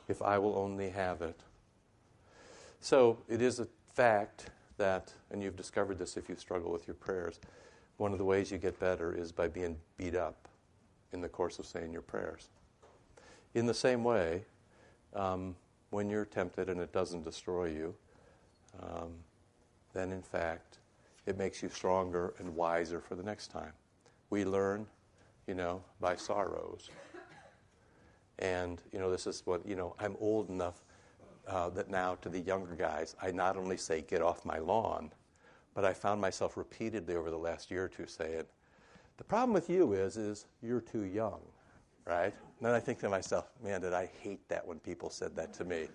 If 0.08 0.22
I 0.22 0.38
will 0.38 0.56
only 0.56 0.92
have 0.92 1.24
it. 1.24 1.40
So 2.80 3.18
it 3.28 3.42
is 3.42 3.60
a 3.60 3.68
fact 3.96 4.52
that, 4.78 5.12
and 5.32 5.42
you've 5.42 5.56
discovered 5.56 5.98
this 5.98 6.16
if 6.16 6.30
you 6.30 6.36
struggle 6.36 6.72
with 6.72 6.86
your 6.86 6.94
prayers, 6.94 7.40
one 7.98 8.12
of 8.12 8.20
the 8.20 8.26
ways 8.26 8.52
you 8.52 8.60
get 8.60 8.80
better 8.80 9.12
is 9.12 9.32
by 9.32 9.48
being 9.48 9.78
beat 9.98 10.14
up 10.14 10.48
in 11.12 11.22
the 11.22 11.30
course 11.30 11.58
of 11.58 11.66
saying 11.66 11.92
your 11.92 12.04
prayers. 12.04 12.50
In 13.56 13.66
the 13.66 13.74
same 13.74 14.04
way, 14.04 14.44
um, 15.14 15.56
when 15.90 16.10
you're 16.10 16.26
tempted 16.26 16.70
and 16.70 16.82
it 16.82 16.92
doesn't 16.92 17.24
destroy 17.24 17.68
you, 17.70 17.96
um, 18.82 19.14
then 19.94 20.12
in 20.12 20.22
fact, 20.22 20.80
it 21.26 21.38
makes 21.38 21.64
you 21.64 21.70
stronger 21.70 22.34
and 22.38 22.54
wiser 22.54 23.00
for 23.00 23.16
the 23.16 23.24
next 23.24 23.48
time. 23.48 23.72
We 24.30 24.44
learn, 24.44 24.86
you 25.48 25.54
know, 25.54 25.82
by 26.02 26.18
sorrows. 26.18 26.90
And, 28.40 28.82
you 28.92 29.00
know, 29.00 29.10
this 29.10 29.26
is 29.26 29.42
what, 29.46 29.66
you 29.66 29.78
know, 29.78 29.96
I'm 30.00 30.18
old 30.20 30.50
enough 30.50 30.84
uh, 31.48 31.70
that 31.70 31.90
now 31.90 32.16
to 32.16 32.28
the 32.28 32.42
younger 32.42 32.76
guys, 32.76 33.16
I 33.22 33.32
not 33.32 33.56
only 33.56 33.78
say, 33.78 34.02
get 34.02 34.22
off 34.22 34.44
my 34.44 34.58
lawn, 34.58 35.14
but 35.74 35.86
I 35.86 35.94
found 35.94 36.20
myself 36.20 36.58
repeatedly 36.58 37.16
over 37.16 37.32
the 37.32 37.38
last 37.38 37.72
year 37.72 37.86
or 37.86 37.88
two 37.88 38.06
saying, 38.06 38.44
the 39.16 39.24
problem 39.24 39.54
with 39.54 39.70
you 39.70 39.94
is, 39.94 40.18
is 40.18 40.46
you're 40.62 40.82
too 40.82 41.04
young, 41.04 41.40
right? 42.06 42.34
And 42.60 42.68
then 42.68 42.74
I 42.74 42.80
think 42.80 43.00
to 43.00 43.10
myself, 43.10 43.50
man, 43.64 43.82
did 43.82 43.94
I 43.94 44.10
hate 44.22 44.48
that 44.50 44.66
when 44.66 44.80
people 44.80 45.10
said 45.10 45.36
that 45.36 45.54
to 45.56 45.66
me. 45.66 45.88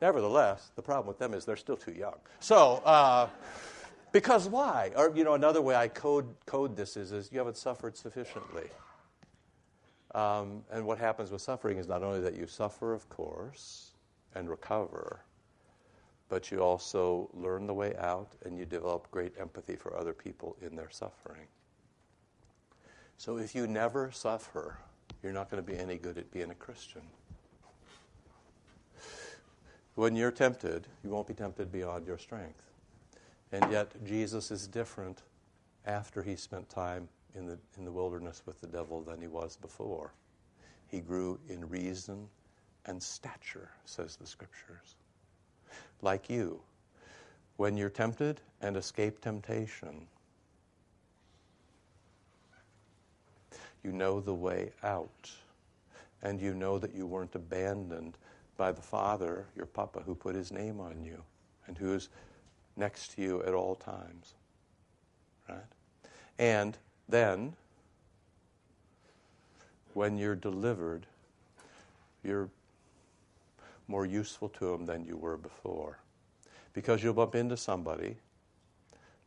Nevertheless, 0.00 0.70
the 0.76 0.82
problem 0.82 1.06
with 1.06 1.18
them 1.18 1.32
is 1.32 1.44
they're 1.44 1.56
still 1.56 1.76
too 1.76 1.92
young. 1.92 2.16
So, 2.40 2.82
uh, 2.84 3.28
because 4.12 4.48
why? 4.48 4.92
Or, 4.96 5.12
you 5.16 5.24
know, 5.24 5.34
another 5.34 5.62
way 5.62 5.74
I 5.74 5.88
code, 5.88 6.26
code 6.46 6.76
this 6.76 6.96
is, 6.96 7.10
is 7.12 7.32
you 7.32 7.38
haven't 7.38 7.56
suffered 7.56 7.96
sufficiently. 7.96 8.68
Um, 10.14 10.62
and 10.70 10.86
what 10.86 10.98
happens 10.98 11.30
with 11.32 11.42
suffering 11.42 11.78
is 11.78 11.88
not 11.88 12.02
only 12.02 12.20
that 12.20 12.36
you 12.36 12.46
suffer, 12.46 12.92
of 12.92 13.08
course, 13.08 13.92
and 14.34 14.48
recover, 14.48 15.24
but 16.28 16.50
you 16.50 16.60
also 16.60 17.28
learn 17.32 17.66
the 17.66 17.74
way 17.74 17.94
out 17.96 18.32
and 18.44 18.58
you 18.58 18.64
develop 18.64 19.10
great 19.10 19.32
empathy 19.38 19.74
for 19.74 19.96
other 19.96 20.12
people 20.12 20.56
in 20.62 20.76
their 20.76 20.90
suffering. 20.90 21.46
So 23.16 23.38
if 23.38 23.54
you 23.54 23.66
never 23.66 24.10
suffer, 24.10 24.78
you're 25.24 25.32
not 25.32 25.50
going 25.50 25.64
to 25.64 25.72
be 25.72 25.78
any 25.78 25.96
good 25.96 26.18
at 26.18 26.30
being 26.30 26.50
a 26.50 26.54
Christian. 26.54 27.02
When 29.94 30.14
you're 30.14 30.30
tempted, 30.30 30.86
you 31.02 31.10
won't 31.10 31.26
be 31.26 31.34
tempted 31.34 31.72
beyond 31.72 32.06
your 32.06 32.18
strength. 32.18 32.70
And 33.52 33.70
yet, 33.70 33.92
Jesus 34.04 34.50
is 34.50 34.66
different 34.66 35.22
after 35.86 36.22
he 36.22 36.36
spent 36.36 36.68
time 36.68 37.08
in 37.34 37.46
the, 37.46 37.58
in 37.78 37.84
the 37.84 37.92
wilderness 37.92 38.42
with 38.44 38.60
the 38.60 38.66
devil 38.66 39.02
than 39.02 39.20
he 39.20 39.28
was 39.28 39.56
before. 39.56 40.12
He 40.88 41.00
grew 41.00 41.38
in 41.48 41.68
reason 41.68 42.28
and 42.86 43.02
stature, 43.02 43.70
says 43.84 44.16
the 44.16 44.26
scriptures. 44.26 44.96
Like 46.02 46.28
you, 46.28 46.60
when 47.56 47.76
you're 47.76 47.90
tempted 47.90 48.40
and 48.60 48.76
escape 48.76 49.20
temptation, 49.20 50.06
you 53.84 53.92
know 53.92 54.20
the 54.20 54.34
way 54.34 54.72
out. 54.82 55.30
And 56.22 56.40
you 56.40 56.54
know 56.54 56.78
that 56.78 56.94
you 56.94 57.06
weren't 57.06 57.34
abandoned 57.34 58.16
by 58.56 58.72
the 58.72 58.80
Father, 58.80 59.44
your 59.54 59.66
Papa, 59.66 60.00
who 60.04 60.14
put 60.14 60.34
his 60.34 60.50
name 60.50 60.80
on 60.80 61.04
you 61.04 61.22
and 61.66 61.76
who 61.76 61.92
is 61.92 62.08
next 62.76 63.12
to 63.14 63.22
you 63.22 63.42
at 63.42 63.52
all 63.52 63.74
times. 63.74 64.34
Right? 65.48 65.58
And 66.38 66.76
then, 67.08 67.54
when 69.92 70.16
you're 70.16 70.34
delivered, 70.34 71.06
you're 72.22 72.48
more 73.86 74.06
useful 74.06 74.48
to 74.48 74.72
him 74.72 74.86
than 74.86 75.04
you 75.04 75.16
were 75.16 75.36
before. 75.36 75.98
Because 76.72 77.02
you'll 77.02 77.14
bump 77.14 77.34
into 77.34 77.56
somebody 77.56 78.16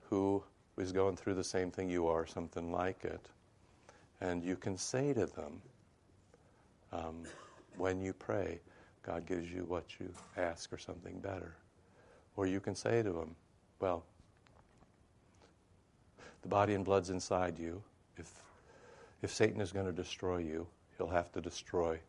who 0.10 0.44
is 0.78 0.92
going 0.92 1.16
through 1.16 1.36
the 1.36 1.44
same 1.44 1.70
thing 1.70 1.90
you 1.90 2.08
are, 2.08 2.26
something 2.26 2.72
like 2.72 3.06
it. 3.06 3.30
And 4.22 4.44
you 4.44 4.56
can 4.56 4.78
say 4.78 5.14
to 5.14 5.26
them, 5.26 5.62
um, 6.92 7.24
when 7.78 8.02
you 8.02 8.14
pray, 8.14 8.60
God 9.04 9.26
gives 9.26 9.52
you 9.52 9.64
what 9.68 9.86
you 10.00 10.12
ask 10.36 10.74
or 10.74 10.78
something 10.78 11.20
better. 11.20 11.56
Or 12.36 12.48
you 12.48 12.60
can 12.60 12.76
say 12.76 13.02
to 13.04 13.12
them, 13.12 13.36
well, 13.80 14.04
the 16.42 16.48
body 16.48 16.74
and 16.74 16.84
blood's 16.84 17.10
inside 17.10 17.58
you. 17.60 17.82
If, 18.18 18.32
if 19.22 19.34
Satan 19.34 19.62
is 19.62 19.72
going 19.72 19.86
to 19.86 19.92
destroy 19.92 20.38
you, 20.38 20.68
he'll 20.98 21.08
have 21.08 21.32
to 21.34 21.42
destroy 21.42 22.00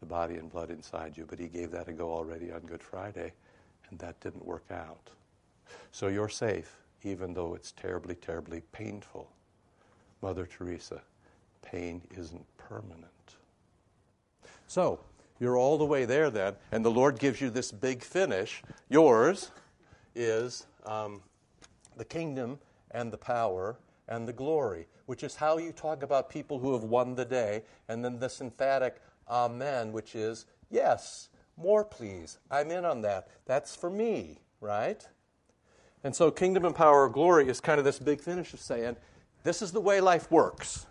the 0.00 0.06
body 0.06 0.36
and 0.36 0.50
blood 0.50 0.70
inside 0.70 1.16
you. 1.16 1.24
But 1.26 1.38
he 1.38 1.48
gave 1.48 1.70
that 1.72 1.88
a 1.88 1.92
go 1.92 2.12
already 2.12 2.52
on 2.52 2.60
Good 2.60 2.82
Friday, 2.82 3.32
and 3.90 3.98
that 3.98 4.20
didn't 4.20 4.44
work 4.44 4.66
out. 4.70 5.10
So 5.92 6.08
you're 6.08 6.28
safe, 6.28 6.76
even 7.02 7.34
though 7.34 7.54
it's 7.54 7.72
terribly, 7.72 8.14
terribly 8.14 8.62
painful. 8.72 9.30
Mother 10.22 10.46
Teresa, 10.46 11.02
pain 11.66 12.02
isn't 12.16 12.46
permanent. 12.58 13.04
So, 14.66 15.00
you're 15.38 15.56
all 15.56 15.76
the 15.76 15.84
way 15.84 16.04
there 16.04 16.30
then, 16.30 16.54
and 16.72 16.84
the 16.84 16.90
Lord 16.90 17.18
gives 17.18 17.40
you 17.40 17.50
this 17.50 17.70
big 17.70 18.02
finish. 18.02 18.62
Yours 18.88 19.50
is 20.14 20.66
um, 20.84 21.20
the 21.96 22.04
kingdom 22.04 22.58
and 22.92 23.12
the 23.12 23.18
power 23.18 23.76
and 24.08 24.26
the 24.26 24.32
glory, 24.32 24.86
which 25.06 25.22
is 25.22 25.34
how 25.34 25.58
you 25.58 25.72
talk 25.72 26.02
about 26.02 26.30
people 26.30 26.58
who 26.58 26.72
have 26.72 26.84
won 26.84 27.14
the 27.14 27.24
day, 27.24 27.62
and 27.88 28.04
then 28.04 28.18
this 28.18 28.40
emphatic 28.40 29.02
amen, 29.28 29.92
which 29.92 30.14
is, 30.14 30.46
yes, 30.70 31.28
more 31.56 31.84
please. 31.84 32.38
I'm 32.50 32.70
in 32.70 32.84
on 32.84 33.02
that. 33.02 33.28
That's 33.44 33.74
for 33.74 33.90
me, 33.90 34.38
right? 34.60 35.06
And 36.04 36.14
so, 36.14 36.30
kingdom 36.30 36.64
and 36.64 36.74
power 36.74 37.02
or 37.02 37.08
glory 37.08 37.48
is 37.48 37.60
kind 37.60 37.78
of 37.78 37.84
this 37.84 37.98
big 37.98 38.20
finish 38.20 38.54
of 38.54 38.60
saying, 38.60 38.96
this 39.42 39.62
is 39.62 39.72
the 39.72 39.80
way 39.80 40.00
life 40.00 40.30
works. 40.30 40.86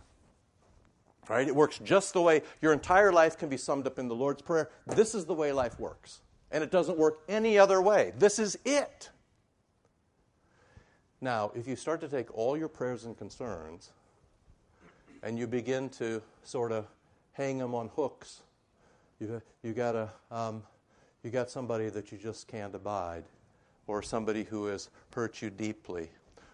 Right? 1.30 1.47
It 1.47 1.55
works 1.55 1.80
just 1.84 2.13
the 2.13 2.21
way 2.21 2.43
your 2.61 2.71
entire 2.71 3.11
life 3.11 3.38
can 3.38 3.49
be 3.49 3.57
summed 3.57 3.88
up 3.88 3.97
in 3.97 4.07
the 4.07 4.15
Lord's 4.15 4.41
Prayer. 4.41 4.69
This 4.86 5.15
is 5.15 5.26
the 5.26 5.34
way 5.34 5.51
life 5.51 5.80
works. 5.80 6.21
And 6.51 6.63
it 6.63 6.71
doesn't 6.71 6.97
work 6.97 7.21
any 7.28 7.57
other 7.57 7.82
way. 7.82 8.13
This 8.17 8.38
is 8.38 8.57
it. 8.63 9.09
Now, 11.21 11.51
if 11.55 11.67
you 11.67 11.76
start 11.76 12.01
to 12.01 12.07
take 12.07 12.32
all 12.38 12.55
your 12.55 12.67
prayers 12.67 13.05
and 13.05 13.17
concerns 13.17 13.91
and 15.23 15.39
you 15.39 15.47
begin 15.47 15.89
to 15.89 16.21
sort 16.43 16.71
of 16.71 16.86
hang 17.32 17.57
them 17.57 17.73
on 17.73 17.89
hooks, 17.95 18.41
you, 19.19 19.41
you, 19.63 19.73
got 19.73 19.95
a, 19.95 20.09
um, 20.30 20.61
you 21.23 21.32
got 21.32 21.49
somebody 21.49 21.89
that 21.89 22.11
you 22.11 22.17
just 22.17 22.47
can't 22.47 22.76
abide, 22.76 23.23
or 23.88 24.01
somebody 24.03 24.43
who 24.43 24.65
has 24.67 24.89
hurt 25.13 25.41
you 25.41 25.49
deeply, 25.49 26.09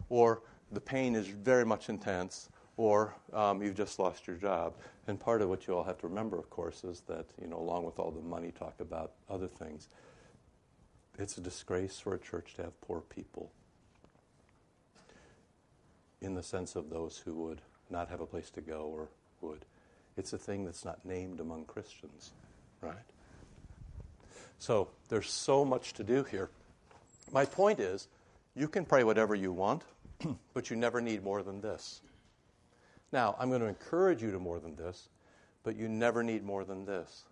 or 0.09 0.43
the 0.71 0.81
pain 0.81 1.15
is 1.15 1.27
very 1.27 1.65
much 1.65 1.89
intense, 1.89 2.49
or 2.77 3.15
um, 3.33 3.61
you've 3.61 3.75
just 3.75 3.99
lost 3.99 4.27
your 4.27 4.35
job. 4.35 4.73
And 5.07 5.19
part 5.19 5.41
of 5.41 5.49
what 5.49 5.67
you 5.67 5.75
all 5.75 5.83
have 5.83 5.97
to 5.99 6.07
remember, 6.07 6.37
of 6.37 6.49
course, 6.49 6.83
is 6.83 7.01
that, 7.07 7.25
you 7.41 7.47
know, 7.47 7.57
along 7.57 7.85
with 7.85 7.99
all 7.99 8.11
the 8.11 8.21
money 8.21 8.51
talk 8.51 8.75
about 8.79 9.11
other 9.29 9.47
things, 9.47 9.87
it's 11.19 11.37
a 11.37 11.41
disgrace 11.41 11.99
for 11.99 12.15
a 12.15 12.19
church 12.19 12.55
to 12.55 12.63
have 12.63 12.81
poor 12.81 13.01
people 13.01 13.51
in 16.21 16.35
the 16.35 16.43
sense 16.43 16.75
of 16.75 16.89
those 16.89 17.17
who 17.17 17.33
would 17.33 17.61
not 17.89 18.09
have 18.09 18.21
a 18.21 18.25
place 18.25 18.49
to 18.51 18.61
go 18.61 18.81
or 18.81 19.09
would. 19.41 19.65
It's 20.17 20.33
a 20.33 20.37
thing 20.37 20.65
that's 20.65 20.85
not 20.85 21.03
named 21.05 21.39
among 21.39 21.65
Christians, 21.65 22.31
right? 22.81 22.95
So 24.59 24.89
there's 25.09 25.29
so 25.29 25.65
much 25.65 25.93
to 25.93 26.03
do 26.03 26.23
here. 26.23 26.49
My 27.31 27.45
point 27.45 27.79
is, 27.79 28.07
you 28.55 28.67
can 28.67 28.85
pray 28.85 29.03
whatever 29.03 29.33
you 29.33 29.51
want, 29.51 29.83
but 30.53 30.69
you 30.69 30.75
never 30.75 31.01
need 31.01 31.23
more 31.23 31.41
than 31.41 31.61
this. 31.61 32.01
Now, 33.11 33.35
I'm 33.39 33.49
going 33.49 33.61
to 33.61 33.67
encourage 33.67 34.21
you 34.21 34.31
to 34.31 34.39
more 34.39 34.59
than 34.59 34.75
this, 34.75 35.09
but 35.63 35.75
you 35.75 35.89
never 35.89 36.23
need 36.23 36.43
more 36.43 36.63
than 36.63 36.85
this. 36.85 37.23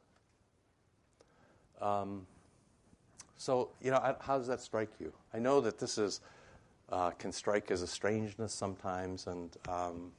Um, 1.82 2.28
so, 3.38 3.70
you 3.82 3.92
know, 3.92 4.16
how 4.20 4.38
does 4.38 4.48
that 4.48 4.60
strike 4.60 4.90
you? 5.00 5.14
I 5.34 5.40
know 5.40 5.62
that 5.62 5.80
this 5.80 5.98
is 5.98 6.20
uh, 6.92 7.12
can 7.12 7.32
strike 7.32 7.72
as 7.72 7.82
a 7.82 7.88
strangeness 7.88 8.54
sometimes. 8.54 9.28
And 9.28 9.56
um, 9.68 10.12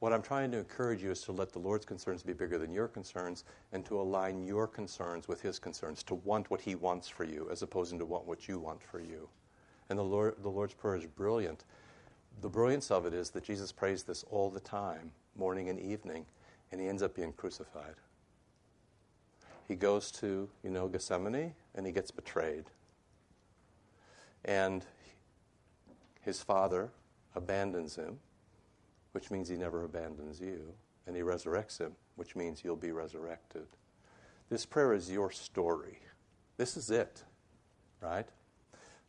what 0.00 0.12
I'm 0.12 0.22
trying 0.22 0.50
to 0.52 0.58
encourage 0.58 1.02
you 1.02 1.10
is 1.10 1.22
to 1.22 1.32
let 1.32 1.52
the 1.52 1.58
Lord's 1.58 1.84
concerns 1.84 2.22
be 2.22 2.32
bigger 2.32 2.58
than 2.58 2.72
your 2.72 2.88
concerns 2.88 3.44
and 3.72 3.84
to 3.86 4.00
align 4.00 4.44
your 4.44 4.66
concerns 4.66 5.28
with 5.28 5.40
His 5.40 5.58
concerns, 5.58 6.02
to 6.04 6.16
want 6.16 6.50
what 6.50 6.60
He 6.60 6.74
wants 6.74 7.08
for 7.08 7.24
you 7.24 7.48
as 7.50 7.62
opposed 7.62 7.96
to 7.96 8.04
want 8.04 8.26
what 8.26 8.48
you 8.48 8.58
want 8.58 8.82
for 8.82 9.00
you. 9.00 9.28
And 9.88 9.98
the, 9.98 10.02
Lord, 10.02 10.36
the 10.42 10.48
Lord's 10.48 10.74
Prayer 10.74 10.96
is 10.96 11.06
brilliant. 11.06 11.64
The 12.40 12.48
brilliance 12.48 12.90
of 12.90 13.06
it 13.06 13.14
is 13.14 13.30
that 13.30 13.44
Jesus 13.44 13.72
prays 13.72 14.02
this 14.02 14.24
all 14.30 14.50
the 14.50 14.60
time, 14.60 15.12
morning 15.36 15.68
and 15.68 15.80
evening, 15.80 16.26
and 16.70 16.80
He 16.80 16.88
ends 16.88 17.02
up 17.02 17.14
being 17.14 17.32
crucified. 17.32 17.94
He 19.66 19.74
goes 19.74 20.10
to, 20.12 20.48
you 20.62 20.70
know, 20.70 20.88
Gethsemane 20.88 21.54
and 21.74 21.86
he 21.86 21.92
gets 21.92 22.10
betrayed. 22.10 22.64
And 24.44 24.84
his 26.20 26.42
father 26.42 26.90
abandons 27.34 27.96
him, 27.96 28.18
which 29.12 29.30
means 29.30 29.48
he 29.48 29.56
never 29.56 29.84
abandons 29.84 30.40
you, 30.40 30.74
and 31.06 31.16
he 31.16 31.22
resurrects 31.22 31.78
him, 31.78 31.92
which 32.16 32.36
means 32.36 32.62
you'll 32.62 32.76
be 32.76 32.92
resurrected. 32.92 33.66
This 34.50 34.66
prayer 34.66 34.92
is 34.92 35.10
your 35.10 35.30
story. 35.30 35.98
This 36.58 36.76
is 36.76 36.90
it, 36.90 37.24
right? 38.00 38.28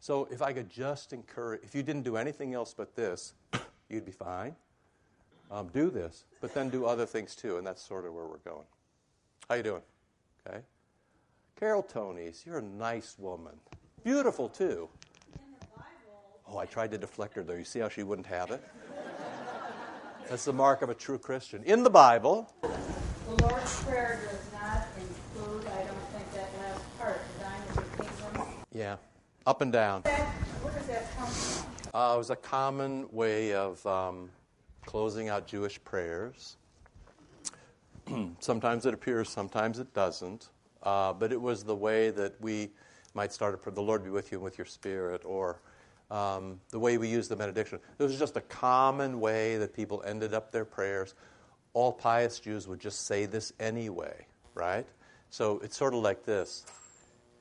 So 0.06 0.28
if 0.30 0.44
I 0.44 0.54
could 0.54 0.70
just 0.70 1.14
encourage, 1.14 1.62
if 1.64 1.74
you 1.74 1.82
didn't 1.82 2.04
do 2.04 2.16
anything 2.16 2.54
else 2.54 2.76
but 2.78 2.96
this, 2.96 3.34
you'd 3.90 4.06
be 4.06 4.12
fine. 4.12 4.56
Um, 5.50 5.68
do 5.74 5.90
this, 5.90 6.26
but 6.42 6.54
then 6.54 6.70
do 6.70 6.86
other 6.86 7.08
things 7.08 7.36
too, 7.36 7.58
and 7.58 7.66
that's 7.66 7.82
sort 7.82 8.06
of 8.06 8.14
where 8.14 8.26
we're 8.26 8.38
going. 8.38 8.68
How 9.50 9.56
you 9.56 9.64
doing? 9.64 9.82
Okay. 10.48 10.60
Carol 11.60 11.82
Tonys, 11.82 12.46
you're 12.46 12.60
a 12.60 12.62
nice 12.62 13.16
woman. 13.18 13.54
Beautiful 14.04 14.48
too. 14.48 14.90
Oh, 16.48 16.60
I 16.60 16.68
tried 16.68 16.92
to 16.92 17.00
deflect 17.00 17.36
her 17.36 17.42
though. 17.42 17.56
You 17.56 17.64
see 17.64 17.80
how 17.80 17.90
she 17.90 18.04
wouldn't 18.04 18.28
have 18.28 18.52
it? 18.52 18.64
That's 20.30 20.46
the 20.46 20.54
mark 20.54 20.84
of 20.84 20.92
a 20.92 20.94
true 20.94 21.18
Christian. 21.18 21.64
In 21.64 21.82
the 21.82 21.90
Bible, 21.90 22.54
The 22.62 23.44
Lord's 23.44 23.84
Prayer 23.84 24.20
does 24.30 24.54
not 24.54 24.86
include, 25.00 25.66
I 25.66 25.78
don't 25.82 26.08
think, 26.14 26.32
that 26.34 26.50
last 26.60 27.00
part, 27.00 27.22
thine 27.42 27.62
is 27.70 27.76
the 27.76 28.04
kingdom. 28.04 28.54
yeah, 28.72 28.98
up 29.46 29.62
and 29.62 29.72
down. 29.72 30.02
That, 30.04 30.20
where 30.20 30.74
does 30.74 30.88
that 30.88 31.16
come 31.18 31.28
from? 31.28 31.72
Uh, 31.94 32.16
it 32.16 32.18
was 32.18 32.30
a 32.30 32.36
common 32.36 33.08
way 33.12 33.54
of 33.54 33.86
um, 33.86 34.30
closing 34.86 35.30
out 35.30 35.48
Jewish 35.48 35.84
prayers. 35.84 36.58
sometimes 38.40 38.86
it 38.86 38.94
appears, 38.94 39.30
sometimes 39.30 39.80
it 39.80 39.94
doesn't. 39.94 40.50
Uh, 40.84 41.14
but 41.14 41.32
it 41.32 41.42
was 41.42 41.64
the 41.64 41.76
way 41.76 42.12
that 42.12 42.40
we 42.42 42.70
might 43.14 43.34
start 43.34 43.54
a 43.54 43.58
prayer, 43.58 43.74
the 43.74 43.82
Lord 43.82 44.04
be 44.04 44.10
with 44.10 44.32
you 44.32 44.38
and 44.38 44.44
with 44.44 44.58
your 44.58 44.66
spirit, 44.66 45.24
or 45.26 45.60
um, 46.12 46.60
the 46.70 46.80
way 46.80 46.98
we 46.98 47.08
use 47.08 47.28
the 47.28 47.36
benediction. 47.36 47.80
It 47.98 48.04
was 48.04 48.20
just 48.20 48.38
a 48.38 48.42
common 48.42 49.20
way 49.20 49.58
that 49.58 49.74
people 49.74 50.04
ended 50.06 50.34
up 50.34 50.52
their 50.52 50.66
prayers. 50.66 51.16
All 51.74 51.92
pious 51.92 52.40
Jews 52.40 52.68
would 52.68 52.80
just 52.80 53.08
say 53.08 53.26
this 53.26 53.54
anyway, 53.60 54.26
right? 54.54 54.88
So 55.30 55.60
it's 55.64 55.76
sort 55.76 55.94
of 55.94 56.02
like 56.02 56.24
this. 56.24 56.66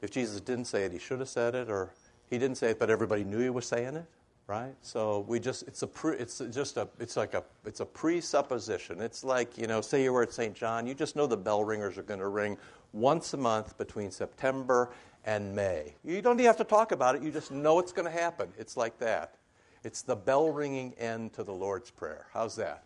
If 0.04 0.10
Jesus 0.10 0.38
didn't 0.38 0.66
say 0.66 0.84
it, 0.84 0.92
he 0.92 0.98
should 0.98 1.20
have 1.20 1.30
said 1.30 1.54
it, 1.54 1.70
or 1.70 1.94
he 2.28 2.36
didn't 2.36 2.58
say 2.58 2.72
it, 2.72 2.78
but 2.78 2.90
everybody 2.90 3.24
knew 3.24 3.38
he 3.38 3.48
was 3.48 3.64
saying 3.64 3.96
it, 3.96 4.04
right? 4.46 4.74
So 4.82 5.24
we 5.26 5.40
just 5.40 5.66
it's 5.66 5.80
a 5.80 5.86
pre, 5.86 6.18
it's 6.18 6.40
just 6.52 6.76
a 6.76 6.86
it's 7.00 7.16
like 7.16 7.32
a 7.32 7.42
it's 7.64 7.80
a 7.80 7.86
presupposition. 7.86 9.00
It's 9.00 9.24
like 9.24 9.56
you 9.56 9.66
know, 9.66 9.80
say 9.80 10.02
you 10.02 10.12
were 10.12 10.22
at 10.22 10.30
St. 10.30 10.54
John, 10.54 10.86
you 10.86 10.92
just 10.92 11.16
know 11.16 11.26
the 11.26 11.38
bell 11.38 11.64
ringers 11.64 11.96
are 11.96 12.02
going 12.02 12.20
to 12.20 12.28
ring 12.28 12.58
once 12.92 13.32
a 13.32 13.38
month 13.38 13.78
between 13.78 14.10
September 14.10 14.90
and 15.24 15.56
May. 15.56 15.94
You 16.04 16.20
don't 16.20 16.34
even 16.34 16.44
have 16.44 16.58
to 16.58 16.64
talk 16.64 16.92
about 16.92 17.16
it. 17.16 17.22
You 17.22 17.30
just 17.30 17.50
know 17.50 17.78
it's 17.78 17.92
going 17.92 18.04
to 18.04 18.12
happen. 18.12 18.50
It's 18.58 18.76
like 18.76 18.98
that. 18.98 19.36
It's 19.84 20.02
the 20.02 20.16
bell 20.16 20.50
ringing 20.50 20.92
end 20.98 21.32
to 21.32 21.42
the 21.42 21.54
Lord's 21.54 21.90
Prayer. 21.90 22.26
How's 22.34 22.56
that? 22.56 22.84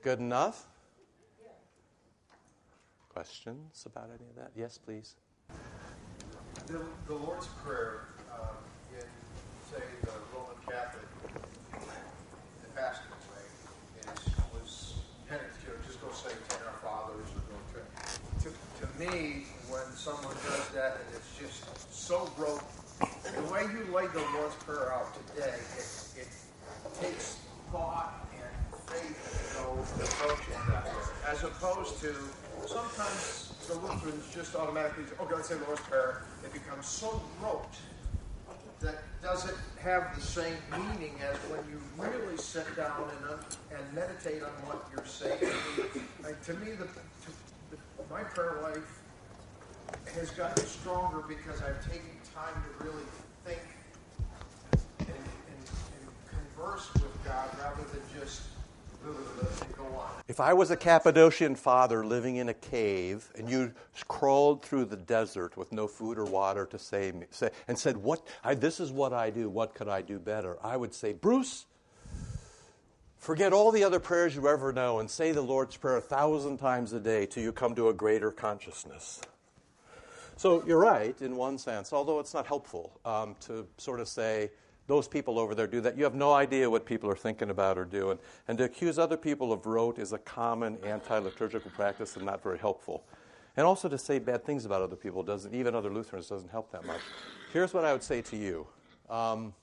Good 0.00 0.20
enough? 0.20 0.66
Questions 3.10 3.84
about 3.84 4.08
any 4.08 4.30
of 4.30 4.36
that? 4.36 4.52
Yes, 4.56 4.78
please. 4.78 5.16
The, 6.64 6.80
the 7.06 7.14
Lord's 7.14 7.46
Prayer 7.62 8.08
um, 8.32 8.56
in, 8.90 9.06
say, 9.70 9.84
the 10.02 10.10
Roman 10.34 10.56
Catholic, 10.66 11.06
the 11.30 12.68
Pastor's 12.74 13.22
way, 13.30 13.44
is, 14.00 14.34
was 14.52 14.94
you 15.30 15.36
know, 15.36 15.78
just 15.86 16.00
go 16.00 16.10
say 16.10 16.34
Ten 16.48 16.58
Our 16.66 16.74
Fathers 16.82 17.28
or 17.36 17.42
go 17.46 17.56
to, 17.70 17.80
to. 18.42 18.56
To 18.80 18.86
me, 18.98 19.44
when 19.68 19.84
someone 19.94 20.34
does 20.48 20.68
that 20.74 20.98
and 21.06 21.14
it's 21.14 21.38
just 21.38 21.62
so 21.94 22.28
rote, 22.36 22.62
the 22.98 23.52
way 23.52 23.62
you 23.70 23.86
lay 23.94 24.06
the 24.08 24.24
Lord's 24.34 24.56
Prayer 24.64 24.92
out 24.92 25.14
today, 25.28 25.54
it, 25.78 26.18
it 26.18 26.28
takes 27.00 27.38
thought 27.70 28.26
and 28.34 28.90
faith 28.90 29.54
to 29.54 29.62
go 29.62 30.04
approach 30.04 30.48
it 30.48 30.72
that 30.72 30.84
way, 30.84 31.30
as 31.30 31.44
opposed 31.44 32.00
to 32.00 32.14
sometimes 32.66 33.45
the 33.68 33.74
Lutherans 33.74 34.32
just 34.32 34.54
automatically 34.54 35.04
say, 35.06 35.12
okay, 35.20 35.34
let's 35.34 35.48
say 35.48 35.56
the 35.56 35.64
Lord's 35.64 35.80
Prayer. 35.82 36.22
It 36.44 36.52
becomes 36.52 36.86
so 36.86 37.20
rote 37.42 37.76
that 38.80 39.02
doesn't 39.22 39.56
have 39.82 40.14
the 40.14 40.20
same 40.20 40.54
meaning 40.70 41.14
as 41.28 41.36
when 41.50 41.60
you 41.70 41.80
really 41.98 42.36
sit 42.36 42.64
down 42.76 43.10
and, 43.10 43.30
un- 43.30 43.44
and 43.76 43.94
meditate 43.94 44.42
on 44.42 44.50
what 44.66 44.86
you're 44.94 45.06
saying. 45.06 45.52
Like, 46.22 46.42
to 46.44 46.54
me, 46.54 46.72
the, 46.72 46.84
to, 46.84 47.30
the, 47.70 47.78
my 48.10 48.22
prayer 48.22 48.58
life 48.62 49.00
has 50.14 50.30
gotten 50.30 50.64
stronger 50.64 51.24
because 51.26 51.62
I've 51.62 51.82
taken 51.84 52.10
time 52.34 52.54
to 52.62 52.84
really 52.84 53.02
think 53.44 53.62
and, 55.00 55.08
and, 55.08 55.08
and 55.08 56.54
converse 56.54 56.92
with 56.94 57.24
God 57.24 57.48
rather 57.60 57.82
than 57.90 58.02
just. 58.20 58.42
If 60.28 60.40
I 60.40 60.54
was 60.54 60.72
a 60.72 60.76
Cappadocian 60.76 61.54
father 61.54 62.04
living 62.04 62.36
in 62.36 62.48
a 62.48 62.54
cave 62.54 63.28
and 63.36 63.48
you 63.48 63.72
crawled 64.08 64.62
through 64.62 64.86
the 64.86 64.96
desert 64.96 65.56
with 65.56 65.70
no 65.70 65.86
food 65.86 66.18
or 66.18 66.24
water 66.24 66.66
to 66.66 66.78
save 66.78 67.14
me, 67.14 67.26
say, 67.30 67.50
and 67.68 67.78
said, 67.78 67.96
"What? 67.96 68.26
I, 68.42 68.54
this 68.54 68.80
is 68.80 68.90
what 68.90 69.12
I 69.12 69.30
do. 69.30 69.48
What 69.48 69.74
could 69.74 69.88
I 69.88 70.02
do 70.02 70.18
better?" 70.18 70.58
I 70.64 70.76
would 70.76 70.92
say, 70.92 71.12
"Bruce, 71.12 71.66
forget 73.18 73.52
all 73.52 73.70
the 73.70 73.84
other 73.84 74.00
prayers 74.00 74.34
you 74.34 74.48
ever 74.48 74.72
know 74.72 74.98
and 74.98 75.08
say 75.08 75.30
the 75.30 75.42
Lord's 75.42 75.76
Prayer 75.76 75.98
a 75.98 76.00
thousand 76.00 76.58
times 76.58 76.92
a 76.92 77.00
day 77.00 77.26
till 77.26 77.44
you 77.44 77.52
come 77.52 77.76
to 77.76 77.88
a 77.88 77.94
greater 77.94 78.32
consciousness." 78.32 79.20
So 80.36 80.64
you're 80.66 80.80
right 80.80 81.18
in 81.22 81.36
one 81.36 81.56
sense, 81.56 81.92
although 81.92 82.18
it's 82.18 82.34
not 82.34 82.46
helpful 82.46 83.00
um, 83.04 83.36
to 83.42 83.66
sort 83.78 84.00
of 84.00 84.08
say 84.08 84.50
those 84.86 85.08
people 85.08 85.38
over 85.38 85.54
there 85.54 85.66
do 85.66 85.80
that. 85.80 85.96
You 85.96 86.04
have 86.04 86.14
no 86.14 86.32
idea 86.32 86.70
what 86.70 86.86
people 86.86 87.10
are 87.10 87.16
thinking 87.16 87.50
about 87.50 87.76
or 87.76 87.84
doing. 87.84 88.18
And 88.46 88.56
to 88.58 88.64
accuse 88.64 88.98
other 88.98 89.16
people 89.16 89.52
of 89.52 89.66
rote 89.66 89.98
is 89.98 90.12
a 90.12 90.18
common 90.18 90.78
anti 90.84 91.18
liturgical 91.18 91.70
practice 91.72 92.16
and 92.16 92.24
not 92.24 92.42
very 92.42 92.58
helpful. 92.58 93.04
And 93.56 93.66
also 93.66 93.88
to 93.88 93.98
say 93.98 94.18
bad 94.18 94.44
things 94.44 94.64
about 94.64 94.82
other 94.82 94.96
people 94.96 95.22
doesn't, 95.22 95.54
even 95.54 95.74
other 95.74 95.90
Lutherans, 95.90 96.28
doesn't 96.28 96.50
help 96.50 96.70
that 96.72 96.84
much. 96.84 97.00
Here's 97.52 97.72
what 97.72 97.84
I 97.84 97.92
would 97.92 98.02
say 98.02 98.22
to 98.22 98.36
you 98.36 98.66
um, 99.08 99.54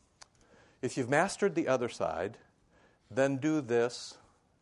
if 0.81 0.97
you've 0.97 1.09
mastered 1.09 1.55
the 1.55 1.67
other 1.67 1.89
side, 1.89 2.37
then 3.09 3.37
do 3.37 3.61
this. 3.61 4.15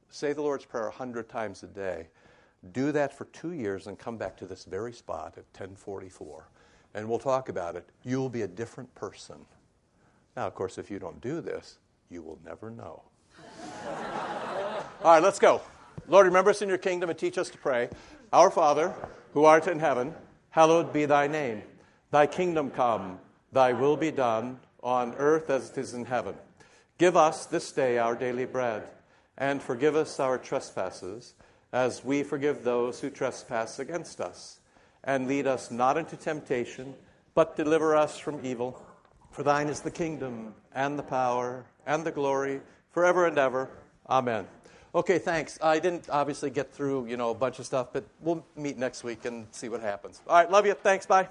Say 0.09 0.33
the 0.33 0.41
Lord's 0.41 0.65
Prayer 0.65 0.87
a 0.87 0.91
hundred 0.91 1.29
times 1.29 1.63
a 1.63 1.67
day. 1.67 2.09
Do 2.73 2.91
that 2.91 3.17
for 3.17 3.25
two 3.25 3.53
years 3.53 3.87
and 3.87 3.97
come 3.97 4.17
back 4.17 4.37
to 4.37 4.45
this 4.45 4.65
very 4.65 4.93
spot 4.93 5.33
at 5.37 5.45
1044. 5.57 6.47
And 6.93 7.09
we'll 7.09 7.17
talk 7.17 7.49
about 7.49 7.75
it. 7.75 7.89
You'll 8.03 8.29
be 8.29 8.41
a 8.43 8.47
different 8.47 8.93
person. 8.93 9.37
Now, 10.35 10.47
of 10.47 10.55
course, 10.55 10.77
if 10.77 10.89
you 10.89 10.99
don't 10.99 11.19
do 11.21 11.41
this, 11.41 11.77
you 12.09 12.21
will 12.21 12.39
never 12.45 12.69
know. 12.69 13.03
All 15.03 15.13
right, 15.13 15.23
let's 15.23 15.39
go. 15.39 15.61
Lord, 16.07 16.25
remember 16.25 16.51
us 16.51 16.61
in 16.61 16.69
your 16.69 16.77
kingdom 16.77 17.09
and 17.09 17.17
teach 17.17 17.37
us 17.37 17.49
to 17.49 17.57
pray. 17.57 17.89
Our 18.31 18.49
Father, 18.49 18.93
who 19.33 19.45
art 19.45 19.67
in 19.67 19.79
heaven, 19.79 20.13
hallowed 20.49 20.93
be 20.93 21.05
thy 21.05 21.27
name. 21.27 21.63
Thy 22.11 22.27
kingdom 22.27 22.71
come, 22.71 23.19
thy 23.51 23.73
will 23.73 23.97
be 23.97 24.11
done, 24.11 24.59
on 24.83 25.13
earth 25.15 25.49
as 25.49 25.71
it 25.71 25.77
is 25.77 25.93
in 25.93 26.05
heaven. 26.05 26.35
Give 26.97 27.15
us 27.17 27.45
this 27.45 27.71
day 27.71 27.97
our 27.97 28.15
daily 28.15 28.45
bread, 28.45 28.83
and 29.37 29.61
forgive 29.61 29.95
us 29.95 30.19
our 30.19 30.37
trespasses, 30.37 31.33
as 31.71 32.03
we 32.03 32.23
forgive 32.23 32.63
those 32.63 32.99
who 32.99 33.09
trespass 33.09 33.79
against 33.79 34.19
us. 34.19 34.59
And 35.03 35.27
lead 35.27 35.47
us 35.47 35.71
not 35.71 35.97
into 35.97 36.15
temptation, 36.15 36.93
but 37.33 37.55
deliver 37.55 37.95
us 37.95 38.17
from 38.17 38.45
evil. 38.45 38.85
For 39.31 39.43
thine 39.43 39.67
is 39.67 39.79
the 39.79 39.91
kingdom 39.91 40.53
and 40.75 40.99
the 40.99 41.03
power 41.03 41.65
and 41.85 42.03
the 42.05 42.11
glory 42.11 42.61
forever 42.91 43.25
and 43.25 43.37
ever. 43.37 43.69
Amen. 44.09 44.45
Okay, 44.93 45.19
thanks. 45.19 45.57
I 45.61 45.79
didn't 45.79 46.09
obviously 46.09 46.49
get 46.49 46.71
through, 46.73 47.05
you 47.05 47.15
know, 47.15 47.29
a 47.29 47.33
bunch 47.33 47.59
of 47.59 47.65
stuff, 47.65 47.93
but 47.93 48.03
we'll 48.19 48.45
meet 48.57 48.77
next 48.77 49.05
week 49.05 49.23
and 49.23 49.47
see 49.51 49.69
what 49.69 49.81
happens. 49.81 50.21
All 50.27 50.35
right, 50.35 50.51
love 50.51 50.65
you. 50.65 50.73
Thanks. 50.73 51.05
Bye. 51.05 51.29